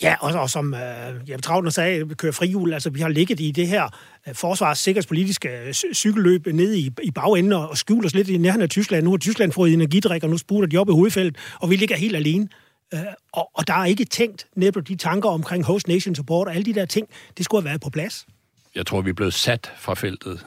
Ja, 0.02 0.14
og, 0.20 0.40
og 0.40 0.50
som 0.50 0.74
øh, 0.74 0.80
jeg 1.28 1.42
Travner 1.42 1.70
sagde, 1.70 2.14
kører 2.14 2.32
frihjul, 2.32 2.72
altså 2.72 2.90
vi 2.90 3.00
har 3.00 3.08
ligget 3.08 3.40
i 3.40 3.50
det 3.50 3.68
her 3.68 3.84
øh, 4.28 4.34
forsvars- 4.34 4.78
sikkerhedspolitiske 4.78 5.48
øh, 5.48 5.72
cykelløb 5.72 6.46
ned 6.46 6.74
i, 6.74 6.90
i 7.02 7.10
bagenden 7.10 7.52
og, 7.52 7.68
og 7.68 7.78
skjuler 7.78 8.06
os 8.06 8.14
lidt 8.14 8.28
i 8.28 8.38
nærheden 8.38 8.62
af 8.62 8.68
Tyskland. 8.68 9.04
Nu 9.04 9.10
har 9.10 9.18
Tyskland 9.18 9.52
fået 9.52 9.72
energidrik, 9.72 10.24
og 10.24 10.30
nu 10.30 10.38
sputter 10.38 10.68
de 10.68 10.76
op 10.76 10.88
i 10.88 10.92
hovedfeltet, 10.92 11.36
og 11.60 11.70
vi 11.70 11.76
ligger 11.76 11.96
helt 11.96 12.16
alene. 12.16 12.48
Øh, 12.94 13.00
og, 13.32 13.50
og 13.54 13.66
der 13.66 13.74
er 13.74 13.84
ikke 13.84 14.04
tænkt 14.04 14.46
netop 14.56 14.88
de 14.88 14.96
tanker 14.96 15.28
omkring 15.28 15.64
host 15.64 15.88
nation 15.88 16.14
support 16.14 16.48
og 16.48 16.54
alle 16.54 16.64
de 16.64 16.74
der 16.74 16.84
ting, 16.84 17.08
det 17.36 17.44
skulle 17.44 17.62
have 17.62 17.68
været 17.68 17.80
på 17.80 17.90
plads. 17.90 18.26
Jeg 18.74 18.86
tror, 18.86 19.00
vi 19.00 19.10
er 19.10 19.14
blevet 19.14 19.34
sat 19.34 19.72
fra 19.76 19.94
feltet. 19.94 20.46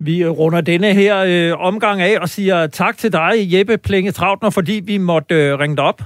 Vi 0.00 0.26
runder 0.26 0.60
denne 0.60 0.94
her 0.94 1.16
øh, 1.18 1.58
omgang 1.58 2.02
af 2.02 2.18
og 2.20 2.28
siger 2.28 2.66
tak 2.66 2.98
til 2.98 3.12
dig, 3.12 3.32
Jeppe 3.36 3.78
Plenge 3.78 4.12
Trautner, 4.12 4.50
fordi 4.50 4.72
vi 4.72 4.98
måtte 4.98 5.34
øh, 5.34 5.58
ringe 5.58 5.76
dig 5.76 5.84
op. 5.84 6.02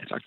Ja, 0.00 0.04
tak. 0.04 0.22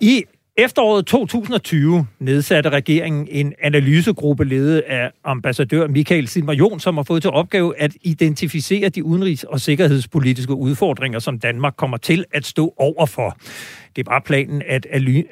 I 0.00 0.24
efteråret 0.64 1.06
2020 1.06 2.06
nedsatte 2.18 2.70
regeringen 2.70 3.28
en 3.30 3.54
analysegruppe 3.62 4.44
ledet 4.44 4.78
af 4.78 5.10
ambassadør 5.24 5.86
Michael 5.86 6.28
Silmar 6.28 6.78
som 6.78 6.96
har 6.96 7.02
fået 7.02 7.22
til 7.22 7.30
opgave 7.30 7.78
at 7.78 7.92
identificere 8.02 8.88
de 8.88 9.04
udenrigs- 9.04 9.44
og 9.44 9.60
sikkerhedspolitiske 9.60 10.54
udfordringer, 10.54 11.18
som 11.18 11.38
Danmark 11.38 11.74
kommer 11.76 11.96
til 11.96 12.24
at 12.32 12.46
stå 12.46 12.74
overfor. 12.76 13.36
Det 13.96 14.06
var 14.06 14.22
planen, 14.26 14.62
at, 14.66 14.86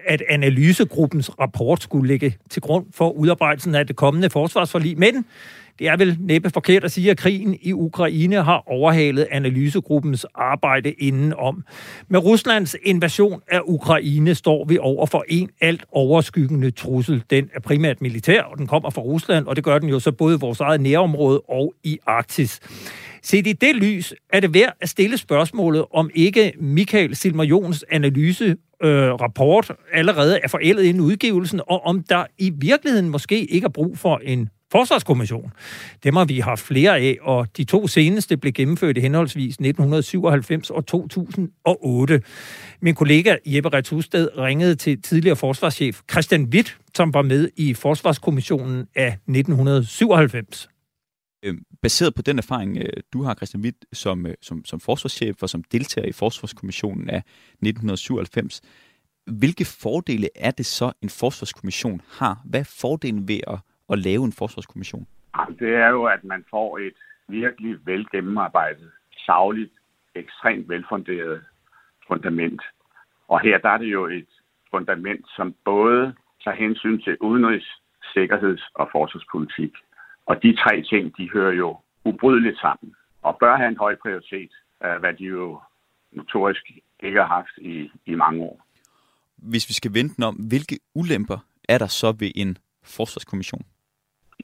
at 0.06 0.22
analysegruppens 0.28 1.30
rapport 1.40 1.82
skulle 1.82 2.08
ligge 2.08 2.36
til 2.50 2.62
grund 2.62 2.86
for 2.94 3.10
udarbejdelsen 3.10 3.74
af 3.74 3.86
det 3.86 3.96
kommende 3.96 4.30
forsvarsforlig, 4.30 4.98
men 4.98 5.24
det 5.78 5.88
er 5.88 5.96
vel 5.96 6.16
næppe 6.20 6.50
forkert 6.50 6.84
at 6.84 6.92
sige, 6.92 7.10
at 7.10 7.16
krigen 7.16 7.58
i 7.62 7.72
Ukraine 7.72 8.42
har 8.42 8.62
overhalet 8.66 9.26
analysegruppens 9.30 10.26
arbejde 10.34 10.92
indenom. 10.92 11.64
Med 12.08 12.24
Ruslands 12.24 12.76
invasion 12.84 13.40
af 13.48 13.60
Ukraine 13.64 14.34
står 14.34 14.64
vi 14.64 14.78
over 14.78 15.06
for 15.06 15.24
en 15.28 15.50
alt 15.60 15.84
overskyggende 15.92 16.70
trussel. 16.70 17.22
Den 17.30 17.50
er 17.54 17.60
primært 17.60 18.00
militær, 18.00 18.42
og 18.42 18.58
den 18.58 18.66
kommer 18.66 18.90
fra 18.90 19.02
Rusland, 19.02 19.46
og 19.46 19.56
det 19.56 19.64
gør 19.64 19.78
den 19.78 19.88
jo 19.88 20.00
så 20.00 20.12
både 20.12 20.34
i 20.34 20.38
vores 20.40 20.60
eget 20.60 20.80
nærområde 20.80 21.40
og 21.40 21.74
i 21.84 21.98
Arktis. 22.06 22.60
Set 23.22 23.46
i 23.46 23.52
det 23.52 23.76
lys 23.76 24.14
er 24.32 24.40
det 24.40 24.54
værd 24.54 24.76
at 24.80 24.88
stille 24.88 25.18
spørgsmålet, 25.18 25.84
om 25.94 26.10
ikke 26.14 26.52
Michael 26.60 27.16
Silmarions 27.16 27.84
analyse 27.90 28.56
øh, 28.82 29.12
rapport 29.12 29.70
allerede 29.92 30.40
er 30.42 30.48
forældet 30.48 30.82
inden 30.82 31.02
udgivelsen, 31.02 31.60
og 31.66 31.86
om 31.86 32.02
der 32.02 32.24
i 32.38 32.52
virkeligheden 32.56 33.08
måske 33.08 33.44
ikke 33.44 33.64
er 33.64 33.68
brug 33.68 33.98
for 33.98 34.20
en 34.24 34.48
forsvarskommission. 34.70 35.52
Dem 36.04 36.16
har 36.16 36.24
vi 36.24 36.38
haft 36.38 36.60
flere 36.60 36.98
af, 36.98 37.18
og 37.20 37.56
de 37.56 37.64
to 37.64 37.86
seneste 37.86 38.36
blev 38.36 38.52
gennemført 38.52 38.96
i 38.96 39.00
henholdsvis 39.00 39.54
1997 39.54 40.70
og 40.70 40.86
2008. 40.86 42.22
Min 42.80 42.94
kollega 42.94 43.36
Jeppe 43.46 43.68
Retsusted 43.68 44.28
ringede 44.38 44.74
til 44.74 45.02
tidligere 45.02 45.36
forsvarschef 45.36 46.00
Christian 46.10 46.44
Witt, 46.44 46.78
som 46.94 47.14
var 47.14 47.22
med 47.22 47.48
i 47.56 47.74
Forsvarskommissionen 47.74 48.86
af 48.94 49.18
1997. 49.28 50.68
Øhm, 51.42 51.62
baseret 51.82 52.14
på 52.14 52.22
den 52.22 52.38
erfaring, 52.38 52.78
øh, 52.78 53.02
du 53.12 53.22
har, 53.22 53.34
Christian 53.34 53.62
Witt, 53.62 53.76
som, 53.92 54.26
øh, 54.26 54.34
som, 54.42 54.64
som 54.64 54.80
forsvarschef 54.80 55.42
og 55.42 55.50
som 55.50 55.64
deltager 55.72 56.08
i 56.08 56.12
Forsvarskommissionen 56.12 57.10
af 57.10 57.22
1997, 57.52 58.60
hvilke 59.26 59.64
fordele 59.64 60.28
er 60.34 60.50
det 60.50 60.66
så, 60.66 60.92
en 61.02 61.08
forsvarskommission 61.08 62.00
har? 62.08 62.42
Hvad 62.44 62.60
er 62.60 62.64
fordelen 62.64 63.28
ved 63.28 63.40
at 63.46 63.58
at 63.93 63.99
lave 63.99 64.24
en 64.24 64.32
forsvarskommission? 64.32 65.07
Det 65.59 65.74
er 65.74 65.89
jo, 65.89 66.05
at 66.05 66.24
man 66.24 66.45
får 66.51 66.78
et 66.78 66.99
virkelig 67.28 67.76
velgennemarbejdet, 67.86 68.91
savligt, 69.26 69.72
ekstremt 70.14 70.68
velfunderet 70.68 71.45
fundament. 72.09 72.62
Og 73.28 73.41
her 73.41 73.59
der 73.59 73.68
er 73.68 73.78
det 73.78 73.93
jo 73.93 74.07
et 74.07 74.28
fundament, 74.70 75.26
som 75.36 75.55
både 75.64 76.14
tager 76.45 76.57
hensyn 76.57 77.01
til 77.01 77.16
udenrigs-, 77.20 77.82
sikkerheds- 78.14 78.70
og 78.74 78.89
forsvarspolitik. 78.93 79.72
Og 80.26 80.43
de 80.43 80.57
tre 80.57 80.82
ting, 80.82 81.16
de 81.18 81.30
hører 81.32 81.53
jo 81.53 81.76
ubrydeligt 82.05 82.61
sammen 82.61 82.95
og 83.22 83.36
bør 83.41 83.57
have 83.57 83.68
en 83.68 83.76
høj 83.76 83.97
prioritet, 84.03 84.51
hvad 85.01 85.12
de 85.18 85.24
jo 85.24 85.61
notorisk 86.12 86.70
ikke 87.01 87.18
har 87.18 87.26
haft 87.26 87.59
i, 87.59 87.91
i 88.07 88.14
mange 88.14 88.43
år. 88.43 88.66
Hvis 89.36 89.68
vi 89.68 89.74
skal 89.74 89.95
vente 89.95 90.24
om, 90.24 90.34
hvilke 90.34 90.78
ulemper 90.95 91.39
er 91.68 91.78
der 91.78 91.86
så 91.86 92.12
ved 92.18 92.30
en 92.34 92.59
forsvarskommission? 92.84 93.62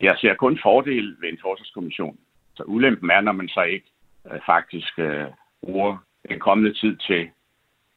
Jeg 0.01 0.17
ser 0.19 0.35
kun 0.35 0.59
fordel 0.63 1.17
ved 1.21 1.29
en 1.29 1.39
forsvarskommission. 1.43 2.19
Så 2.57 2.63
ulempen 2.63 3.11
er, 3.11 3.21
når 3.21 3.33
man 3.33 3.49
så 3.49 3.63
ikke 3.63 3.87
øh, 4.33 4.41
faktisk 4.47 4.99
øh, 4.99 5.27
bruger 5.61 5.97
den 6.29 6.41
kommende 6.41 6.73
tid 6.73 6.97
til 6.97 7.31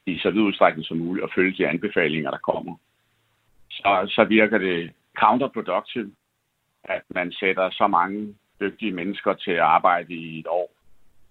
i 0.05 0.17
så 0.17 0.31
vid 0.31 0.41
udstrækning 0.41 0.85
som 0.85 0.97
muligt 0.97 1.23
at 1.23 1.33
følge 1.35 1.57
de 1.57 1.67
anbefalinger, 1.67 2.31
der 2.31 2.37
kommer. 2.37 2.75
Så, 3.69 4.05
så 4.15 4.23
virker 4.23 4.57
det 4.57 4.91
counterproductive, 5.19 6.11
at 6.83 7.01
man 7.09 7.31
sætter 7.31 7.69
så 7.69 7.87
mange 7.87 8.35
dygtige 8.59 8.91
mennesker 8.91 9.33
til 9.33 9.51
at 9.51 9.59
arbejde 9.59 10.13
i 10.13 10.39
et 10.39 10.47
år, 10.47 10.71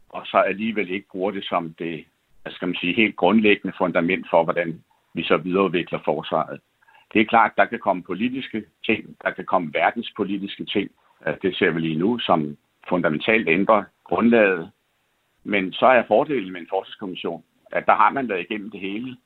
og 0.09 0.27
så 0.27 0.37
alligevel 0.37 0.91
ikke 0.91 1.09
bruger 1.09 1.31
det 1.31 1.45
som 1.45 1.75
det 1.79 2.05
hvad 2.47 2.55
skal 2.55 2.69
man 2.69 2.77
sige, 2.81 2.95
helt 2.95 3.17
grundlæggende 3.17 3.77
fundament 3.79 4.27
for, 4.31 4.45
hvordan 4.45 4.85
vi 5.15 5.23
så 5.23 5.37
videreudvikler 5.37 5.99
forsvaret. 6.05 6.61
Det 7.17 7.23
er 7.23 7.27
klart, 7.27 7.51
at 7.51 7.57
der 7.57 7.65
kan 7.65 7.79
komme 7.79 8.03
politiske 8.03 8.65
ting, 8.87 9.17
der 9.23 9.31
kan 9.31 9.45
komme 9.45 9.75
verdenspolitiske 9.75 10.65
ting. 10.65 10.91
Det 11.43 11.57
ser 11.57 11.71
vi 11.71 11.81
lige 11.81 11.99
nu, 11.99 12.19
som 12.19 12.57
fundamentalt 12.89 13.49
ændrer 13.49 13.85
grundlaget. 14.05 14.71
Men 15.45 15.73
så 15.73 15.87
er 15.87 16.03
fordelen 16.09 16.53
med 16.53 16.61
en 16.61 16.67
forsvarskommission, 16.71 17.45
at 17.73 17.87
der 17.87 17.95
har 17.95 18.11
man 18.11 18.29
været 18.29 18.41
igennem 18.41 18.71
det 18.71 18.81
hele. 18.81 19.17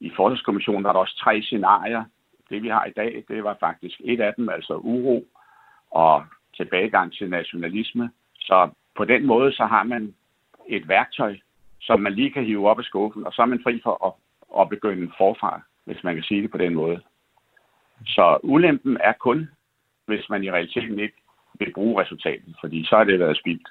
I 0.00 0.10
forsvarskommissionen 0.16 0.86
er 0.86 0.92
der 0.92 1.00
også 1.00 1.16
tre 1.16 1.42
scenarier. 1.42 2.04
Det 2.50 2.62
vi 2.62 2.68
har 2.68 2.84
i 2.84 2.92
dag, 2.96 3.24
det 3.28 3.44
var 3.44 3.56
faktisk 3.60 4.00
et 4.04 4.20
af 4.20 4.34
dem, 4.34 4.48
altså 4.48 4.74
uro 4.74 5.26
og 5.90 6.24
tilbagegang 6.56 7.12
til 7.12 7.30
nationalisme. 7.30 8.10
Så 8.34 8.70
på 8.96 9.04
den 9.04 9.26
måde, 9.26 9.52
så 9.52 9.64
har 9.64 9.82
man 9.82 10.14
et 10.68 10.88
værktøj, 10.88 11.36
som 11.80 12.00
man 12.00 12.12
lige 12.12 12.30
kan 12.30 12.44
hive 12.44 12.70
op 12.70 12.78
af 12.78 12.84
skuffen, 12.84 13.26
og 13.26 13.32
så 13.32 13.42
er 13.42 13.46
man 13.46 13.62
fri 13.62 13.80
for 13.82 14.06
at, 14.06 14.12
at 14.62 14.68
begynde 14.68 15.12
forfra 15.18 15.62
hvis 15.88 16.04
man 16.04 16.14
kan 16.14 16.24
sige 16.24 16.42
det 16.42 16.50
på 16.50 16.58
den 16.58 16.74
måde. 16.74 17.00
Så 18.06 18.38
ulempen 18.42 18.96
er 19.00 19.12
kun, 19.20 19.48
hvis 20.06 20.24
man 20.30 20.44
i 20.44 20.50
realiteten 20.50 20.98
ikke 20.98 21.18
vil 21.58 21.72
bruge 21.74 22.02
resultatet, 22.02 22.56
fordi 22.60 22.84
så 22.84 22.96
har 22.96 23.04
det 23.04 23.18
været 23.18 23.36
spildt. 23.38 23.68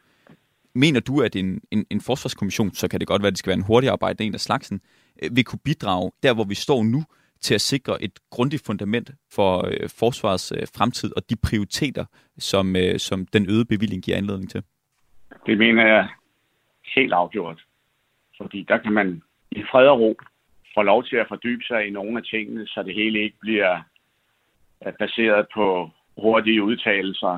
Mener 0.74 1.00
du, 1.00 1.22
at 1.22 1.36
en, 1.36 1.62
en, 1.72 1.86
en 1.90 2.02
forsvarskommission, 2.02 2.72
så 2.72 2.88
kan 2.90 3.00
det 3.00 3.08
godt 3.08 3.22
være, 3.22 3.28
at 3.28 3.34
det 3.34 3.40
skal 3.40 3.50
være 3.50 3.58
en 3.64 3.70
hurtig 3.70 3.90
arbejde, 3.90 4.24
en 4.24 4.34
af 4.34 4.40
slagsen, 4.40 4.82
øh, 5.24 5.36
vil 5.36 5.46
kunne 5.46 5.66
bidrage 5.66 6.12
der, 6.24 6.34
hvor 6.34 6.44
vi 6.44 6.56
står 6.56 6.84
nu, 6.84 7.02
til 7.42 7.56
at 7.56 7.62
sikre 7.62 8.04
et 8.04 8.20
grundigt 8.30 8.64
fundament 8.66 9.12
for 9.34 9.68
øh, 9.68 9.90
forsvars 10.00 10.52
øh, 10.52 10.68
fremtid 10.78 11.12
og 11.18 11.30
de 11.30 11.36
prioriteter, 11.48 12.06
som, 12.38 12.76
øh, 12.76 13.00
som 13.00 13.26
den 13.26 13.50
øgede 13.50 13.66
bevilling 13.66 14.04
giver 14.04 14.18
anledning 14.18 14.50
til? 14.50 14.64
Det 15.46 15.58
mener 15.58 15.88
jeg 15.88 16.08
helt 16.96 17.14
afgjort. 17.14 17.60
Fordi 18.38 18.66
der 18.68 18.78
kan 18.78 18.94
man 18.94 19.22
i 19.52 19.64
fred 19.72 19.88
og 19.88 20.00
ro 20.00 20.18
får 20.78 20.84
lov 20.84 21.04
til 21.04 21.16
at 21.16 21.28
fordybe 21.28 21.64
sig 21.64 21.88
i 21.88 21.90
nogle 21.90 22.18
af 22.18 22.24
tingene, 22.24 22.68
så 22.68 22.84
det 22.84 22.94
hele 22.94 23.20
ikke 23.20 23.40
bliver 23.40 23.74
øh, 24.86 24.94
baseret 24.94 25.48
på 25.54 25.90
hurtige 26.18 26.64
udtalelser, 26.64 27.38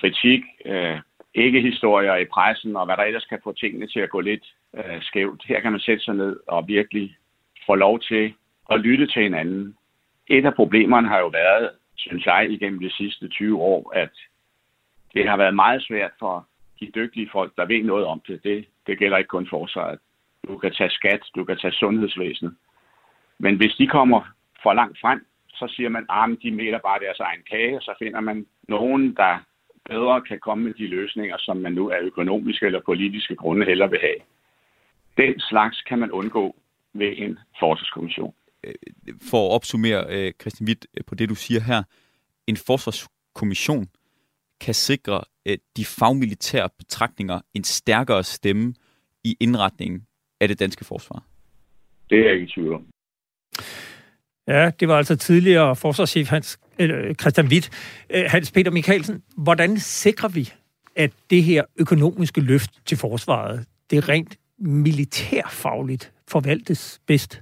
kritik, 0.00 0.42
øh, 0.64 0.98
ikke 1.34 1.60
historier 1.60 2.16
i 2.16 2.24
pressen, 2.24 2.76
og 2.76 2.84
hvad 2.86 2.96
der 2.96 3.02
ellers 3.02 3.24
kan 3.24 3.40
få 3.44 3.52
tingene 3.52 3.86
til 3.86 4.00
at 4.00 4.10
gå 4.10 4.20
lidt 4.20 4.46
øh, 4.76 5.02
skævt. 5.02 5.42
Her 5.48 5.60
kan 5.60 5.72
man 5.72 5.80
sætte 5.80 6.04
sig 6.04 6.14
ned 6.14 6.36
og 6.48 6.68
virkelig 6.68 7.16
få 7.66 7.74
lov 7.74 8.00
til 8.00 8.34
at 8.70 8.80
lytte 8.80 9.06
til 9.06 9.22
hinanden. 9.22 9.76
Et 10.26 10.46
af 10.46 10.54
problemerne 10.54 11.08
har 11.08 11.18
jo 11.18 11.28
været, 11.28 11.70
synes 11.96 12.26
jeg, 12.26 12.50
igennem 12.50 12.80
de 12.80 12.90
sidste 12.90 13.28
20 13.28 13.58
år, 13.62 13.92
at 13.94 14.14
det 15.14 15.28
har 15.28 15.36
været 15.36 15.54
meget 15.54 15.82
svært 15.82 16.12
for 16.18 16.46
de 16.80 16.90
dygtige 16.94 17.28
folk, 17.32 17.52
der 17.56 17.64
ved 17.66 17.82
noget 17.82 18.06
om 18.06 18.20
det. 18.28 18.42
Det, 18.44 18.66
det 18.86 18.98
gælder 18.98 19.18
ikke 19.18 19.28
kun 19.36 19.46
forsvaret. 19.50 19.98
Du 20.48 20.58
kan 20.58 20.72
tage 20.72 20.90
skat, 20.90 21.22
du 21.34 21.44
kan 21.44 21.56
tage 21.56 21.72
sundhedsvæsenet. 21.72 22.54
Men 23.44 23.56
hvis 23.56 23.74
de 23.78 23.86
kommer 23.86 24.20
for 24.62 24.72
langt 24.72 24.98
frem, 25.00 25.20
så 25.48 25.66
siger 25.76 25.88
man, 25.88 26.02
at 26.02 26.08
ah, 26.08 26.36
de 26.42 26.50
meter 26.50 26.78
bare 26.78 27.00
deres 27.06 27.20
egen 27.20 27.42
kage, 27.50 27.76
og 27.76 27.82
så 27.82 27.92
finder 27.98 28.20
man 28.20 28.46
nogen, 28.68 29.16
der 29.16 29.32
bedre 29.88 30.22
kan 30.28 30.38
komme 30.40 30.64
med 30.64 30.74
de 30.74 30.86
løsninger, 30.86 31.36
som 31.38 31.56
man 31.56 31.72
nu 31.72 31.90
af 31.90 32.00
økonomiske 32.00 32.66
eller 32.66 32.80
politiske 32.86 33.36
grunde 33.36 33.66
heller 33.66 33.86
vil 33.86 34.00
have. 34.00 34.20
Den 35.16 35.40
slags 35.40 35.82
kan 35.82 35.98
man 35.98 36.10
undgå 36.10 36.56
ved 36.92 37.12
en 37.16 37.38
forsvarskommission. 37.60 38.34
For 39.30 39.48
at 39.48 39.54
opsummere, 39.54 40.04
øh, 40.08 40.32
Christian 40.40 40.66
Witt, 40.68 40.86
på 41.06 41.14
det 41.14 41.28
du 41.28 41.34
siger 41.34 41.60
her, 41.60 41.82
en 42.46 42.56
forsvarskommission 42.56 43.86
kan 44.60 44.74
sikre 44.74 45.20
øh, 45.46 45.58
de 45.76 45.84
fagmilitære 45.84 46.68
betragtninger 46.78 47.40
en 47.54 47.64
stærkere 47.64 48.22
stemme 48.22 48.74
i 49.24 49.36
indretningen 49.40 50.06
af 50.40 50.48
det 50.48 50.60
danske 50.60 50.84
forsvar? 50.84 51.22
Det 52.10 52.18
er 52.18 52.24
jeg 52.24 52.32
ikke 52.32 52.46
i 52.46 52.52
tvivl 52.54 52.74
om. 52.74 52.86
Ja, 54.50 54.70
det 54.80 54.88
var 54.88 54.96
altså 54.96 55.16
tidligere 55.16 55.76
forsvarschef 55.76 56.28
Hans, 56.28 56.58
Christian 57.20 57.46
Witt. 57.46 57.70
Øh, 58.10 58.24
Hans 58.28 58.50
Peter 58.50 58.70
Mikkelsen, 58.70 59.22
hvordan 59.36 59.78
sikrer 59.78 60.28
vi, 60.28 60.52
at 60.96 61.10
det 61.30 61.42
her 61.42 61.62
økonomiske 61.76 62.40
løft 62.40 62.70
til 62.86 62.96
forsvaret, 62.98 63.64
det 63.90 64.08
rent 64.08 64.36
militærfagligt 64.58 66.12
forvaltes 66.28 67.00
bedst? 67.06 67.40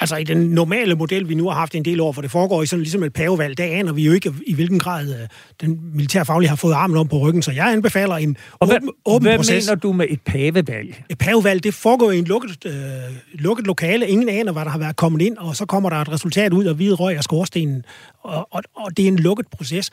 Altså 0.00 0.16
i 0.16 0.24
den 0.24 0.38
normale 0.38 0.94
model, 0.94 1.28
vi 1.28 1.34
nu 1.34 1.48
har 1.48 1.54
haft 1.54 1.74
en 1.74 1.84
del 1.84 2.00
år, 2.00 2.12
hvor 2.12 2.22
det 2.22 2.30
foregår 2.30 2.62
i 2.62 2.66
sådan 2.66 2.82
ligesom 2.82 3.02
et 3.02 3.12
pavevalg, 3.12 3.58
der 3.58 3.64
aner 3.64 3.92
vi 3.92 4.04
jo 4.04 4.12
ikke, 4.12 4.34
i 4.46 4.54
hvilken 4.54 4.78
grad 4.78 5.08
uh, 5.08 5.14
den 5.60 5.80
militærfaglige 5.94 6.48
har 6.48 6.56
fået 6.56 6.72
armen 6.72 6.96
om 6.96 7.08
på 7.08 7.18
ryggen. 7.18 7.42
Så 7.42 7.52
jeg 7.52 7.72
anbefaler 7.72 8.14
en 8.14 8.36
og 8.52 8.68
åben, 8.68 8.82
hvad, 8.82 8.92
åben 9.04 9.28
hvad 9.28 9.36
proces. 9.36 9.66
mener 9.66 9.80
du 9.80 9.92
med 9.92 10.06
et 10.10 10.20
pavevalg? 10.20 11.04
Et 11.08 11.18
pavevalg, 11.18 11.64
det 11.64 11.74
foregår 11.74 12.10
i 12.10 12.18
en 12.18 12.24
lukket, 12.24 12.66
øh, 12.66 12.72
lukket 13.32 13.66
lokale. 13.66 14.08
Ingen 14.08 14.28
aner, 14.28 14.52
hvad 14.52 14.64
der 14.64 14.70
har 14.70 14.78
været 14.78 14.96
kommet 14.96 15.22
ind, 15.22 15.36
og 15.36 15.56
så 15.56 15.66
kommer 15.66 15.90
der 15.90 15.96
et 15.96 16.08
resultat 16.12 16.52
ud 16.52 16.64
af 16.64 16.74
hvide 16.74 16.94
røg 16.94 17.18
og 17.18 17.24
skorstenen. 17.24 17.82
Og, 18.22 18.48
og, 18.50 18.62
og 18.76 18.96
det 18.96 19.04
er 19.04 19.08
en 19.08 19.18
lukket 19.18 19.46
proces. 19.46 19.90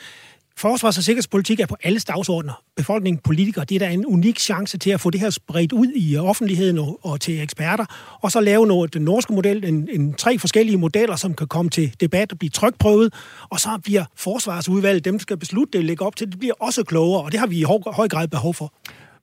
Forsvars- 0.57 0.97
og 0.97 1.03
sikkerhedspolitik 1.03 1.59
er 1.59 1.65
på 1.65 1.75
alle 1.83 1.99
dagsordner. 1.99 2.63
Befolkningen, 2.75 3.19
politikere, 3.19 3.65
det 3.65 3.75
er 3.75 3.79
da 3.79 3.93
en 3.93 4.05
unik 4.05 4.39
chance 4.39 4.77
til 4.77 4.89
at 4.89 5.01
få 5.01 5.09
det 5.09 5.21
her 5.21 5.29
spredt 5.29 5.71
ud 5.71 5.87
i 5.87 6.15
øh, 6.15 6.23
offentligheden 6.23 6.77
og, 6.77 6.99
og 7.01 7.21
til 7.21 7.41
eksperter, 7.41 7.85
og 8.21 8.31
så 8.31 8.41
lave 8.41 8.67
noget, 8.67 8.93
den 8.93 9.01
norske 9.01 9.33
model, 9.33 9.65
en, 9.65 9.89
en 9.91 10.13
tre 10.13 10.39
forskellige 10.39 10.77
modeller, 10.77 11.15
som 11.15 11.33
kan 11.33 11.47
komme 11.47 11.69
til 11.69 11.95
debat 11.99 12.31
og 12.31 12.39
blive 12.39 12.49
trykprøvet, 12.49 13.13
og 13.49 13.59
så 13.59 13.69
bliver 13.83 14.05
forsvarsudvalget, 14.15 15.05
dem 15.05 15.13
der 15.13 15.21
skal 15.21 15.37
beslutte 15.37 15.77
det, 15.77 15.85
lægge 15.85 16.05
op 16.05 16.15
til, 16.15 16.31
det 16.31 16.39
bliver 16.39 16.53
også 16.59 16.83
klogere, 16.83 17.23
og 17.23 17.31
det 17.31 17.39
har 17.39 17.47
vi 17.47 17.59
i 17.59 17.63
høj, 17.63 17.77
høj 17.85 18.07
grad 18.07 18.27
behov 18.27 18.53
for. 18.53 18.73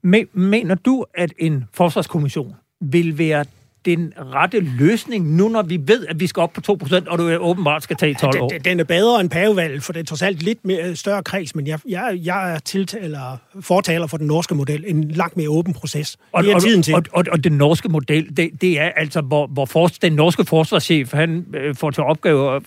Men, 0.03 0.27
mener 0.33 0.75
du, 0.75 1.05
at 1.15 1.33
en 1.39 1.65
forsvarskommission 1.73 2.55
vil 2.81 3.19
være 3.19 3.45
den 3.85 4.13
rette 4.33 4.61
løsning, 4.61 5.37
nu 5.37 5.49
når 5.49 5.63
vi 5.63 5.81
ved, 5.87 6.07
at 6.07 6.21
vi 6.21 6.27
skal 6.27 6.41
op 6.41 6.53
på 6.53 6.79
2%, 6.83 7.11
og 7.11 7.19
du 7.19 7.37
åbenbart 7.37 7.83
skal 7.83 7.97
tage 7.97 8.15
12 8.15 8.41
år? 8.41 8.49
Den, 8.49 8.81
er 8.81 8.85
bedre 8.85 9.21
end 9.21 9.31
pavevalg, 9.31 9.83
for 9.83 9.93
det 9.93 10.01
er 10.01 10.05
trods 10.05 10.23
alt 10.23 10.43
lidt 10.43 10.65
mere 10.65 10.97
større 10.97 11.23
kreds, 11.23 11.55
men 11.55 11.67
jeg, 11.67 11.79
jeg, 11.89 12.21
jeg 12.23 12.55
er 12.55 12.59
tiltaler, 12.59 13.37
fortaler 13.61 14.07
for 14.07 14.17
den 14.17 14.27
norske 14.27 14.55
model, 14.55 14.85
en 14.87 15.11
langt 15.11 15.37
mere 15.37 15.49
åben 15.49 15.75
proces. 15.75 16.17
Og, 16.33 16.45
det 16.45 16.51
er 16.51 16.55
og, 16.55 16.63
tiden 16.63 16.83
til. 16.83 16.95
Og, 16.95 17.03
og, 17.13 17.25
og 17.33 17.45
den 17.45 17.53
norske 17.53 17.89
model, 17.89 18.37
det, 18.37 18.51
det 18.61 18.81
er 18.81 18.91
altså, 18.97 19.21
hvor, 19.21 19.47
hvor 19.47 19.65
for, 19.65 19.87
den 19.87 20.13
norske 20.13 20.45
forsvarschef, 20.45 21.13
han 21.13 21.47
øh, 21.55 21.75
får 21.75 21.91
til 21.91 22.03
opgave 22.03 22.57
at, 22.57 22.63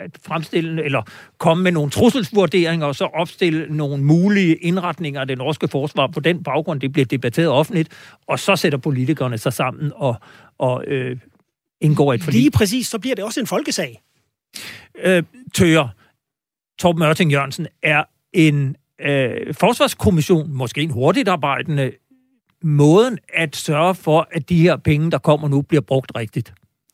at 0.00 0.10
fremstille, 0.26 0.84
eller 0.84 1.02
komme 1.38 1.64
med 1.64 1.72
nogle 1.72 1.90
trusselsvurderinger, 1.90 2.86
og 2.86 2.94
så 2.94 3.04
opstille 3.04 3.66
nogle 3.70 4.02
mulige 4.02 4.54
indretninger 4.54 5.20
af 5.20 5.26
det 5.26 5.38
norske 5.38 5.68
forsvar. 5.68 6.06
På 6.06 6.20
den 6.20 6.42
baggrund, 6.42 6.80
det 6.80 6.92
bliver 6.92 7.06
debatteret 7.06 7.48
offentligt, 7.48 7.88
og 8.26 8.38
så 8.38 8.56
sætter 8.56 8.78
politikerne 8.78 9.38
sig 9.38 9.52
sammen 9.52 9.92
og, 9.94 10.16
og 10.58 10.84
øh, 10.86 11.16
indgår 11.80 12.14
et 12.14 12.22
forlig. 12.22 12.40
Lige 12.40 12.50
præcis, 12.50 12.86
så 12.86 12.98
bliver 12.98 13.14
det 13.14 13.24
også 13.24 13.40
en 13.40 13.46
folkesag. 13.46 14.02
Øh, 14.98 15.22
Tøger, 15.54 15.88
Torben 16.78 16.98
Mørting 16.98 17.32
Jørgensen, 17.32 17.66
er 17.82 18.04
en 18.32 18.76
øh, 19.00 19.54
forsvarskommission, 19.54 20.52
måske 20.52 20.80
en 20.80 20.90
hurtigt 20.90 21.28
arbejdende, 21.28 21.92
måden 22.62 23.18
at 23.34 23.56
sørge 23.56 23.94
for, 23.94 24.28
at 24.32 24.48
de 24.48 24.60
her 24.60 24.76
penge, 24.76 25.10
der 25.10 25.18
kommer 25.18 25.48
nu, 25.48 25.62
bliver 25.62 25.80
brugt 25.80 26.12
rigtigt? 26.16 26.52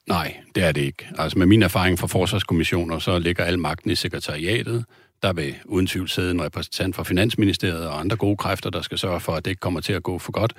Nej, 0.09 0.37
det 0.55 0.65
er 0.65 0.73
det 0.73 0.81
ikke. 0.81 1.09
Altså 1.19 1.39
med 1.39 1.47
min 1.47 1.63
erfaring 1.63 1.99
fra 1.99 2.07
forsvarskommissioner, 2.07 2.99
så 2.99 3.19
ligger 3.19 3.45
al 3.45 3.59
magten 3.59 3.91
i 3.91 3.95
sekretariatet. 3.95 4.85
Der 5.25 5.33
vil 5.33 5.55
uden 5.65 5.87
tvivl 5.87 6.09
sidde 6.09 6.31
en 6.31 6.43
repræsentant 6.43 6.97
fra 6.97 7.03
Finansministeriet 7.03 7.87
og 7.87 8.01
andre 8.01 8.17
gode 8.17 8.37
kræfter, 8.37 8.71
der 8.71 8.83
skal 8.83 8.99
sørge 8.99 9.21
for, 9.21 9.33
at 9.33 9.45
det 9.45 9.51
ikke 9.51 9.61
kommer 9.61 9.81
til 9.81 9.93
at 9.93 10.03
gå 10.03 10.19
for 10.19 10.33
godt. 10.33 10.53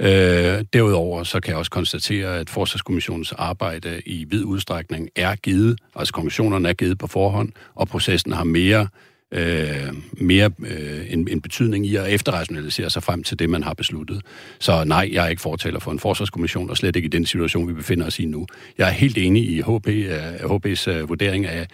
Øh, 0.00 0.64
derudover 0.72 1.24
så 1.24 1.40
kan 1.40 1.50
jeg 1.50 1.58
også 1.58 1.70
konstatere, 1.70 2.38
at 2.38 2.50
Forsvarskommissionens 2.50 3.32
arbejde 3.32 4.02
i 4.06 4.24
vid 4.24 4.44
udstrækning 4.44 5.08
er 5.16 5.34
givet, 5.34 5.78
altså 5.96 6.12
kommissionerne 6.12 6.68
er 6.68 6.72
givet 6.72 6.98
på 6.98 7.06
forhånd, 7.06 7.52
og 7.74 7.88
processen 7.88 8.32
har 8.32 8.44
mere 8.44 8.88
øh, 9.32 9.94
mere 10.12 10.50
øh, 10.58 11.12
en, 11.12 11.28
en 11.30 11.40
betydning 11.40 11.86
i 11.86 11.96
at 11.96 12.12
efterrationalisere 12.12 12.90
sig 12.90 13.02
frem 13.02 13.22
til 13.22 13.38
det, 13.38 13.50
man 13.50 13.62
har 13.62 13.74
besluttet. 13.74 14.22
Så 14.58 14.84
nej, 14.84 15.10
jeg 15.12 15.24
er 15.24 15.28
ikke 15.28 15.42
fortaler 15.42 15.78
for 15.78 15.92
en 15.92 15.98
forsvarskommission, 15.98 16.70
og 16.70 16.76
slet 16.76 16.96
ikke 16.96 17.06
i 17.06 17.08
den 17.08 17.26
situation, 17.26 17.68
vi 17.68 17.72
befinder 17.72 18.06
os 18.06 18.18
i 18.18 18.24
nu. 18.24 18.46
Jeg 18.78 18.88
er 18.88 18.92
helt 18.92 19.18
enig 19.18 19.48
i 19.48 19.60
HP, 19.60 19.66
uh, 19.66 19.94
øh, 19.94 20.34
HP's 20.34 20.90
uh, 20.90 20.96
øh, 20.96 21.08
vurdering 21.08 21.46
af, 21.46 21.66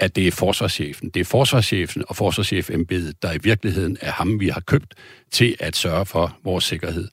at 0.00 0.16
det 0.16 0.26
er 0.26 0.32
forsvarschefen. 0.32 1.08
Det 1.08 1.20
er 1.20 1.24
forsvarschefen 1.24 2.04
og 2.08 2.16
forsvarschefembedet, 2.16 3.22
der 3.22 3.32
i 3.32 3.38
virkeligheden 3.42 3.96
er 4.00 4.12
ham, 4.12 4.40
vi 4.40 4.48
har 4.48 4.60
købt 4.60 4.94
til 5.30 5.56
at 5.60 5.76
sørge 5.76 6.06
for 6.06 6.36
vores 6.44 6.64
sikkerhed. 6.64 7.08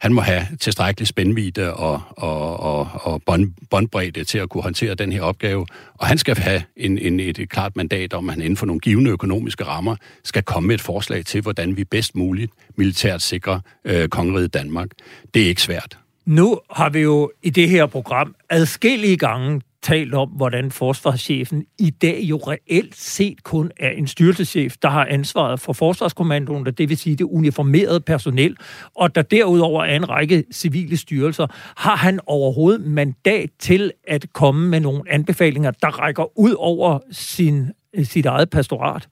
Han 0.00 0.12
må 0.12 0.20
have 0.20 0.46
tilstrækkelig 0.60 1.08
spændvidde 1.08 1.74
og, 1.74 2.00
og, 2.10 2.60
og, 2.60 2.88
og 2.94 3.22
bond, 3.26 3.52
bondbredde 3.70 4.24
til 4.24 4.38
at 4.38 4.48
kunne 4.48 4.62
håndtere 4.62 4.94
den 4.94 5.12
her 5.12 5.22
opgave. 5.22 5.66
Og 5.94 6.06
han 6.06 6.18
skal 6.18 6.36
have 6.36 6.62
en, 6.76 6.98
en, 6.98 7.20
et, 7.20 7.38
et 7.38 7.48
klart 7.50 7.76
mandat 7.76 8.12
om, 8.12 8.28
at 8.28 8.34
han 8.34 8.42
inden 8.42 8.56
for 8.56 8.66
nogle 8.66 8.80
givende 8.80 9.10
økonomiske 9.10 9.64
rammer 9.64 9.96
skal 10.24 10.42
komme 10.42 10.66
med 10.66 10.74
et 10.74 10.80
forslag 10.80 11.24
til, 11.24 11.40
hvordan 11.40 11.76
vi 11.76 11.84
bedst 11.84 12.16
muligt 12.16 12.52
militært 12.76 13.22
sikrer 13.22 13.60
øh, 13.84 14.08
kongeriget 14.08 14.54
Danmark. 14.54 14.88
Det 15.34 15.42
er 15.42 15.46
ikke 15.46 15.62
svært. 15.62 15.98
Nu 16.26 16.60
har 16.70 16.90
vi 16.90 17.00
jo 17.00 17.30
i 17.42 17.50
det 17.50 17.68
her 17.68 17.86
program 17.86 18.34
adskillige 18.50 19.16
gange 19.16 19.60
talt 19.82 20.14
om, 20.14 20.28
hvordan 20.28 20.70
forsvarschefen 20.70 21.64
i 21.78 21.90
dag 21.90 22.20
jo 22.22 22.36
reelt 22.36 22.96
set 22.96 23.44
kun 23.44 23.70
er 23.80 23.90
en 23.90 24.06
styrelseschef, 24.06 24.76
der 24.82 24.88
har 24.88 25.06
ansvaret 25.10 25.60
for 25.60 25.72
forsvarskommandoen, 25.72 26.64
det 26.64 26.88
vil 26.88 26.96
sige 26.96 27.16
det 27.16 27.24
uniformerede 27.24 28.00
personel, 28.00 28.56
og 28.94 29.14
der 29.14 29.22
derudover 29.22 29.84
er 29.84 29.96
en 29.96 30.08
række 30.08 30.44
civile 30.52 30.96
styrelser. 30.96 31.46
Har 31.76 31.96
han 31.96 32.20
overhovedet 32.26 32.86
mandat 32.86 33.50
til 33.58 33.92
at 34.08 34.26
komme 34.32 34.68
med 34.68 34.80
nogle 34.80 35.02
anbefalinger, 35.08 35.70
der 35.70 35.88
rækker 35.88 36.38
ud 36.38 36.54
over 36.58 36.98
sin, 37.10 37.70
øh, 37.94 38.04
sit 38.06 38.26
eget 38.26 38.50
pastorat? 38.50 39.08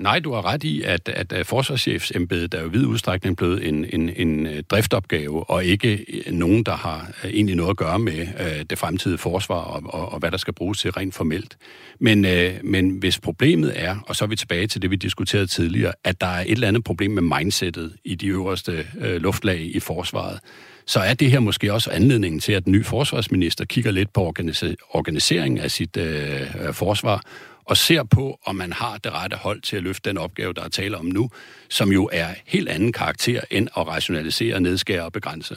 Nej, 0.00 0.18
du 0.18 0.32
har 0.32 0.46
ret 0.46 0.64
i, 0.64 0.82
at, 0.82 1.08
at 1.08 1.46
forsvarschefsembedet 1.46 2.54
er 2.54 2.60
jo 2.60 2.66
i 2.66 2.70
vid 2.70 2.86
udstrækning 2.86 3.36
blevet 3.36 3.68
en, 3.68 3.86
en, 3.92 4.10
en 4.16 4.46
øh, 4.46 4.62
driftopgave, 4.62 5.50
og 5.50 5.64
ikke 5.64 6.04
øh, 6.26 6.32
nogen, 6.32 6.64
der 6.64 6.76
har 6.76 7.10
øh, 7.24 7.30
egentlig 7.30 7.56
noget 7.56 7.70
at 7.70 7.76
gøre 7.76 7.98
med 7.98 8.18
øh, 8.40 8.64
det 8.70 8.78
fremtidige 8.78 9.18
forsvar 9.18 9.56
og, 9.56 9.82
og, 9.86 10.12
og 10.12 10.18
hvad 10.18 10.30
der 10.30 10.36
skal 10.36 10.54
bruges 10.54 10.78
til 10.78 10.90
rent 10.90 11.14
formelt. 11.14 11.56
Men, 11.98 12.24
øh, 12.24 12.54
men 12.64 12.90
hvis 12.90 13.18
problemet 13.18 13.72
er, 13.76 13.96
og 14.06 14.16
så 14.16 14.24
er 14.24 14.28
vi 14.28 14.36
tilbage 14.36 14.66
til 14.66 14.82
det, 14.82 14.90
vi 14.90 14.96
diskuterede 14.96 15.46
tidligere, 15.46 15.92
at 16.04 16.20
der 16.20 16.26
er 16.26 16.40
et 16.40 16.50
eller 16.50 16.68
andet 16.68 16.84
problem 16.84 17.10
med 17.10 17.22
mindsetet 17.22 17.92
i 18.04 18.14
de 18.14 18.26
øverste 18.26 18.86
øh, 19.00 19.22
luftlag 19.22 19.60
i 19.60 19.80
forsvaret, 19.80 20.38
så 20.86 21.00
er 21.00 21.14
det 21.14 21.30
her 21.30 21.40
måske 21.40 21.72
også 21.72 21.90
anledningen 21.90 22.40
til, 22.40 22.52
at 22.52 22.64
den 22.64 22.72
nye 22.72 22.84
forsvarsminister 22.84 23.64
kigger 23.64 23.90
lidt 23.90 24.12
på 24.12 24.28
organis- 24.28 24.74
organiseringen 24.90 25.58
af 25.58 25.70
sit 25.70 25.96
øh, 25.96 26.46
forsvar, 26.72 27.22
og 27.70 27.76
ser 27.76 28.02
på, 28.02 28.38
om 28.46 28.56
man 28.56 28.72
har 28.72 28.98
det 28.98 29.12
rette 29.12 29.36
hold 29.36 29.60
til 29.60 29.76
at 29.76 29.82
løfte 29.82 30.10
den 30.10 30.18
opgave, 30.18 30.52
der 30.52 30.62
er 30.62 30.68
tale 30.68 30.98
om 30.98 31.04
nu, 31.04 31.30
som 31.68 31.92
jo 31.92 32.08
er 32.12 32.28
helt 32.46 32.68
anden 32.68 32.92
karakter 32.92 33.40
end 33.50 33.68
at 33.76 33.86
rationalisere, 33.86 34.60
nedskære 34.60 35.04
og 35.04 35.12
begrænse. 35.12 35.56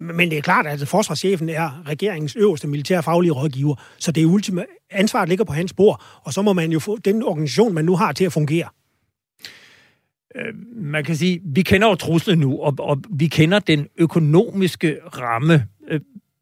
Men 0.00 0.30
det 0.30 0.38
er 0.38 0.42
klart, 0.42 0.66
at 0.66 0.88
forsvarschefen 0.88 1.48
er 1.48 1.88
regeringens 1.88 2.36
øverste 2.36 2.68
militærfaglige 2.68 3.32
rådgiver, 3.32 3.74
så 3.98 4.12
det 4.12 4.22
er 4.22 4.26
ultima, 4.26 4.64
ansvaret 4.90 5.28
ligger 5.28 5.44
på 5.44 5.52
hans 5.52 5.72
bord, 5.72 6.02
og 6.24 6.32
så 6.32 6.42
må 6.42 6.52
man 6.52 6.72
jo 6.72 6.78
få 6.78 6.96
den 6.96 7.22
organisation, 7.22 7.74
man 7.74 7.84
nu 7.84 7.96
har 7.96 8.12
til 8.12 8.24
at 8.24 8.32
fungere. 8.32 8.68
Man 10.74 11.04
kan 11.04 11.16
sige, 11.16 11.40
vi 11.44 11.62
kender 11.62 11.88
jo 11.88 11.94
truslen 11.94 12.38
nu, 12.38 12.60
og, 12.60 12.74
og 12.78 13.02
vi 13.10 13.26
kender 13.26 13.58
den 13.58 13.88
økonomiske 13.96 14.98
ramme. 15.04 15.66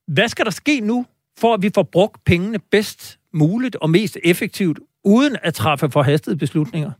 Hvad 0.06 0.28
skal 0.28 0.44
der 0.44 0.50
ske 0.50 0.80
nu, 0.80 1.06
for 1.38 1.54
at 1.54 1.62
vi 1.62 1.70
får 1.74 1.82
brugt 1.82 2.24
pengene 2.24 2.58
bedst 2.58 3.18
muligt 3.36 3.76
og 3.76 3.90
mest 3.90 4.18
effektivt, 4.24 4.78
uden 5.04 5.36
at 5.42 5.54
træffe 5.54 5.90
forhastede 5.90 6.36
beslutninger? 6.36 6.90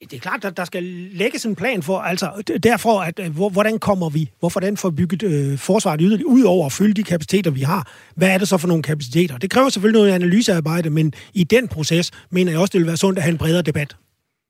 Det 0.00 0.12
er 0.12 0.20
klart, 0.20 0.44
at 0.44 0.56
der 0.56 0.64
skal 0.64 0.82
lægges 1.12 1.44
en 1.44 1.56
plan 1.56 1.82
for, 1.82 1.98
altså 1.98 2.42
derfor, 2.62 3.00
at 3.00 3.20
hvordan 3.30 3.78
kommer 3.78 4.10
vi, 4.10 4.30
hvorfor 4.40 4.60
den 4.60 4.76
får 4.76 4.90
bygget 4.90 5.22
øh, 5.22 5.58
forsvaret 5.58 6.00
yderligere, 6.00 6.28
ud 6.28 6.42
over 6.42 6.66
at 6.66 6.72
fylde 6.72 6.94
de 6.94 7.02
kapaciteter, 7.02 7.50
vi 7.50 7.60
har. 7.60 7.92
Hvad 8.14 8.28
er 8.28 8.38
det 8.38 8.48
så 8.48 8.58
for 8.58 8.68
nogle 8.68 8.82
kapaciteter? 8.82 9.38
Det 9.38 9.50
kræver 9.50 9.68
selvfølgelig 9.68 10.00
noget 10.00 10.12
analysearbejde, 10.12 10.90
men 10.90 11.12
i 11.34 11.44
den 11.44 11.68
proces 11.68 12.10
mener 12.30 12.52
jeg 12.52 12.60
også, 12.60 12.72
det 12.72 12.78
vil 12.78 12.86
være 12.86 12.96
sundt 12.96 13.18
at 13.18 13.22
have 13.22 13.32
en 13.32 13.38
bredere 13.38 13.62
debat. 13.62 13.96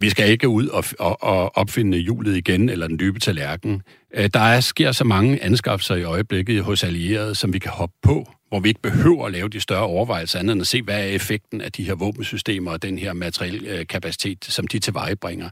Vi 0.00 0.10
skal 0.10 0.30
ikke 0.30 0.48
ud 0.48 0.66
og, 0.66 0.84
og, 0.98 1.22
og 1.22 1.56
opfinde 1.56 1.98
hjulet 1.98 2.36
igen, 2.36 2.68
eller 2.68 2.86
den 2.88 2.98
dybe 2.98 3.20
tallerken. 3.20 3.82
Der 4.34 4.40
er, 4.40 4.60
sker 4.60 4.92
så 4.92 5.04
mange 5.04 5.42
anskaffelser 5.42 5.94
i 5.94 6.02
øjeblikket 6.02 6.62
hos 6.62 6.84
allierede, 6.84 7.34
som 7.34 7.52
vi 7.52 7.58
kan 7.58 7.70
hoppe 7.70 7.94
på, 8.02 8.28
hvor 8.48 8.60
vi 8.60 8.68
ikke 8.68 8.82
behøver 8.82 9.26
at 9.26 9.32
lave 9.32 9.48
de 9.48 9.60
større 9.60 9.82
overvejelser 9.82 10.38
andet 10.38 10.52
end 10.52 10.60
at 10.60 10.66
se, 10.66 10.82
hvad 10.82 10.98
er 10.98 11.04
effekten 11.04 11.60
af 11.60 11.72
de 11.72 11.84
her 11.84 11.94
våbensystemer 11.94 12.70
og 12.70 12.82
den 12.82 12.98
her 12.98 13.12
materielkapacitet, 13.12 14.44
som 14.44 14.66
de 14.66 14.78
tilvejebringer. 14.78 15.48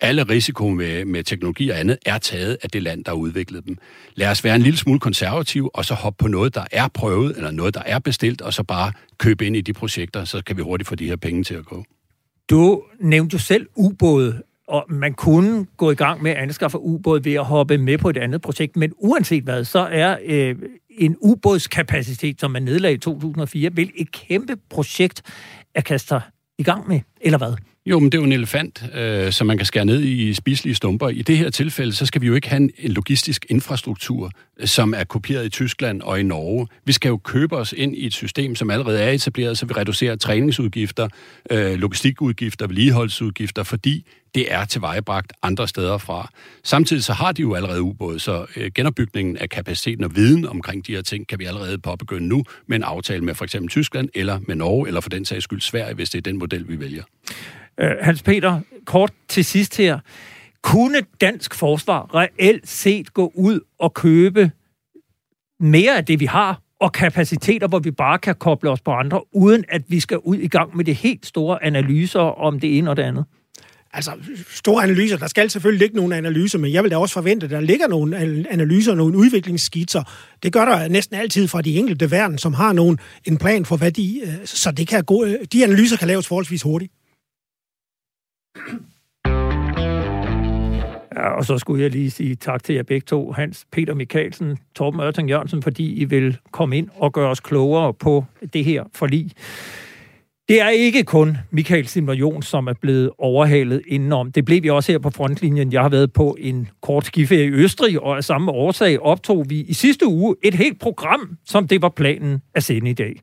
Alle 0.00 0.22
risiko 0.22 0.68
med, 0.68 1.04
med 1.04 1.24
teknologi 1.24 1.70
og 1.70 1.80
andet 1.80 1.98
er 2.06 2.18
taget 2.18 2.58
af 2.62 2.70
det 2.70 2.82
land, 2.82 3.04
der 3.04 3.10
har 3.10 3.16
udviklet 3.16 3.66
dem. 3.66 3.78
Lad 4.14 4.30
os 4.30 4.44
være 4.44 4.54
en 4.54 4.62
lille 4.62 4.78
smule 4.78 5.00
konservativ, 5.00 5.70
og 5.74 5.84
så 5.84 5.94
hoppe 5.94 6.22
på 6.22 6.28
noget, 6.28 6.54
der 6.54 6.64
er 6.72 6.88
prøvet, 6.88 7.36
eller 7.36 7.50
noget, 7.50 7.74
der 7.74 7.82
er 7.86 7.98
bestilt, 7.98 8.40
og 8.40 8.52
så 8.52 8.62
bare 8.62 8.92
købe 9.18 9.46
ind 9.46 9.56
i 9.56 9.60
de 9.60 9.72
projekter, 9.72 10.24
så 10.24 10.42
kan 10.46 10.56
vi 10.56 10.62
hurtigt 10.62 10.88
få 10.88 10.94
de 10.94 11.06
her 11.06 11.16
penge 11.16 11.44
til 11.44 11.54
at 11.54 11.64
gå. 11.64 11.84
Du 12.50 12.82
nævnte 13.00 13.34
jo 13.34 13.38
selv 13.38 13.66
ubåde 13.76 14.42
og 14.68 14.84
man 14.88 15.14
kunne 15.14 15.66
gå 15.76 15.90
i 15.90 15.94
gang 15.94 16.22
med 16.22 16.30
at 16.30 16.36
anskaffe 16.36 16.78
ubåd 16.78 17.20
ved 17.20 17.34
at 17.34 17.44
hoppe 17.44 17.78
med 17.78 17.98
på 17.98 18.10
et 18.10 18.16
andet 18.16 18.42
projekt, 18.42 18.76
men 18.76 18.92
uanset 18.98 19.44
hvad, 19.44 19.64
så 19.64 19.78
er 19.78 20.16
øh, 20.24 20.56
en 20.98 21.16
ubådskapacitet, 21.20 22.40
som 22.40 22.50
man 22.50 22.62
nedlagde 22.62 22.94
i 22.94 22.98
2004, 22.98 23.70
vil 23.74 23.90
et 23.96 24.12
kæmpe 24.12 24.56
projekt 24.70 25.22
at 25.74 25.84
kaste 25.84 26.20
i 26.58 26.62
gang 26.62 26.88
med, 26.88 27.00
eller 27.20 27.38
hvad? 27.38 27.56
Jo, 27.86 27.98
men 27.98 28.12
det 28.12 28.18
er 28.18 28.22
jo 28.22 28.24
en 28.24 28.32
elefant, 28.32 28.84
øh, 28.94 29.32
som 29.32 29.46
man 29.46 29.56
kan 29.56 29.66
skære 29.66 29.84
ned 29.84 30.02
i 30.02 30.34
spiselige 30.34 30.74
stumper. 30.74 31.08
I 31.08 31.22
det 31.22 31.38
her 31.38 31.50
tilfælde, 31.50 31.92
så 31.92 32.06
skal 32.06 32.20
vi 32.20 32.26
jo 32.26 32.34
ikke 32.34 32.48
have 32.48 32.70
en 32.78 32.90
logistisk 32.92 33.46
infrastruktur, 33.48 34.30
som 34.64 34.94
er 34.96 35.04
kopieret 35.04 35.46
i 35.46 35.48
Tyskland 35.48 36.02
og 36.02 36.20
i 36.20 36.22
Norge. 36.22 36.66
Vi 36.84 36.92
skal 36.92 37.08
jo 37.08 37.16
købe 37.16 37.56
os 37.56 37.74
ind 37.76 37.96
i 37.96 38.06
et 38.06 38.14
system, 38.14 38.54
som 38.54 38.70
allerede 38.70 39.00
er 39.00 39.10
etableret, 39.10 39.58
så 39.58 39.66
vi 39.66 39.74
reducerer 39.74 40.16
træningsudgifter, 40.16 41.08
øh, 41.50 41.74
logistikudgifter, 41.74 42.66
vedligeholdsudgifter, 42.66 43.62
fordi 43.62 44.06
det 44.34 44.52
er 44.52 44.64
tilvejebragt 44.64 45.32
andre 45.42 45.68
steder 45.68 45.98
fra. 45.98 46.28
Samtidig 46.64 47.04
så 47.04 47.12
har 47.12 47.32
de 47.32 47.42
jo 47.42 47.54
allerede 47.54 47.82
ubåde, 47.82 48.20
så 48.20 48.46
øh, 48.56 48.70
genopbygningen 48.74 49.36
af 49.36 49.48
kapaciteten 49.48 50.04
og 50.04 50.16
viden 50.16 50.46
omkring 50.46 50.86
de 50.86 50.94
her 50.94 51.02
ting, 51.02 51.28
kan 51.28 51.38
vi 51.38 51.44
allerede 51.44 51.78
påbegynde 51.78 52.28
nu 52.28 52.44
med 52.66 52.76
en 52.76 52.82
aftale 52.82 53.24
med 53.24 53.34
for 53.34 53.44
eksempel 53.44 53.70
Tyskland, 53.70 54.08
eller 54.14 54.40
med 54.48 54.56
Norge, 54.56 54.86
eller 54.88 55.00
for 55.00 55.10
den 55.10 55.24
sags 55.24 55.44
skyld 55.44 55.60
Sverige, 55.60 55.94
hvis 55.94 56.10
det 56.10 56.18
er 56.18 56.22
den 56.22 56.38
model, 56.38 56.68
vi 56.68 56.80
vælger. 56.80 57.02
Øh, 57.80 57.90
Hans 58.02 58.22
Peter, 58.22 58.60
kort 58.84 59.12
til 59.28 59.44
sidst 59.44 59.76
her. 59.76 59.98
Kunne 60.64 61.00
dansk 61.20 61.54
forsvar 61.54 62.14
reelt 62.14 62.68
set 62.68 63.14
gå 63.14 63.32
ud 63.34 63.60
og 63.78 63.94
købe 63.94 64.50
mere 65.60 65.96
af 65.96 66.04
det, 66.04 66.20
vi 66.20 66.24
har, 66.26 66.60
og 66.80 66.92
kapaciteter, 66.92 67.68
hvor 67.68 67.78
vi 67.78 67.90
bare 67.90 68.18
kan 68.18 68.34
koble 68.34 68.70
os 68.70 68.80
på 68.80 68.90
andre, 68.90 69.34
uden 69.34 69.64
at 69.68 69.82
vi 69.88 70.00
skal 70.00 70.18
ud 70.18 70.36
i 70.36 70.48
gang 70.48 70.76
med 70.76 70.84
det 70.84 70.94
helt 70.94 71.26
store 71.26 71.64
analyser 71.64 72.20
om 72.20 72.60
det 72.60 72.78
ene 72.78 72.90
og 72.90 72.96
det 72.96 73.02
andet? 73.02 73.24
Altså, 73.92 74.12
store 74.48 74.82
analyser, 74.82 75.16
der 75.16 75.26
skal 75.26 75.50
selvfølgelig 75.50 75.80
ligge 75.80 75.96
nogle 75.96 76.16
analyser, 76.16 76.58
men 76.58 76.72
jeg 76.72 76.82
vil 76.82 76.90
da 76.90 76.96
også 76.96 77.14
forvente, 77.14 77.44
at 77.44 77.50
der 77.50 77.60
ligger 77.60 77.88
nogle 77.88 78.18
analyser, 78.50 78.94
nogle 78.94 79.16
udviklingsskitser. 79.16 80.02
Det 80.42 80.52
gør 80.52 80.64
der 80.64 80.88
næsten 80.88 81.16
altid 81.16 81.48
fra 81.48 81.62
de 81.62 81.76
enkelte 81.78 82.10
verden, 82.10 82.38
som 82.38 82.54
har 82.54 82.72
nogen, 82.72 82.98
en 83.24 83.38
plan 83.38 83.64
for, 83.64 83.76
hvad 83.76 83.92
de... 83.92 84.20
Øh, 84.26 84.46
så 84.46 84.70
det 84.70 84.88
kan 84.88 85.04
gå, 85.04 85.24
øh, 85.24 85.34
de 85.52 85.64
analyser 85.64 85.96
kan 85.96 86.08
laves 86.08 86.26
forholdsvis 86.26 86.62
hurtigt. 86.62 86.92
Ja, 91.16 91.28
og 91.28 91.44
så 91.44 91.58
skulle 91.58 91.82
jeg 91.82 91.90
lige 91.90 92.10
sige 92.10 92.34
tak 92.34 92.64
til 92.64 92.74
jer 92.74 92.82
begge 92.82 93.04
to, 93.04 93.32
Hans 93.32 93.66
Peter 93.72 93.94
Mikkelsen, 93.94 94.58
Torben 94.74 95.00
Ørting 95.00 95.30
Jørgensen, 95.30 95.62
fordi 95.62 95.94
I 95.94 96.04
vil 96.04 96.38
komme 96.50 96.78
ind 96.78 96.88
og 96.94 97.12
gøre 97.12 97.30
os 97.30 97.40
klogere 97.40 97.94
på 97.94 98.24
det 98.52 98.64
her 98.64 98.84
forlig. 98.94 99.32
Det 100.48 100.60
er 100.60 100.68
ikke 100.68 101.04
kun 101.04 101.36
Michael 101.50 101.86
Simon 101.86 102.42
som 102.42 102.66
er 102.66 102.72
blevet 102.80 103.10
overhalet 103.18 103.82
indenom. 103.88 104.32
Det 104.32 104.44
blev 104.44 104.62
vi 104.62 104.70
også 104.70 104.92
her 104.92 104.98
på 104.98 105.10
frontlinjen. 105.10 105.72
Jeg 105.72 105.82
har 105.82 105.88
været 105.88 106.12
på 106.12 106.36
en 106.40 106.68
kort 106.82 107.06
skiferie 107.06 107.44
i 107.44 107.50
Østrig, 107.50 108.00
og 108.02 108.16
af 108.16 108.24
samme 108.24 108.52
årsag 108.52 109.02
optog 109.02 109.46
vi 109.48 109.60
i 109.60 109.72
sidste 109.72 110.06
uge 110.06 110.36
et 110.42 110.54
helt 110.54 110.80
program, 110.80 111.36
som 111.46 111.68
det 111.68 111.82
var 111.82 111.88
planen 111.88 112.42
at 112.54 112.64
sende 112.64 112.90
i 112.90 112.92
dag. 112.92 113.20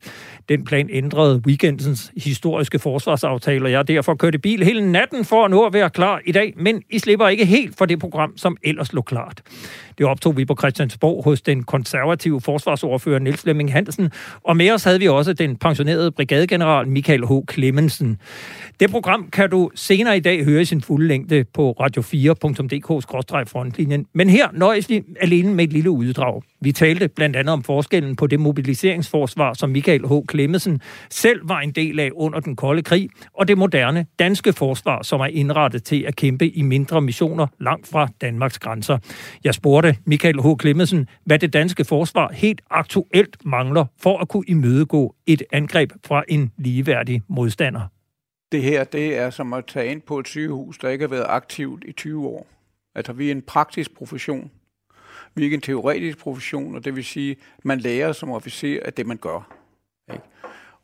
Den 0.48 0.64
plan 0.64 0.88
ændrede 0.92 1.42
weekendens 1.46 2.12
historiske 2.16 2.78
forsvarsaftaler. 2.78 3.68
Jeg 3.68 3.88
derfor 3.88 4.14
kørt 4.14 4.34
i 4.34 4.38
bil 4.38 4.64
hele 4.64 4.92
natten 4.92 5.24
for 5.24 5.44
at 5.44 5.50
nå 5.50 5.66
at 5.66 5.72
være 5.72 5.90
klar 5.90 6.20
i 6.26 6.32
dag, 6.32 6.54
men 6.56 6.82
I 6.90 6.98
slipper 6.98 7.28
ikke 7.28 7.44
helt 7.44 7.78
for 7.78 7.86
det 7.86 7.98
program, 7.98 8.36
som 8.36 8.56
ellers 8.62 8.92
lå 8.92 9.02
klart. 9.02 9.42
Det 9.98 10.06
optog 10.06 10.36
vi 10.36 10.44
på 10.44 10.56
Christiansborg 10.58 11.24
hos 11.24 11.42
den 11.42 11.62
konservative 11.62 12.40
forsvarsordfører 12.40 13.18
Niels 13.18 13.42
Flemming 13.42 13.72
Hansen, 13.72 14.10
og 14.44 14.56
med 14.56 14.70
os 14.70 14.84
havde 14.84 14.98
vi 14.98 15.08
også 15.08 15.32
den 15.32 15.56
pensionerede 15.56 16.10
brigadegeneral 16.10 16.88
Michael 16.88 17.11
H. 17.20 17.32
Clemmensen. 17.52 18.18
Det 18.80 18.90
program 18.90 19.28
kan 19.32 19.50
du 19.50 19.70
senere 19.74 20.16
i 20.16 20.20
dag 20.20 20.44
høre 20.44 20.62
i 20.62 20.64
sin 20.64 20.82
fulde 20.82 21.08
længde 21.08 21.44
på 21.44 21.76
radio4.dk-frontlinjen, 21.80 24.06
men 24.12 24.28
her 24.28 24.48
nøjes 24.52 24.88
vi 24.88 25.02
alene 25.20 25.54
med 25.54 25.64
et 25.64 25.72
lille 25.72 25.90
uddrag. 25.90 26.42
Vi 26.62 26.72
talte 26.72 27.08
blandt 27.08 27.36
andet 27.36 27.52
om 27.52 27.62
forskellen 27.62 28.16
på 28.16 28.26
det 28.26 28.40
mobiliseringsforsvar, 28.40 29.52
som 29.52 29.70
Michael 29.70 30.06
H. 30.06 30.12
Klemmesen 30.28 30.80
selv 31.10 31.48
var 31.48 31.60
en 31.60 31.70
del 31.70 32.00
af 32.00 32.10
under 32.14 32.40
den 32.40 32.56
kolde 32.56 32.82
krig, 32.82 33.08
og 33.34 33.48
det 33.48 33.58
moderne 33.58 34.06
danske 34.18 34.52
forsvar, 34.52 35.02
som 35.02 35.20
er 35.20 35.26
indrettet 35.26 35.84
til 35.84 36.02
at 36.02 36.16
kæmpe 36.16 36.48
i 36.48 36.62
mindre 36.62 37.00
missioner 37.00 37.46
langt 37.60 37.88
fra 37.88 38.08
Danmarks 38.20 38.58
grænser. 38.58 38.98
Jeg 39.44 39.54
spurgte 39.54 39.96
Michael 40.04 40.42
H. 40.42 40.46
Klemmesen, 40.58 41.08
hvad 41.24 41.38
det 41.38 41.52
danske 41.52 41.84
forsvar 41.84 42.32
helt 42.32 42.60
aktuelt 42.70 43.36
mangler 43.44 43.84
for 44.00 44.18
at 44.18 44.28
kunne 44.28 44.44
imødegå 44.48 45.14
et 45.26 45.42
angreb 45.52 45.92
fra 46.06 46.24
en 46.28 46.52
ligeværdig 46.58 47.22
modstander. 47.28 47.80
Det 48.52 48.62
her, 48.62 48.84
det 48.84 49.18
er 49.18 49.30
som 49.30 49.52
at 49.52 49.66
tage 49.66 49.90
ind 49.90 50.00
på 50.00 50.18
et 50.18 50.28
sygehus, 50.28 50.78
der 50.78 50.88
ikke 50.88 51.02
har 51.02 51.10
været 51.10 51.26
aktivt 51.28 51.84
i 51.88 51.92
20 51.92 52.26
år. 52.26 52.46
Altså, 52.94 53.12
vi 53.12 53.26
er 53.26 53.32
en 53.32 53.42
praktisk 53.42 53.96
profession. 53.96 54.50
Vi 55.34 55.42
er 55.42 55.44
ikke 55.44 55.54
en 55.54 55.60
teoretisk 55.60 56.18
profession, 56.18 56.74
og 56.74 56.84
det 56.84 56.96
vil 56.96 57.04
sige, 57.04 57.30
at 57.58 57.64
man 57.64 57.80
lærer 57.80 58.12
som 58.12 58.30
officer 58.30 58.80
af 58.84 58.92
det, 58.92 59.06
man 59.06 59.16
gør. 59.16 59.56
Ikke? 60.12 60.24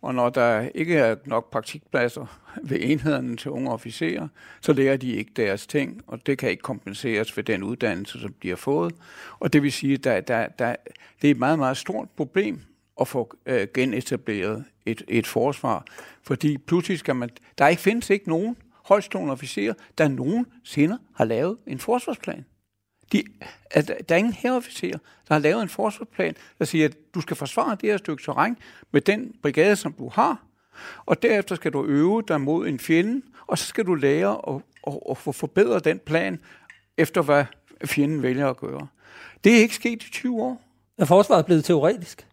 Og 0.03 0.14
når 0.14 0.30
der 0.30 0.68
ikke 0.74 0.96
er 0.96 1.16
nok 1.24 1.51
praktikpladser 1.51 2.40
ved 2.62 2.78
enhederne 2.80 3.36
til 3.36 3.51
unge 3.51 3.70
officerer, 3.70 4.28
så 4.61 4.72
lærer 4.72 4.96
de 4.96 5.12
ikke 5.12 5.30
deres 5.36 5.66
ting, 5.66 6.03
og 6.07 6.26
det 6.26 6.38
kan 6.38 6.51
ikke 6.51 6.62
kompenseres 6.62 7.36
ved 7.36 7.44
den 7.44 7.62
uddannelse, 7.62 8.20
som 8.20 8.34
de 8.42 8.49
har 8.49 8.57
fået. 8.57 8.94
Og 9.38 9.53
det 9.53 9.62
vil 9.62 9.72
sige, 9.72 9.94
at 9.94 10.05
der, 10.05 10.20
der, 10.20 10.49
der, 10.49 10.76
det 11.22 11.28
er 11.28 11.30
et 11.30 11.38
meget, 11.38 11.59
meget 11.59 11.76
stort 11.76 12.11
problem 12.16 12.61
at 13.01 13.09
få 13.09 13.36
øh, 13.46 13.68
genetableret 13.74 14.64
et, 14.86 15.03
et 15.09 15.26
forsvar, 15.26 15.84
fordi 16.22 16.59
pludselig 16.59 16.99
skal 16.99 17.16
man... 17.16 17.30
Der 17.59 17.68
ikke 17.68 17.82
findes 17.82 18.11
ikke 18.11 18.28
nogen 18.28 18.57
højstående 18.84 19.32
officerer, 19.32 19.74
der 19.99 20.09
nogensinde 20.09 20.99
har 21.14 21.24
lavet 21.24 21.57
en 21.66 21.78
forsvarsplan. 21.78 22.44
De, 23.12 23.22
at 23.70 23.88
der 24.09 24.14
er 24.14 24.18
ingen 24.18 24.32
herofficerer, 24.32 24.98
der 25.28 25.34
har 25.34 25.38
lavet 25.38 25.62
en 25.62 25.68
forsvarsplan, 25.68 26.34
der 26.59 26.64
siger, 26.64 26.84
at 26.84 26.96
du 27.14 27.20
skal 27.20 27.36
forsvare 27.36 27.76
det 27.80 27.90
her 27.90 27.96
stykke 27.96 28.22
terræn 28.22 28.56
med 28.90 29.00
den 29.00 29.34
brigade, 29.42 29.76
som 29.76 29.92
du 29.92 30.09
har, 30.09 30.42
og 31.06 31.22
derefter 31.22 31.54
skal 31.54 31.72
du 31.72 31.84
øve 31.84 32.22
dig 32.28 32.40
mod 32.40 32.68
en 32.68 32.78
fjende, 32.78 33.22
og 33.46 33.59
så 33.59 33.66
skal 33.66 33.86
du 33.86 33.94
lære 33.94 34.40
at, 34.48 34.62
at, 34.86 34.98
at 35.11 35.16
få 35.16 35.32
forbedret 35.32 35.84
den 35.84 35.98
plan, 35.98 36.40
efter 36.96 37.22
hvad 37.22 37.44
fjenden 37.84 38.22
vælger 38.22 38.50
at 38.50 38.56
gøre. 38.56 38.86
Det 39.44 39.56
er 39.56 39.61
ikke 39.61 39.74
sket 39.74 40.02
i 40.02 40.11
20 40.11 40.42
år. 40.42 40.62
Er 40.98 41.04
forsvaret 41.04 41.46
blevet 41.46 41.64
teoretisk? 41.64 42.26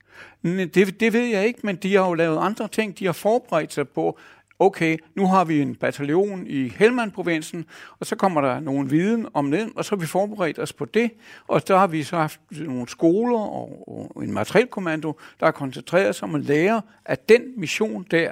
Det, 0.44 1.00
det 1.00 1.14
ved 1.14 1.26
jeg 1.26 1.48
ikke, 1.48 1.60
men 1.64 1.76
de 1.76 1.96
har 1.96 2.08
jo 2.08 2.14
lavet 2.14 2.38
andre 2.38 2.68
ting. 2.68 3.00
De 3.00 3.06
har 3.06 3.14
forberedt 3.14 3.74
sig 3.74 3.90
på, 3.90 4.20
okay, 4.60 4.98
nu 5.16 5.28
har 5.28 5.46
vi 5.46 5.62
en 5.62 5.76
bataljon 5.76 6.48
i 6.48 6.70
Helmand-provinsen, 6.70 7.66
og 8.00 8.06
så 8.06 8.16
kommer 8.16 8.42
der 8.42 8.60
nogen 8.60 8.92
viden 8.92 9.28
om 9.34 9.52
det, 9.52 9.70
og 9.76 9.86
så 9.86 9.92
har 9.92 9.98
vi 9.98 10.06
forberedt 10.06 10.60
os 10.60 10.74
på 10.74 10.86
det, 10.86 11.12
og 11.48 11.62
så 11.68 11.78
har 11.78 11.88
vi 11.88 12.04
så 12.04 12.18
haft 12.18 12.40
nogle 12.52 12.90
skoler 12.90 13.40
og, 13.40 13.90
og 14.16 14.24
en 14.24 14.34
materielkommando, 14.34 15.16
der 15.40 15.46
har 15.46 15.52
koncentreret 15.52 16.16
sig 16.16 16.28
om 16.28 16.36
at 16.36 16.42
lære 16.42 16.82
af 17.06 17.18
den 17.18 17.42
mission 17.58 18.06
der, 18.12 18.32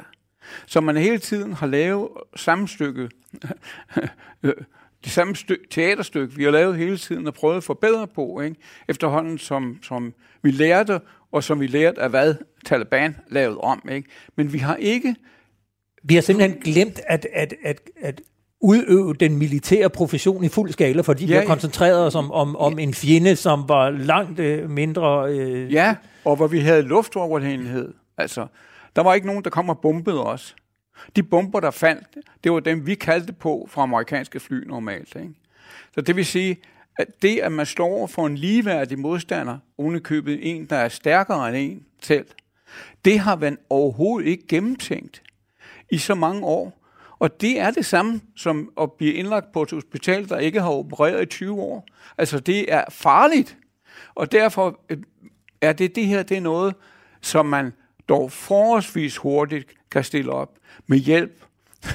så 0.65 0.81
man 0.81 0.97
hele 0.97 1.17
tiden 1.17 1.53
har 1.53 1.67
lavet 1.67 2.09
sammenstykket, 2.35 3.11
øh, 4.43 4.53
det 5.03 5.11
samme 5.11 5.35
stø- 5.35 5.65
teaterstykke, 5.69 6.35
vi 6.35 6.43
har 6.43 6.51
lavet 6.51 6.77
hele 6.77 6.97
tiden 6.97 7.27
og 7.27 7.33
prøvet 7.33 7.57
at 7.57 7.63
forbedre 7.63 8.07
på, 8.07 8.41
ikke? 8.41 8.55
efterhånden 8.87 9.37
som, 9.37 9.79
som 9.81 10.13
vi 10.41 10.51
lærte, 10.51 10.99
og 11.31 11.43
som 11.43 11.59
vi 11.59 11.67
lærte 11.67 12.01
af 12.01 12.09
hvad 12.09 12.35
Taliban 12.65 13.15
lavede 13.29 13.57
om. 13.57 13.81
Ikke? 13.91 14.09
Men 14.35 14.53
vi 14.53 14.57
har 14.57 14.75
ikke 14.75 15.15
vi 16.03 16.15
har 16.15 16.21
simpelthen 16.21 16.61
glemt 16.61 16.99
at, 17.07 17.27
at, 17.33 17.53
at, 17.63 17.81
at 18.01 18.21
udøve 18.61 19.13
den 19.13 19.37
militære 19.37 19.89
profession 19.89 20.43
i 20.43 20.49
fuld 20.49 20.71
skala, 20.71 21.01
fordi 21.01 21.25
ja, 21.25 21.31
vi 21.31 21.37
har 21.37 21.45
koncentreret 21.45 22.05
os 22.05 22.15
om, 22.15 22.31
om, 22.31 22.55
om 22.55 22.79
en 22.79 22.93
fjende, 22.93 23.35
som 23.35 23.69
var 23.69 23.89
langt 23.89 24.39
øh, 24.39 24.69
mindre... 24.69 25.31
Øh... 25.31 25.73
Ja, 25.73 25.95
og 26.25 26.35
hvor 26.35 26.47
vi 26.47 26.59
havde 26.59 26.81
luftoverlegenhed. 26.81 27.93
Altså, 28.17 28.47
der 28.95 29.03
var 29.03 29.13
ikke 29.13 29.27
nogen, 29.27 29.43
der 29.43 29.49
kom 29.49 29.69
og 29.69 29.79
bombede 29.79 30.25
os. 30.25 30.55
De 31.15 31.23
bomber, 31.23 31.59
der 31.59 31.71
faldt, 31.71 32.07
det 32.43 32.51
var 32.51 32.59
dem, 32.59 32.87
vi 32.87 32.95
kaldte 32.95 33.33
på 33.33 33.67
fra 33.71 33.83
amerikanske 33.83 34.39
fly 34.39 34.67
normalt. 34.67 35.15
Ikke? 35.15 35.33
Så 35.93 36.01
det 36.01 36.15
vil 36.15 36.25
sige, 36.25 36.57
at 36.99 37.07
det, 37.21 37.39
at 37.39 37.51
man 37.51 37.65
står 37.65 38.07
for 38.07 38.27
en 38.27 38.35
ligeværdig 38.35 38.99
modstander, 38.99 39.57
ovenikøbet 39.77 40.39
en, 40.41 40.65
der 40.65 40.75
er 40.75 40.89
stærkere 40.89 41.49
end 41.49 41.57
en 41.57 41.83
selv, 42.01 42.25
det 43.05 43.19
har 43.19 43.35
man 43.35 43.57
overhovedet 43.69 44.27
ikke 44.27 44.47
gennemtænkt 44.47 45.23
i 45.93 45.97
så 45.97 46.15
mange 46.15 46.45
år. 46.45 46.79
Og 47.19 47.41
det 47.41 47.59
er 47.59 47.71
det 47.71 47.85
samme 47.85 48.21
som 48.35 48.69
at 48.81 48.91
blive 48.91 49.13
indlagt 49.13 49.51
på 49.51 49.61
et 49.61 49.71
hospital, 49.71 50.29
der 50.29 50.37
ikke 50.37 50.61
har 50.61 50.69
opereret 50.69 51.21
i 51.21 51.25
20 51.25 51.61
år. 51.61 51.87
Altså 52.17 52.39
det 52.39 52.73
er 52.73 52.83
farligt. 52.89 53.57
Og 54.15 54.31
derfor 54.31 54.79
øh, 54.89 54.97
er 55.61 55.73
det 55.73 55.95
det 55.95 56.05
her, 56.05 56.23
det 56.23 56.37
er 56.37 56.41
noget, 56.41 56.75
som 57.21 57.45
man 57.45 57.73
dog 58.09 58.31
forholdsvis 58.31 59.17
hurtigt 59.17 59.67
kan 59.91 60.03
stille 60.03 60.31
op 60.31 60.49
med 60.87 60.97
hjælp 60.97 61.43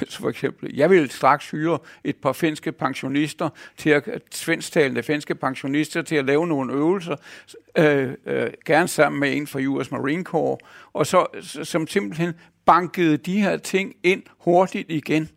så 0.07 0.19
for 0.21 0.29
eksempel, 0.29 0.75
jeg 0.75 0.89
vil 0.89 1.09
straks 1.09 1.49
hyre 1.49 1.79
et 2.03 2.15
par 2.15 2.33
finske 2.33 2.71
pensionister 2.71 3.49
til 3.77 3.89
at, 3.89 4.03
svensktalende 4.31 5.03
finske 5.03 5.35
pensionister 5.35 6.01
til 6.01 6.15
at 6.15 6.25
lave 6.25 6.47
nogle 6.47 6.73
øvelser, 6.73 7.15
øh, 7.77 8.13
øh, 8.25 8.49
gerne 8.65 8.87
sammen 8.87 9.19
med 9.19 9.37
en 9.37 9.47
fra 9.47 9.59
US 9.59 9.91
Marine 9.91 10.23
Corps, 10.23 10.61
og 10.93 11.07
så, 11.07 11.25
som 11.63 11.87
simpelthen 11.87 12.33
bankede 12.69 13.17
de 13.17 13.41
her 13.41 13.57
ting 13.57 13.95
ind 14.03 14.23
hurtigt 14.39 14.91
igen. 14.91 15.29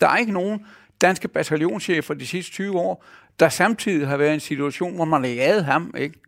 Der 0.00 0.08
er 0.08 0.16
ikke 0.16 0.32
nogen 0.32 0.66
danske 1.00 1.28
bataljonschefer 1.28 2.14
de 2.14 2.26
sidste 2.26 2.52
20 2.52 2.78
år, 2.78 3.04
der 3.40 3.48
samtidig 3.48 4.08
har 4.08 4.16
været 4.16 4.30
i 4.30 4.34
en 4.34 4.40
situation, 4.40 4.94
hvor 4.94 5.04
man 5.04 5.24
har 5.24 5.60
ham, 5.60 5.94
ikke? 5.98 6.20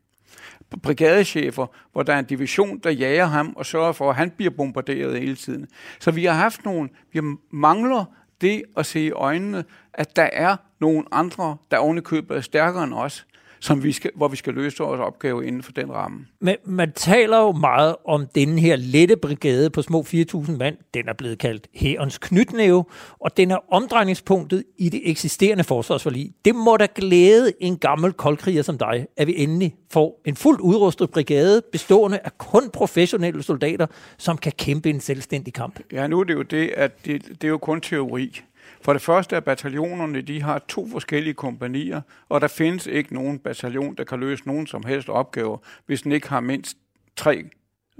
brigadechefer, 0.82 1.66
hvor 1.92 2.02
der 2.02 2.14
er 2.14 2.18
en 2.18 2.24
division, 2.24 2.78
der 2.78 2.90
jager 2.90 3.26
ham 3.26 3.52
og 3.56 3.66
sørger 3.66 3.92
for, 3.92 4.10
at 4.10 4.16
han 4.16 4.30
bliver 4.30 4.50
bombarderet 4.50 5.20
hele 5.20 5.36
tiden. 5.36 5.66
Så 6.00 6.10
vi 6.10 6.24
har 6.24 6.34
haft 6.34 6.64
nogle, 6.64 6.88
vi 7.12 7.20
mangler 7.50 8.04
det 8.40 8.62
at 8.76 8.86
se 8.86 9.00
i 9.00 9.10
øjnene, 9.10 9.64
at 9.94 10.16
der 10.16 10.28
er 10.32 10.56
nogle 10.80 11.04
andre, 11.12 11.56
der 11.70 11.78
ovenikøbet 11.78 12.36
er 12.36 12.40
stærkere 12.40 12.84
end 12.84 12.94
os, 12.94 13.26
som 13.66 13.82
vi 13.84 13.92
skal, 13.92 14.10
hvor 14.14 14.28
vi 14.28 14.36
skal 14.36 14.54
løse 14.54 14.78
vores 14.78 15.00
opgave 15.00 15.46
inden 15.46 15.62
for 15.62 15.72
den 15.72 15.92
ramme. 15.92 16.26
Men 16.40 16.56
man 16.64 16.92
taler 16.92 17.38
jo 17.38 17.52
meget 17.52 17.96
om 18.04 18.26
den 18.34 18.58
her 18.58 18.76
lette 18.76 19.16
brigade 19.16 19.70
på 19.70 19.82
små 19.82 20.04
4.000 20.08 20.56
mand. 20.56 20.76
Den 20.94 21.08
er 21.08 21.12
blevet 21.12 21.38
kaldt 21.38 21.66
Hærens 21.74 22.18
knytnæve, 22.18 22.84
og 23.20 23.36
den 23.36 23.50
er 23.50 23.58
omdrejningspunktet 23.74 24.64
i 24.78 24.88
det 24.88 25.00
eksisterende 25.04 25.64
forsvarsforlig. 25.64 26.32
Det 26.44 26.54
må 26.54 26.76
da 26.76 26.86
glæde 26.94 27.52
en 27.60 27.78
gammel 27.78 28.12
koldkriger 28.12 28.62
som 28.62 28.78
dig, 28.78 29.06
at 29.16 29.26
vi 29.26 29.34
endelig 29.36 29.74
får 29.90 30.20
en 30.24 30.36
fuldt 30.36 30.60
udrustet 30.60 31.10
brigade, 31.10 31.62
bestående 31.72 32.18
af 32.24 32.38
kun 32.38 32.70
professionelle 32.72 33.42
soldater, 33.42 33.86
som 34.18 34.38
kan 34.38 34.52
kæmpe 34.52 34.90
en 34.90 35.00
selvstændig 35.00 35.54
kamp. 35.54 35.80
Ja, 35.92 36.06
nu 36.06 36.20
er 36.20 36.24
det 36.24 36.34
jo 36.34 36.42
det, 36.42 36.70
at 36.76 37.06
det, 37.06 37.28
det 37.28 37.44
er 37.44 37.48
jo 37.48 37.58
kun 37.58 37.80
teori. 37.80 38.42
For 38.80 38.92
det 38.92 39.02
første 39.02 39.36
er 39.36 39.40
bataljonerne, 39.40 40.20
de 40.20 40.42
har 40.42 40.58
to 40.68 40.88
forskellige 40.88 41.34
kompanier, 41.34 42.00
og 42.28 42.40
der 42.40 42.48
findes 42.48 42.86
ikke 42.86 43.14
nogen 43.14 43.38
bataljon, 43.38 43.94
der 43.94 44.04
kan 44.04 44.20
løse 44.20 44.46
nogen 44.46 44.66
som 44.66 44.84
helst 44.84 45.08
opgaver, 45.08 45.58
hvis 45.86 46.02
den 46.02 46.12
ikke 46.12 46.28
har 46.28 46.40
mindst 46.40 46.76
tre 47.16 47.44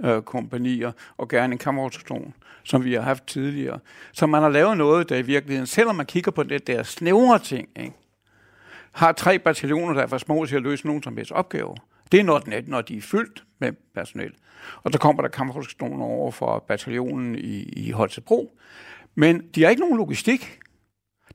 øh, 0.03 0.21
kompanier, 0.21 0.91
og 1.17 1.27
gerne 1.27 1.53
en 1.53 1.57
kammerorganisation, 1.57 2.33
som 2.63 2.83
vi 2.83 2.93
har 2.93 3.01
haft 3.01 3.27
tidligere. 3.27 3.79
Så 4.11 4.27
man 4.27 4.41
har 4.41 4.49
lavet 4.49 4.77
noget, 4.77 5.09
der 5.09 5.17
i 5.17 5.21
virkeligheden, 5.21 5.67
selvom 5.67 5.95
man 5.95 6.05
kigger 6.05 6.31
på 6.31 6.43
det 6.43 6.67
der 6.67 6.83
snævre 6.83 7.39
ting, 7.39 7.69
ikke, 7.75 7.95
har 8.91 9.11
tre 9.11 9.39
bataljoner, 9.39 9.93
der 9.93 10.01
er 10.01 10.07
for 10.07 10.17
små 10.17 10.45
til 10.45 10.55
at 10.55 10.61
løse 10.61 10.87
nogen 10.87 11.03
som 11.03 11.17
helst 11.17 11.31
opgaver. 11.31 11.75
Det 12.11 12.19
er 12.19 12.23
når, 12.23 12.39
den 12.39 12.53
er, 12.53 12.61
når 12.67 12.81
de 12.81 12.97
er 12.97 13.01
fyldt 13.01 13.43
med 13.59 13.71
personel. 13.95 14.31
Og 14.83 14.91
så 14.91 14.99
kommer 14.99 15.21
der 15.21 15.29
kammerorganisationer 15.29 16.05
over 16.05 16.31
for 16.31 16.65
bataljonen 16.67 17.35
i, 17.35 17.63
i 17.63 17.91
Holstebro. 17.91 18.57
Men 19.15 19.47
de 19.55 19.63
har 19.63 19.69
ikke 19.69 19.81
nogen 19.81 19.97
logistik. 19.97 20.59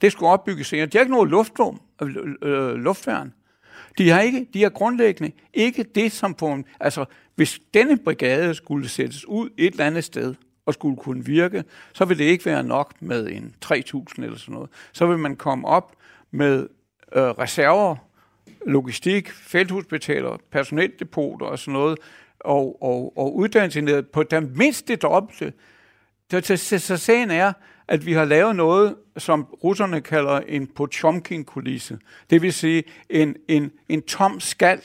Det 0.03 0.13
skulle 0.13 0.31
opbygges 0.31 0.67
senere. 0.67 0.87
De 0.87 0.99
har 0.99 1.01
ikke 1.01 1.15
noget 1.15 1.31
luftrum, 1.31 1.81
øh, 2.03 2.17
øh, 2.17 2.35
øh, 2.43 2.75
luftværn. 2.75 3.33
De 3.99 4.11
har, 4.11 4.21
ikke, 4.21 4.47
de 4.55 4.63
har 4.63 4.71
grundlæggende 4.71 5.33
ikke 5.55 5.83
det, 5.83 6.13
som 6.13 6.35
på 6.35 6.47
en, 6.47 6.65
altså 6.81 7.05
hvis 7.35 7.61
denne 7.75 7.99
brigade 7.99 8.55
skulle 8.55 8.89
sættes 8.89 9.25
ud 9.29 9.51
et 9.59 9.73
eller 9.73 9.87
andet 9.87 10.05
sted, 10.05 10.35
og 10.67 10.75
skulle 10.75 10.97
kunne 10.97 11.25
virke, 11.25 11.65
så 11.93 12.05
vil 12.05 12.19
det 12.19 12.25
ikke 12.25 12.47
være 12.47 12.63
nok 12.63 12.93
med 13.01 13.29
en 13.29 13.55
3.000 13.65 13.75
eller 14.19 14.39
sådan 14.39 14.55
noget. 14.55 14.71
Så 14.93 15.07
vil 15.07 15.19
man 15.19 15.37
komme 15.37 15.69
op 15.69 15.97
med 16.31 16.69
øh, 17.13 17.23
reserver, 17.23 17.97
logistik, 18.67 19.31
felthospitaler, 19.31 20.37
personeldepoter 20.51 21.47
og 21.47 21.59
sådan 21.59 21.73
noget, 21.73 21.99
og, 22.41 22.83
og, 22.83 23.19
og 23.19 23.37
uddannelse 23.37 24.03
på 24.03 24.23
den 24.23 24.53
mindste 24.57 24.97
dobbelte. 24.97 25.53
Så, 26.31 26.57
så, 26.57 26.79
så 26.79 26.97
sagen 26.97 27.31
er, 27.31 27.53
at 27.89 28.07
vi 28.07 28.13
har 28.13 28.25
lavet 28.25 28.57
noget, 28.57 28.95
som 29.19 29.43
russerne 29.65 30.01
kalder 30.01 30.41
en 30.41 30.67
Pochomkin-kulisse. 30.67 31.99
Det 32.31 32.43
vil 32.43 32.53
sige 32.53 32.85
en, 33.11 33.37
en, 33.49 33.71
en 33.89 34.03
tom 34.03 34.41
skal, 34.41 34.81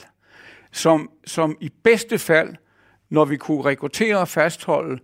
som, 0.71 1.09
som 1.25 1.57
i 1.61 1.71
bedste 1.83 2.19
fald, 2.19 2.55
når 3.09 3.25
vi 3.25 3.37
kunne 3.37 3.65
rekruttere 3.65 4.17
og 4.17 4.27
fastholde, 4.27 4.99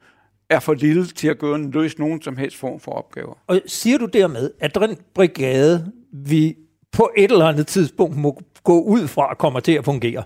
er 0.50 0.60
for 0.60 0.74
lille 0.74 1.06
til 1.06 1.28
at 1.28 1.39
gøre 1.39 1.56
en 1.56 1.72
løs 1.72 2.00
nogen 2.00 2.22
som 2.22 2.38
helst 2.38 2.58
form 2.58 2.80
for 2.80 2.91
opgaver. 2.91 3.34
Og 3.48 3.62
siger 3.66 3.98
du 3.98 4.06
dermed, 4.06 4.52
at 4.60 4.76
den 4.76 4.98
brigade, 5.14 5.91
vi 6.12 6.58
på 6.91 7.12
et 7.18 7.32
eller 7.32 7.46
andet 7.46 7.68
tidspunkt 7.68 8.18
må 8.18 8.41
gå 8.64 8.82
ud 8.82 9.08
fra 9.08 9.32
at 9.32 9.38
kommer 9.38 9.60
til 9.60 9.72
at 9.72 9.86
fungere, 9.86 10.24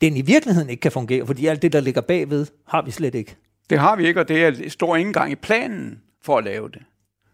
den 0.00 0.16
i 0.16 0.20
virkeligheden 0.20 0.70
ikke 0.70 0.80
kan 0.80 0.92
fungere, 0.92 1.26
fordi 1.26 1.46
alt 1.46 1.62
det, 1.62 1.72
der 1.72 1.80
ligger 1.80 2.00
bagved, 2.00 2.46
har 2.68 2.82
vi 2.82 2.90
slet 2.90 3.14
ikke. 3.14 3.36
Det 3.70 3.78
har 3.78 3.96
vi 3.96 4.06
ikke, 4.06 4.20
og 4.20 4.28
det 4.28 4.44
er, 4.44 4.68
står 4.68 4.96
ikke 4.96 5.08
engang 5.08 5.32
i 5.32 5.34
planen 5.34 6.00
for 6.22 6.38
at 6.38 6.44
lave 6.44 6.68
det. 6.68 6.82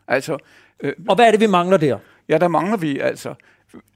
Altså, 0.09 0.39
øh, 0.80 0.93
og 1.09 1.14
hvad 1.14 1.26
er 1.26 1.30
det, 1.30 1.41
vi 1.41 1.47
mangler 1.47 1.76
der? 1.76 1.99
Ja, 2.28 2.39
der 2.39 2.49
mangler 2.49 2.76
vi 2.76 2.99
altså. 2.99 3.34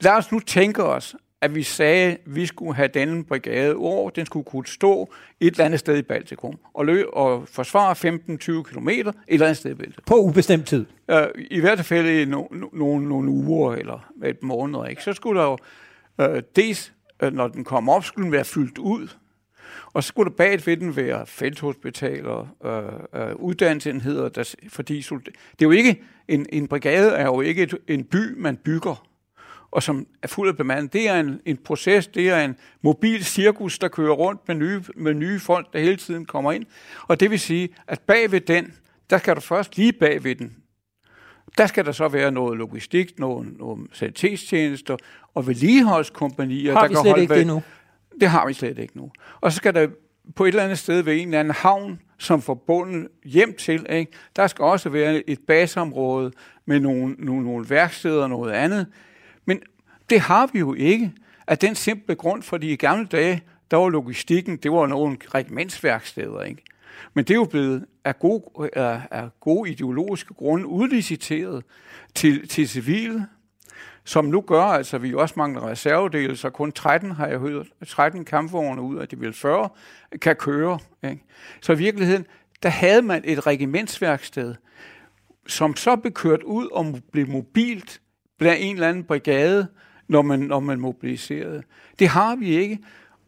Lad 0.01 0.13
os 0.13 0.33
nu 0.33 0.41
tænke 0.41 0.85
os, 0.85 1.17
at 1.41 1.55
vi 1.55 1.63
sagde, 1.63 2.13
at 2.13 2.19
vi 2.27 2.47
skulle 2.47 2.75
have 2.75 2.89
denne 2.89 3.25
brigade 3.25 3.75
over, 3.75 4.11
den 4.11 4.27
skulle 4.27 4.45
kunne 4.45 4.67
stå 4.67 5.13
et 5.41 5.51
eller 5.51 5.65
andet 5.65 5.81
sted 5.81 5.97
i 5.97 6.03
Baltikum 6.03 6.59
og, 6.75 6.87
løb 6.87 7.07
og 7.13 7.49
forsvare 7.49 8.15
15-20 8.61 8.63
km 8.63 8.89
et 8.89 9.15
eller 9.29 9.47
andet 9.47 9.57
sted 9.57 9.71
i 9.71 9.75
Baltikum. 9.75 10.05
På 10.07 10.17
ubestemt 10.17 10.67
tid? 10.67 10.87
Uh, 11.13 11.17
I 11.37 11.61
hvert 11.61 11.85
fald 11.85 12.07
i 12.07 12.25
no, 12.25 12.45
no, 12.51 12.67
no, 12.73 12.99
nogle 12.99 13.31
uger 13.31 13.75
eller 13.75 14.13
et 14.25 14.43
måned. 14.43 14.89
Ikke? 14.91 15.03
Så 15.03 15.13
skulle 15.13 15.41
der 15.41 15.47
jo 15.47 15.59
uh, 16.25 16.41
dels, 16.57 16.93
uh, 17.23 17.33
når 17.33 17.49
den 17.49 17.65
kom 17.65 17.89
op, 17.89 18.05
skulle 18.05 18.25
den 18.25 18.33
være 18.33 18.45
fyldt 18.45 18.79
ud. 18.79 19.09
Og 19.93 20.03
så 20.03 20.09
skulle 20.09 20.31
der 20.31 20.37
bag 20.37 20.67
ved 20.67 20.77
den 20.77 20.97
være 20.97 21.27
felthospitaler, 21.27 22.55
øh, 22.65 23.23
øh, 23.23 23.37
uddannelsesenheder, 23.37 24.29
der, 24.29 24.55
fordi 24.69 25.01
det 25.01 25.27
er 25.61 25.63
jo 25.63 25.71
ikke, 25.71 26.03
en, 26.29 26.47
en 26.53 26.69
brigade 26.69 27.11
er 27.11 27.25
jo 27.25 27.41
ikke 27.41 27.63
et, 27.63 27.75
en 27.89 28.05
by, 28.05 28.35
man 28.37 28.57
bygger, 28.57 29.07
og 29.71 29.83
som 29.83 30.07
er 30.23 30.29
fuld 30.29 30.49
af 30.49 30.57
bemandet. 30.57 30.93
Det 30.93 31.09
er 31.09 31.21
en, 31.21 31.41
en 31.47 31.57
proces, 31.57 32.07
det 32.07 32.29
er 32.29 32.45
en 32.45 32.57
mobil 32.83 33.25
cirkus, 33.25 33.79
der 33.79 33.89
kører 33.89 34.13
rundt 34.13 34.49
med 34.49 34.55
nye, 34.55 34.83
med 34.97 35.15
nye 35.15 35.41
folk, 35.41 35.73
der 35.73 35.79
hele 35.79 35.97
tiden 35.97 36.25
kommer 36.25 36.53
ind. 36.53 36.65
Og 37.09 37.21
det 37.21 37.31
vil 37.31 37.41
sige, 37.41 37.69
at 37.89 38.01
bag 38.01 38.33
ved 38.33 38.41
den, 38.41 38.75
der 39.11 39.19
skal 39.19 39.37
du 39.37 39.41
først 39.41 39.77
lige 39.77 39.93
bag 39.93 40.25
ved 40.25 40.35
den, 40.35 40.57
der 41.59 41.67
skal 41.67 41.85
der 41.85 41.93
så 41.93 42.09
være 42.09 42.33
noget 42.33 42.59
logistik, 42.59 43.19
nogle, 43.19 43.51
nogle 43.51 43.87
sanitetstjenester 43.93 44.97
og 45.35 45.47
vedligeholdskompanier. 45.47 46.73
Har 46.73 46.81
der 46.81 46.89
vi 46.89 46.95
slet 46.95 47.23
ikke 47.23 47.35
det 47.35 47.47
nu? 47.47 47.63
Det 48.21 48.29
har 48.29 48.47
vi 48.47 48.53
slet 48.53 48.79
ikke 48.79 48.97
nu. 48.97 49.11
Og 49.41 49.53
så 49.53 49.57
skal 49.57 49.75
der 49.75 49.89
på 50.37 50.45
et 50.45 50.49
eller 50.49 50.63
andet 50.63 50.79
sted 50.79 51.03
ved 51.03 51.15
en 51.15 51.29
eller 51.29 51.41
anden 51.41 51.55
havn, 51.55 52.01
som 52.19 52.43
forbundet 52.43 52.93
bunden 52.93 53.09
hjem 53.25 53.57
til, 53.57 53.87
ikke? 53.91 54.13
der 54.37 54.47
skal 54.47 54.63
også 54.63 54.89
være 54.89 55.31
et 55.31 55.39
baseområde 55.47 56.33
med 56.67 56.81
nogle, 56.81 57.15
nogle, 57.19 57.45
nogle 57.45 57.71
værksteder 57.71 58.23
og 58.23 58.29
noget 58.29 58.53
andet. 58.53 58.87
Men 59.45 59.61
det 60.11 60.21
har 60.21 60.51
vi 60.53 60.59
jo 60.59 60.75
ikke 60.75 61.13
af 61.47 61.59
den 61.59 61.75
simple 61.75 62.15
grund, 62.15 62.43
fordi 62.43 62.73
i 62.73 62.77
gamle 62.77 63.07
dage, 63.07 63.43
der 63.71 63.77
var 63.77 63.89
logistikken, 63.89 64.57
det 64.57 64.73
var 64.73 64.87
nogle 64.87 65.17
regimentsværksteder, 65.35 66.43
ikke? 66.43 66.63
Men 67.15 67.25
det 67.25 67.31
er 67.31 67.39
jo 67.39 67.45
blevet 67.45 67.87
af 68.05 68.19
gode, 68.19 68.71
af, 68.73 69.01
af 69.11 69.29
gode 69.41 69.71
ideologiske 69.71 70.35
grunde 70.35 70.67
udliciteret 70.67 71.65
til, 72.15 72.49
til 72.49 72.69
civile 72.69 73.27
som 74.11 74.25
nu 74.25 74.41
gør, 74.41 74.63
altså 74.63 74.99
vi 74.99 75.15
også 75.15 75.35
mangler 75.37 75.69
reservedele, 75.69 76.37
så 76.37 76.51
kun 76.51 76.73
13 76.73 77.11
har 77.11 77.27
jeg 77.27 77.39
hørt, 77.39 77.67
13 77.87 78.25
kampvogne 78.25 78.83
ud 78.83 78.97
af 78.97 79.09
de 79.09 79.19
vil 79.19 79.33
40, 79.33 79.69
kan 80.23 80.37
køre. 80.37 80.79
Ikke? 81.05 81.25
Så 81.61 81.73
i 81.73 81.79
virkeligheden, 81.79 82.27
der 82.63 82.69
havde 82.69 83.03
man 83.03 83.23
et 83.25 83.47
regimentsværksted, 83.47 84.55
som 85.47 85.77
så 85.77 85.97
blev 85.97 86.13
kørt 86.13 86.43
ud 86.43 86.67
og 86.67 86.99
blev 87.13 87.29
mobilt 87.29 88.01
blandt 88.39 88.63
en 88.63 88.75
eller 88.75 88.89
anden 88.89 89.05
brigade, 89.05 89.67
når 90.09 90.23
man, 90.23 90.41
når 90.41 90.61
man 90.61 90.81
mobiliserede. 90.81 91.63
Det 91.99 92.09
har 92.09 92.37
vi 92.37 92.57
ikke. 92.57 92.79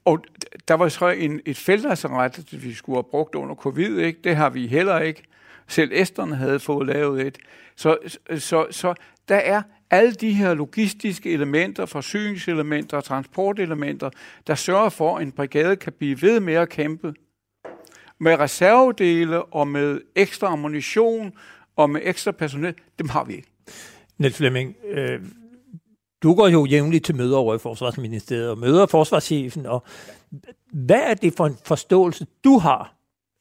Og 0.04 0.24
der 0.68 0.74
var 0.74 0.88
så 0.88 1.08
en, 1.08 1.40
et 1.46 1.56
feltlasseret, 1.56 2.64
vi 2.64 2.74
skulle 2.74 2.96
have 2.96 3.10
brugt 3.10 3.34
under 3.34 3.54
covid, 3.54 3.98
ikke? 3.98 4.20
det 4.24 4.36
har 4.36 4.50
vi 4.50 4.66
heller 4.66 4.98
ikke. 4.98 5.22
Selv 5.68 5.90
Esterne 5.94 6.36
havde 6.36 6.60
fået 6.60 6.86
lavet 6.86 7.26
et. 7.26 7.38
Så, 7.76 7.98
så, 8.38 8.66
så 8.70 8.94
der 9.28 9.36
er 9.36 9.62
alle 9.92 10.12
de 10.12 10.32
her 10.32 10.54
logistiske 10.54 11.30
elementer, 11.30 11.86
forsyningselementer 11.86 12.96
og 12.96 13.04
transportelementer, 13.04 14.10
der 14.46 14.54
sørger 14.54 14.88
for, 14.88 15.16
at 15.16 15.22
en 15.22 15.32
brigade 15.32 15.76
kan 15.76 15.92
blive 15.92 16.22
ved 16.22 16.40
med 16.40 16.54
at 16.54 16.68
kæmpe 16.68 17.14
med 18.20 18.38
reservedele 18.38 19.44
og 19.44 19.68
med 19.68 20.00
ekstra 20.16 20.46
ammunition 20.46 21.32
og 21.76 21.90
med 21.90 22.00
ekstra 22.04 22.30
personel, 22.32 22.74
dem 22.98 23.08
har 23.08 23.24
vi 23.24 23.34
ikke. 23.34 23.48
Niels 24.18 24.36
Flemming, 24.36 24.76
øh, 24.88 25.20
du 26.22 26.34
går 26.34 26.48
jo 26.48 26.64
jævnligt 26.64 27.04
til 27.04 27.16
møder 27.16 27.36
over 27.36 27.54
i 27.54 27.58
Forsvarsministeriet 27.58 28.50
og 28.50 28.58
møder 28.58 28.86
forsvarschefen. 28.86 29.66
Og 29.66 29.84
hvad 30.72 31.00
er 31.00 31.14
det 31.14 31.34
for 31.36 31.46
en 31.46 31.56
forståelse, 31.64 32.26
du 32.44 32.58
har 32.58 32.94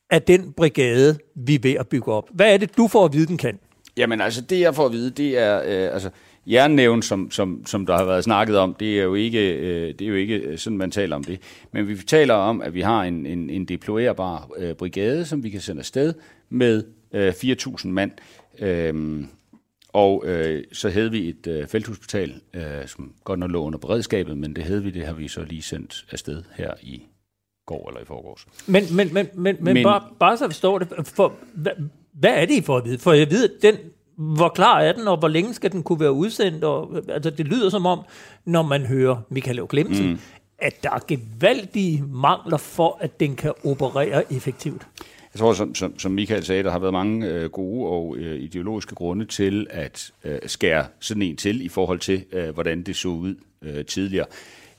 af 0.10 0.22
den 0.22 0.54
brigade, 0.54 1.18
vi 1.36 1.56
er 1.56 1.60
ved 1.60 1.74
at 1.74 1.88
bygge 1.88 2.12
op? 2.12 2.30
Hvad 2.32 2.54
er 2.54 2.58
det, 2.58 2.78
du 2.78 2.88
får 2.88 3.06
at 3.06 3.14
vide, 3.14 3.28
den 3.28 3.38
kan? 3.38 3.60
Jamen 3.98 4.22
altså, 4.22 4.42
det 4.42 4.60
jeg 4.60 4.76
får 4.76 4.86
at 4.86 4.92
vide, 4.92 5.10
det 5.10 5.38
er, 5.38 5.62
øh, 5.62 5.94
altså, 5.94 6.10
jernnævn, 6.48 7.02
som, 7.02 7.32
som, 7.32 7.66
som 7.66 7.86
der 7.86 7.98
har 7.98 8.06
været 8.06 8.24
snakket 8.24 8.58
om, 8.58 8.74
det 8.74 9.00
er, 9.00 9.04
jo 9.04 9.16
ikke, 9.16 9.58
øh, 9.58 9.94
det 9.94 10.02
er 10.02 10.10
jo 10.10 10.16
ikke 10.16 10.58
sådan, 10.58 10.78
man 10.78 10.92
taler 10.92 11.16
om 11.16 11.24
det. 11.24 11.40
Men 11.72 11.88
vi 11.88 11.96
taler 11.96 12.34
om, 12.34 12.62
at 12.62 12.74
vi 12.74 12.82
har 12.82 13.04
en, 13.04 13.26
en, 13.26 13.50
en 13.50 13.66
deployerbar 13.66 14.50
øh, 14.58 14.76
brigade, 14.76 15.26
som 15.26 15.44
vi 15.44 15.50
kan 15.50 15.62
sende 15.62 15.80
afsted 15.80 16.14
med 16.50 16.84
øh, 17.14 17.30
4.000 17.30 17.88
mand. 17.88 18.12
Øhm, 18.60 19.28
og 19.94 20.24
øh, 20.26 20.64
så 20.74 20.90
havde 20.90 21.12
vi 21.12 21.30
et 21.30 21.48
øh, 21.48 21.68
felthospital, 21.68 22.42
øh, 22.54 22.88
som 22.88 23.14
godt 23.24 23.40
nok 23.40 23.52
lå 23.52 23.64
under 23.64 23.80
beredskabet, 23.80 24.38
men 24.38 24.56
det 24.56 24.64
havde 24.64 24.84
vi, 24.84 24.92
det 24.92 25.06
har 25.06 25.14
vi 25.14 25.28
så 25.28 25.44
lige 25.44 25.62
sendt 25.62 26.06
afsted 26.12 26.44
her 26.56 26.74
i 26.82 27.02
går 27.66 27.90
eller 27.90 28.02
i 28.02 28.06
forgårs. 28.06 28.48
Men, 28.68 28.84
men, 28.96 29.14
men, 29.14 29.28
men, 29.34 29.56
men, 29.60 29.74
men 29.74 29.84
bare, 29.84 30.04
bare 30.20 30.38
så 30.38 30.48
forstår 30.48 30.80
det, 30.80 31.08
for, 31.08 31.34
hvad, 31.54 31.72
hvad 32.14 32.32
er 32.32 32.46
det, 32.46 32.54
I 32.54 32.62
får 32.62 32.78
at 32.78 32.86
vide? 32.86 32.98
For 32.98 33.14
jeg 33.14 33.32
ved, 33.32 33.50
at 33.50 33.62
den, 33.62 33.76
hvor 34.18 34.50
klar 34.50 34.80
er 34.80 34.94
den, 34.94 35.08
og 35.08 35.18
hvor 35.18 35.28
længe 35.28 35.54
skal 35.54 35.72
den 35.72 35.84
kunne 35.84 36.00
være 36.00 36.12
udsendt? 36.12 36.64
Og, 36.64 37.04
altså, 37.10 37.30
det 37.30 37.48
lyder 37.48 37.70
som 37.70 37.86
om, 37.86 38.00
når 38.46 38.62
man 38.62 38.86
hører 38.86 39.18
Michael 39.30 39.62
Glemsen, 39.70 40.10
mm. 40.10 40.20
at 40.60 40.84
der 40.84 40.90
er 40.90 41.00
gevaldige 41.08 42.04
mangler 42.08 42.58
for, 42.58 42.98
at 43.02 43.20
den 43.20 43.36
kan 43.36 43.54
operere 43.66 44.34
effektivt. 44.34 44.88
Jeg 45.34 45.40
tror, 45.40 45.54
som, 45.54 45.76
som, 45.76 46.00
som 46.00 46.12
Michael 46.12 46.46
sagde, 46.46 46.64
der 46.64 46.72
har 46.72 46.80
været 46.80 46.94
mange 46.94 47.28
øh, 47.28 47.50
gode 47.50 47.90
og 47.90 48.18
øh, 48.18 48.40
ideologiske 48.40 48.96
grunde 48.96 49.26
til 49.26 49.68
at 49.70 50.12
øh, 50.24 50.40
skære 50.46 50.86
sådan 51.00 51.22
en 51.22 51.36
til 51.36 51.66
i 51.66 51.70
forhold 51.70 52.00
til, 52.00 52.24
øh, 52.32 52.50
hvordan 52.50 52.84
det 52.84 52.96
så 52.96 53.08
ud 53.08 53.36
øh, 53.62 53.86
tidligere. 53.86 54.26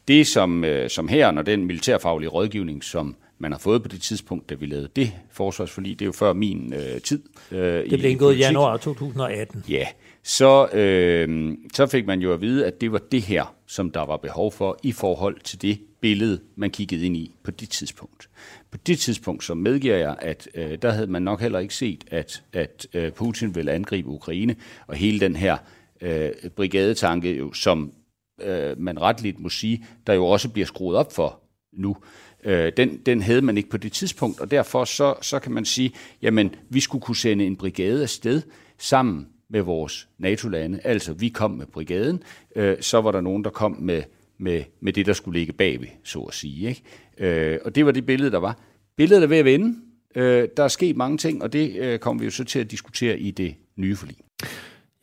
Det 0.09 0.27
som, 0.27 0.65
øh, 0.65 0.91
som 0.91 1.09
her, 1.09 1.31
når 1.31 1.43
den 1.43 1.65
militærfaglige 1.65 2.29
rådgivning, 2.29 2.85
som 2.85 3.17
man 3.43 3.53
har 3.53 3.59
fået 3.59 3.83
på 3.83 3.89
det 3.89 4.01
tidspunkt, 4.01 4.51
da 4.51 4.55
vi 4.55 4.67
lavede 4.67 4.89
det 4.97 5.13
forsvarsforlig, 5.31 5.99
det 5.99 6.05
er 6.05 6.07
jo 6.07 6.13
før 6.13 6.33
min 6.33 6.75
øh, 6.75 7.01
tid. 7.01 7.23
Øh, 7.51 7.91
det 7.91 7.99
blev 7.99 8.11
indgået 8.11 8.35
i 8.35 8.39
januar 8.39 8.77
2018. 8.77 9.65
Ja, 9.69 9.87
så, 10.23 10.67
øh, 10.67 11.57
så 11.75 11.87
fik 11.87 12.07
man 12.07 12.21
jo 12.21 12.33
at 12.33 12.41
vide, 12.41 12.67
at 12.67 12.81
det 12.81 12.93
var 12.93 12.99
det 12.99 13.23
her, 13.23 13.55
som 13.67 13.91
der 13.91 14.01
var 14.01 14.17
behov 14.17 14.53
for 14.53 14.79
i 14.83 14.93
forhold 14.93 15.41
til 15.41 15.63
det 15.63 15.79
billede, 16.01 16.41
man 16.57 16.71
kiggede 16.71 17.07
ind 17.07 17.17
i 17.17 17.35
på 17.43 17.51
det 17.51 17.69
tidspunkt. 17.69 18.29
På 18.71 18.79
det 18.87 18.99
tidspunkt, 18.99 19.45
så 19.45 19.55
medgiver 19.55 19.97
jeg, 19.97 20.17
at 20.19 20.49
øh, 20.55 20.79
der 20.83 20.91
havde 20.91 21.07
man 21.07 21.23
nok 21.23 21.41
heller 21.41 21.59
ikke 21.59 21.75
set, 21.75 22.05
at, 22.11 22.43
at 22.53 22.87
øh, 22.95 23.13
Putin 23.13 23.55
ville 23.55 23.73
angribe 23.73 24.09
Ukraine, 24.09 24.57
og 24.87 24.97
hele 24.97 25.21
den 25.21 25.37
her 25.37 25.57
øh, 26.01 26.31
brigadetanke, 26.57 27.37
jo, 27.37 27.53
som 27.53 27.93
øh, 28.43 28.79
man 28.79 29.01
retligt 29.01 29.41
må 29.41 29.49
sige, 29.49 29.85
der 30.07 30.13
jo 30.13 30.27
også 30.27 30.49
bliver 30.49 30.67
skruet 30.67 30.97
op 30.97 31.13
for 31.13 31.43
nu, 31.73 31.97
øh, 32.45 32.73
den, 32.77 32.97
den 32.97 33.23
havde 33.23 33.43
man 33.43 33.57
ikke 33.57 33.69
på 33.69 33.77
det 33.77 33.93
tidspunkt, 33.93 34.41
og 34.41 34.51
derfor 34.51 34.85
så, 34.85 35.15
så 35.23 35.39
kan 35.39 35.53
man 35.53 35.65
sige, 35.65 35.93
jamen 36.23 36.55
vi 36.69 36.81
skulle 36.81 37.03
kunne 37.03 37.17
sende 37.17 37.47
en 37.47 37.57
brigade 37.57 38.03
afsted 38.03 38.43
sammen 38.79 39.27
med 39.51 39.61
vores 39.61 40.09
NATO-lande. 40.19 40.81
Altså 40.85 41.13
vi 41.13 41.29
kom 41.29 41.51
med 41.51 41.67
brigaden, 41.67 42.23
øh, 42.57 42.77
så 42.81 43.01
var 43.01 43.13
der 43.13 43.21
nogen, 43.21 43.45
der 43.45 43.51
kom 43.51 43.77
med, 43.81 44.03
med, 44.39 44.63
med 44.81 44.93
det, 44.93 45.07
der 45.07 45.13
skulle 45.13 45.39
ligge 45.39 45.53
bagved, 45.53 45.89
så 46.05 46.21
at 46.21 46.35
sige. 46.35 46.69
Ikke? 46.69 46.83
Øh, 47.19 47.59
og 47.65 47.75
det 47.75 47.87
var 47.87 47.93
det 47.93 48.07
billede, 48.07 48.31
der 48.31 48.39
var. 48.39 48.59
Billedet 48.97 49.23
er 49.23 49.27
ved 49.27 49.39
at 49.39 49.45
vende. 49.45 49.77
Øh, 50.15 50.49
der 50.57 50.65
er 50.65 50.69
sket 50.69 50.97
mange 50.97 51.19
ting, 51.19 51.43
og 51.43 51.53
det 51.53 51.77
øh, 51.77 51.99
kommer 51.99 52.21
vi 52.21 52.25
jo 52.25 52.31
så 52.31 52.45
til 52.45 52.59
at 52.59 52.71
diskutere 52.71 53.19
i 53.19 53.31
det 53.31 53.55
nye 53.77 53.97
forlig. 53.97 54.17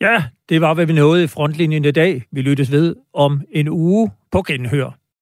Ja, 0.00 0.24
det 0.48 0.60
var, 0.60 0.74
hvad 0.74 0.86
vi 0.86 0.92
nåede 0.92 1.24
i 1.24 1.26
frontlinjen 1.26 1.84
i 1.84 1.90
dag. 1.90 2.22
Vi 2.30 2.42
lyttes 2.42 2.72
ved 2.72 2.96
om 3.12 3.40
en 3.50 3.68
uge 3.68 4.10
på 4.30 4.42
genhør. 4.42 4.99